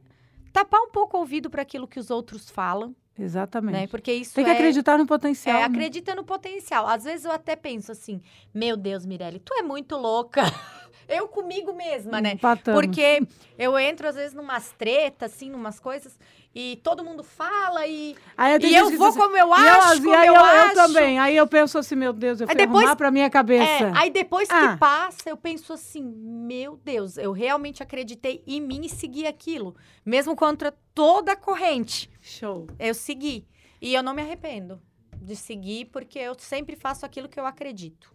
tapar 0.55 0.81
um 0.81 0.89
pouco 0.89 1.17
o 1.17 1.21
ouvido 1.21 1.51
para 1.51 1.63
aquilo 1.63 1.89
que 1.89 1.99
os 1.99 2.11
outros 2.11 2.49
falam, 2.49 2.95
Exatamente. 3.19 3.75
né? 3.75 3.87
Porque 3.89 4.13
isso 4.13 4.33
Tem 4.37 4.45
que 4.45 4.51
é, 4.51 4.55
acreditar 4.55 4.97
no 4.97 5.05
potencial. 5.05 5.57
é, 5.57 5.61
né? 5.61 5.67
acredita 5.67 6.15
no 6.15 6.23
potencial. 6.23 6.87
Às 6.87 7.03
vezes 7.03 7.25
eu 7.27 7.33
até 7.33 7.57
penso 7.57 7.91
assim, 7.91 8.23
meu 8.55 8.77
Deus, 8.77 9.05
Mirelle, 9.05 9.41
tu 9.41 9.53
é 9.55 9.63
muito 9.63 9.97
louca. 9.97 10.43
eu 11.09 11.27
comigo 11.27 11.75
mesma, 11.75 12.21
né? 12.21 12.33
Empatamos. 12.35 12.81
Porque 12.81 13.21
eu 13.59 13.77
entro, 13.77 14.09
às 14.09 14.15
vezes, 14.15 14.33
numas 14.33 14.71
tretas, 14.73 15.33
assim, 15.33 15.51
numas 15.51 15.81
coisas, 15.81 16.17
e 16.55 16.77
todo 16.83 17.03
mundo 17.05 17.25
fala, 17.25 17.87
e, 17.87 18.15
Aí 18.37 18.59
tem 18.61 18.71
e 18.71 18.75
eu 18.77 18.89
que 18.91 18.97
vou 18.97 19.09
assim, 19.09 19.19
como 19.19 19.37
eu 19.37 19.53
acho, 19.53 19.97
e 19.97 20.01
como 20.03 20.15
aí 20.15 20.27
eu, 20.29 20.35
eu, 20.35 20.41
acho. 20.41 20.75
também. 20.75 21.19
Aí 21.19 21.37
eu 21.37 21.47
penso 21.47 21.77
assim, 21.79 21.97
meu 21.97 22.13
Deus, 22.13 22.41
eu 22.41 22.47
Aí 22.49 22.55
fui 22.55 22.65
depois- 22.65 22.79
arrumar 22.85 22.97
pra 22.97 23.11
minha 23.11 23.29
cabeça. 23.29 23.65
É, 23.87 23.93
aí 23.97 24.11
depois 24.11 24.49
que 24.49 24.55
Ah. 24.55 24.77
passa, 24.79 25.29
eu 25.29 25.37
penso 25.37 25.73
assim, 25.73 26.03
meu 26.03 26.79
Deus, 26.85 27.19
eu 27.19 27.33
realmente 27.33 27.83
acreditei 27.83 28.43
em 28.47 28.61
mim 28.61 28.83
e 28.85 28.89
segui 28.89 29.27
aquilo. 29.27 29.75
Mesmo 30.07 30.37
contra 30.37 30.73
toda 30.95 31.33
a 31.33 31.37
corrente, 31.37 32.09
Show. 32.21 32.67
eu 32.79 32.95
segui. 32.95 33.47
E 33.83 33.93
eu 33.93 34.03
não 34.03 34.15
me 34.15 34.23
arrependo 34.23 34.81
de 35.21 35.35
seguir, 35.35 35.87
porque 35.87 36.19
eu 36.19 36.35
sempre 36.39 36.77
faço 36.77 37.05
aquilo 37.05 37.29
que 37.29 37.41
eu 37.41 37.47
acredito. 37.47 38.15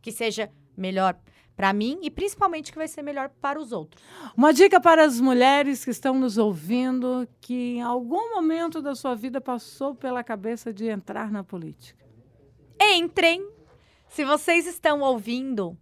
Que 0.00 0.10
seja 0.10 0.50
melhor 0.76 1.16
pra 1.56 1.72
mim 1.72 1.98
e 2.02 2.10
principalmente 2.10 2.72
que 2.72 2.78
vai 2.78 2.88
ser 2.88 3.02
melhor 3.02 3.30
para 3.40 3.58
os 3.58 3.72
outros. 3.72 4.02
Uma 4.36 4.52
dica 4.52 4.80
para 4.80 5.04
as 5.04 5.20
mulheres 5.20 5.84
que 5.84 5.90
estão 5.90 6.14
nos 6.18 6.36
ouvindo, 6.36 7.28
que 7.40 7.76
em 7.76 7.82
algum 7.82 8.34
momento 8.34 8.82
da 8.82 8.94
sua 8.94 9.14
vida 9.14 9.40
passou 9.40 9.94
pela 9.94 10.24
cabeça 10.24 10.72
de 10.72 10.88
entrar 10.88 11.30
na 11.30 11.44
política. 11.44 12.04
Entrem. 12.80 13.48
Se 14.08 14.24
vocês 14.24 14.66
estão 14.66 15.00
ouvindo, 15.00 15.76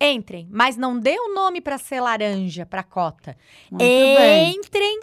entrem. 0.00 0.48
Mas 0.50 0.76
não 0.76 0.98
dê 0.98 1.18
o 1.18 1.34
nome 1.34 1.60
para 1.60 1.78
ser 1.78 2.00
laranja, 2.00 2.64
para 2.64 2.82
cota. 2.82 3.36
Muito 3.70 3.82
bem. 3.82 4.56
Entrem, 4.56 5.00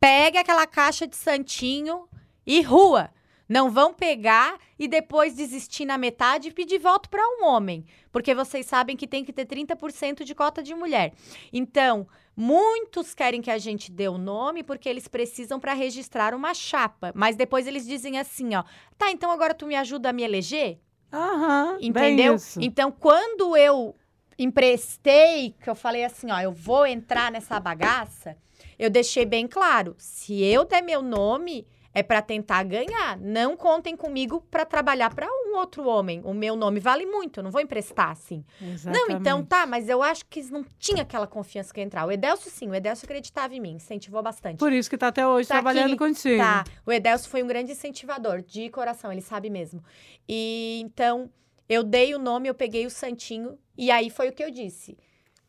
pegue 0.00 0.38
aquela 0.38 0.66
caixa 0.66 1.06
de 1.06 1.16
santinho 1.16 2.08
e 2.46 2.62
rua. 2.62 3.10
Não 3.48 3.70
vão 3.70 3.94
pegar 3.94 4.58
e 4.78 4.86
depois 4.86 5.34
desistir 5.34 5.86
na 5.86 5.96
metade 5.96 6.48
e 6.48 6.52
pedir 6.52 6.78
voto 6.78 7.08
para 7.08 7.22
um 7.22 7.44
homem. 7.44 7.84
Porque 8.12 8.34
vocês 8.34 8.66
sabem 8.66 8.96
que 8.96 9.06
tem 9.06 9.24
que 9.24 9.32
ter 9.32 9.46
30% 9.46 10.22
de 10.22 10.34
cota 10.34 10.62
de 10.62 10.74
mulher. 10.74 11.14
Então, 11.52 12.06
muitos 12.36 13.14
querem 13.14 13.40
que 13.40 13.50
a 13.50 13.58
gente 13.58 13.90
dê 13.90 14.06
o 14.08 14.18
nome 14.18 14.62
porque 14.62 14.88
eles 14.88 15.08
precisam 15.08 15.58
para 15.58 15.72
registrar 15.72 16.34
uma 16.34 16.52
chapa. 16.52 17.10
Mas 17.14 17.36
depois 17.36 17.66
eles 17.66 17.86
dizem 17.86 18.18
assim, 18.18 18.54
ó. 18.54 18.64
Tá, 18.98 19.10
então 19.10 19.30
agora 19.30 19.54
tu 19.54 19.66
me 19.66 19.74
ajuda 19.74 20.10
a 20.10 20.12
me 20.12 20.22
eleger? 20.22 20.78
Aham, 21.10 21.78
bem 21.78 21.88
Entendeu? 21.88 22.34
isso. 22.34 22.60
Então, 22.60 22.92
quando 22.92 23.56
eu 23.56 23.94
emprestei, 24.38 25.54
que 25.60 25.68
eu 25.68 25.74
falei 25.74 26.04
assim, 26.04 26.30
ó, 26.30 26.38
eu 26.38 26.52
vou 26.52 26.86
entrar 26.86 27.32
nessa 27.32 27.58
bagaça, 27.58 28.36
eu 28.78 28.88
deixei 28.88 29.24
bem 29.24 29.48
claro, 29.48 29.94
se 29.98 30.42
eu 30.44 30.64
der 30.64 30.82
meu 30.82 31.02
nome, 31.02 31.66
é 31.98 32.02
para 32.02 32.22
tentar 32.22 32.62
ganhar. 32.62 33.18
Não 33.18 33.56
contem 33.56 33.96
comigo 33.96 34.40
para 34.50 34.64
trabalhar 34.64 35.12
para 35.12 35.26
um 35.26 35.56
outro 35.56 35.84
homem. 35.86 36.22
O 36.24 36.32
meu 36.32 36.54
nome 36.54 36.78
vale 36.78 37.04
muito, 37.04 37.40
eu 37.40 37.44
não 37.44 37.50
vou 37.50 37.60
emprestar 37.60 38.10
assim. 38.10 38.44
Não, 38.84 39.10
então 39.10 39.44
tá, 39.44 39.66
mas 39.66 39.88
eu 39.88 40.00
acho 40.02 40.24
que 40.26 40.40
não 40.50 40.64
tinha 40.78 41.02
aquela 41.02 41.26
confiança 41.26 41.74
que 41.74 41.80
ia 41.80 41.84
entrar. 41.84 42.06
O 42.06 42.12
Edelcio 42.12 42.50
sim, 42.50 42.68
o 42.68 42.74
Edelcio 42.74 43.04
acreditava 43.04 43.54
em 43.54 43.60
mim, 43.60 43.72
incentivou 43.72 44.22
bastante. 44.22 44.58
Por 44.58 44.72
isso 44.72 44.88
que 44.88 44.94
está 44.94 45.08
até 45.08 45.26
hoje 45.26 45.48
Tá 45.48 45.56
trabalhando 45.56 45.88
aqui, 45.88 45.96
contigo. 45.96 46.38
Tá. 46.38 46.64
O 46.86 46.92
Edelcio 46.92 47.28
foi 47.28 47.42
um 47.42 47.46
grande 47.46 47.72
incentivador, 47.72 48.42
de 48.42 48.70
coração, 48.70 49.10
ele 49.10 49.22
sabe 49.22 49.50
mesmo. 49.50 49.82
E 50.28 50.80
então, 50.84 51.28
eu 51.68 51.82
dei 51.82 52.14
o 52.14 52.18
nome, 52.18 52.48
eu 52.48 52.54
peguei 52.54 52.86
o 52.86 52.90
santinho, 52.90 53.58
e 53.76 53.90
aí 53.90 54.08
foi 54.08 54.28
o 54.28 54.32
que 54.32 54.44
eu 54.44 54.50
disse. 54.50 54.96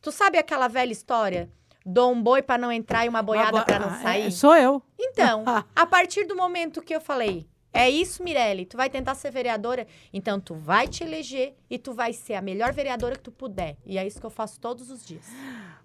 Tu 0.01 0.11
sabe 0.11 0.37
aquela 0.37 0.67
velha 0.67 0.91
história? 0.91 1.51
Dou 1.91 2.11
um 2.11 2.21
boi 2.21 2.43
pra 2.43 2.55
não 2.55 2.71
entrar 2.71 3.03
e 3.03 3.09
uma 3.09 3.23
boiada 3.23 3.63
pra 3.63 3.79
não 3.79 3.89
ah, 3.89 3.99
é, 3.99 4.03
sair? 4.03 4.31
sou 4.31 4.55
eu. 4.55 4.79
Então, 4.99 5.43
a 5.75 5.85
partir 5.87 6.25
do 6.25 6.35
momento 6.35 6.83
que 6.83 6.93
eu 6.93 7.01
falei, 7.01 7.47
é 7.73 7.89
isso, 7.89 8.23
Mirelle, 8.23 8.63
tu 8.67 8.77
vai 8.77 8.91
tentar 8.91 9.15
ser 9.15 9.31
vereadora, 9.31 9.87
então 10.13 10.39
tu 10.39 10.53
vai 10.53 10.87
te 10.87 11.03
eleger 11.03 11.55
e 11.67 11.79
tu 11.79 11.91
vai 11.91 12.13
ser 12.13 12.35
a 12.35 12.43
melhor 12.43 12.73
vereadora 12.73 13.15
que 13.15 13.23
tu 13.23 13.31
puder. 13.31 13.75
E 13.83 13.97
é 13.97 14.05
isso 14.05 14.19
que 14.19 14.25
eu 14.25 14.29
faço 14.29 14.59
todos 14.59 14.91
os 14.91 15.03
dias. 15.03 15.25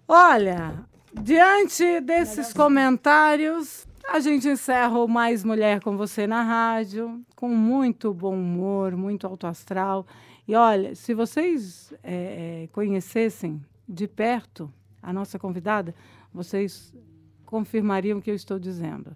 Olha, 0.07 0.85
diante 1.11 1.99
desses 2.01 2.53
comentários, 2.53 3.87
a 4.07 4.19
gente 4.19 4.47
encerra 4.47 4.99
o 4.99 5.07
Mais 5.07 5.43
Mulher 5.43 5.81
com 5.81 5.97
você 5.97 6.27
na 6.27 6.43
rádio, 6.43 7.19
com 7.35 7.49
muito 7.49 8.13
bom 8.13 8.35
humor, 8.35 8.95
muito 8.95 9.25
alto 9.25 9.47
astral. 9.47 10.05
E 10.47 10.55
olha, 10.55 10.93
se 10.93 11.15
vocês 11.15 11.91
é, 12.03 12.65
é, 12.65 12.67
conhecessem 12.71 13.59
de 13.89 14.07
perto 14.07 14.71
a 15.05 15.13
nossa 15.13 15.37
convidada, 15.37 15.93
vocês 16.33 16.93
confirmariam 17.45 18.17
o 18.17 18.21
que 18.21 18.31
eu 18.31 18.35
estou 18.35 18.57
dizendo. 18.57 19.15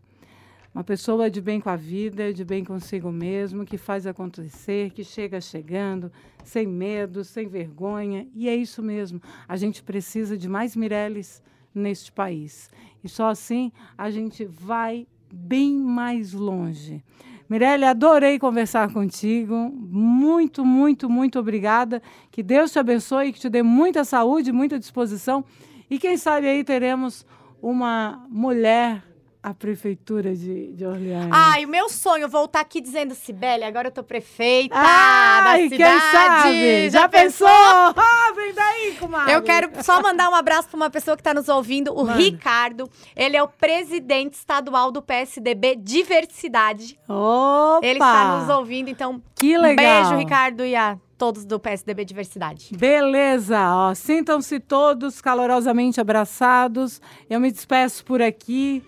Uma 0.74 0.84
pessoa 0.84 1.32
de 1.32 1.42
bem 1.42 1.60
com 1.60 1.70
a 1.70 1.76
vida, 1.76 2.32
de 2.32 2.46
bem 2.46 2.64
consigo 2.64 3.12
mesmo, 3.12 3.66
que 3.66 3.76
faz 3.76 4.06
acontecer, 4.06 4.92
que 4.92 5.04
chega 5.04 5.42
chegando, 5.42 6.12
sem 6.44 6.68
medo, 6.68 7.24
sem 7.24 7.48
vergonha. 7.48 8.28
E 8.36 8.48
é 8.48 8.56
isso 8.56 8.84
mesmo. 8.84 9.20
A 9.48 9.58
gente 9.58 9.82
precisa 9.82 10.38
de 10.38 10.48
mais 10.48 10.76
Mireles 10.76 11.42
neste 11.74 12.12
país. 12.12 12.70
E 13.04 13.10
só 13.10 13.30
assim 13.30 13.72
a 13.98 14.12
gente 14.12 14.46
vai 14.46 15.08
bem 15.34 15.76
mais 15.76 16.34
longe. 16.34 17.04
Mirelle, 17.50 17.86
adorei 17.86 18.38
conversar 18.38 18.94
contigo. 18.94 19.56
Muito, 19.74 20.64
muito, 20.64 21.10
muito 21.10 21.40
obrigada. 21.40 22.00
Que 22.30 22.44
Deus 22.44 22.72
te 22.72 22.78
abençoe, 22.78 23.34
que 23.34 23.40
te 23.40 23.50
dê 23.50 23.64
muita 23.64 24.04
saúde, 24.04 24.52
muita 24.52 24.78
disposição. 24.78 25.44
E 25.90 25.98
quem 26.00 26.18
sabe 26.18 26.48
aí 26.48 26.64
teremos 26.64 27.26
uma 27.62 28.26
mulher 28.30 29.04
à 29.42 29.54
prefeitura 29.54 30.36
de, 30.36 30.74
de 30.74 30.86
Orleans. 30.86 31.30
Ai, 31.32 31.64
o 31.66 31.68
meu 31.70 31.88
sonho 31.90 32.28
voltar 32.28 32.60
aqui 32.60 32.82
dizendo, 32.82 33.16
Sibeli, 33.16 33.64
agora 33.64 33.88
eu 33.88 33.92
tô 33.92 34.04
prefeita 34.04 34.76
Ai, 34.78 35.44
da 35.64 35.70
quem 35.70 35.70
cidade. 35.70 36.12
sabe? 36.12 36.90
Já 36.90 37.08
pensou? 37.10 37.48
Ah, 37.48 38.34
vem 38.36 38.54
daí, 38.54 38.96
comadre. 39.00 39.34
Eu 39.34 39.42
quero 39.42 39.72
só 39.82 40.02
mandar 40.02 40.30
um 40.30 40.36
abraço 40.36 40.68
para 40.68 40.76
uma 40.76 40.90
pessoa 40.90 41.16
que 41.16 41.22
está 41.22 41.34
nos 41.34 41.48
ouvindo, 41.48 41.94
o 41.94 42.06
Manda. 42.06 42.14
Ricardo. 42.18 42.90
Ele 43.16 43.38
é 43.38 43.42
o 43.42 43.48
presidente 43.48 44.34
estadual 44.34 44.92
do 44.92 45.02
PSDB 45.02 45.76
Diversidade. 45.78 47.00
Opa! 47.08 47.80
Ele 47.82 47.94
está 48.00 48.40
nos 48.40 48.50
ouvindo, 48.50 48.90
então 48.90 49.22
Que 49.36 49.58
um 49.58 49.62
legal. 49.62 50.04
beijo, 50.04 50.18
Ricardo, 50.18 50.66
e 50.66 50.76
a 50.76 50.98
todos 51.20 51.44
do 51.44 51.60
PSDB 51.60 52.06
Diversidade. 52.06 52.70
Beleza, 52.72 53.76
ó, 53.76 53.94
sintam-se 53.94 54.58
todos 54.60 55.20
calorosamente 55.20 56.00
abraçados. 56.00 57.02
Eu 57.30 57.42
me 57.42 57.52
despeço 57.52 58.04
por 58.06 58.22
aqui. 58.22 58.82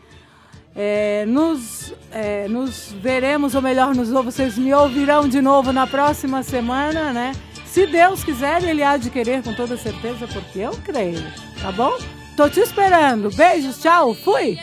É, 0.73 1.25
nos, 1.27 1.93
é, 2.13 2.47
nos 2.47 2.93
veremos, 2.93 3.53
ou 3.53 3.61
melhor, 3.61 3.93
nos, 3.93 4.09
vocês 4.09 4.57
me 4.57 4.73
ouvirão 4.73 5.27
de 5.27 5.41
novo 5.41 5.73
na 5.73 5.85
próxima 5.85 6.41
semana, 6.43 7.11
né? 7.11 7.33
Se 7.65 7.85
Deus 7.85 8.23
quiser, 8.23 8.63
Ele 8.63 8.81
há 8.81 8.95
de 8.95 9.09
querer 9.09 9.43
com 9.43 9.53
toda 9.53 9.75
certeza, 9.75 10.25
porque 10.29 10.59
eu 10.59 10.71
creio. 10.85 11.21
Tá 11.61 11.73
bom? 11.73 11.97
Tô 12.37 12.49
te 12.49 12.61
esperando. 12.61 13.29
Beijos, 13.35 13.81
tchau, 13.81 14.15
fui! 14.15 14.57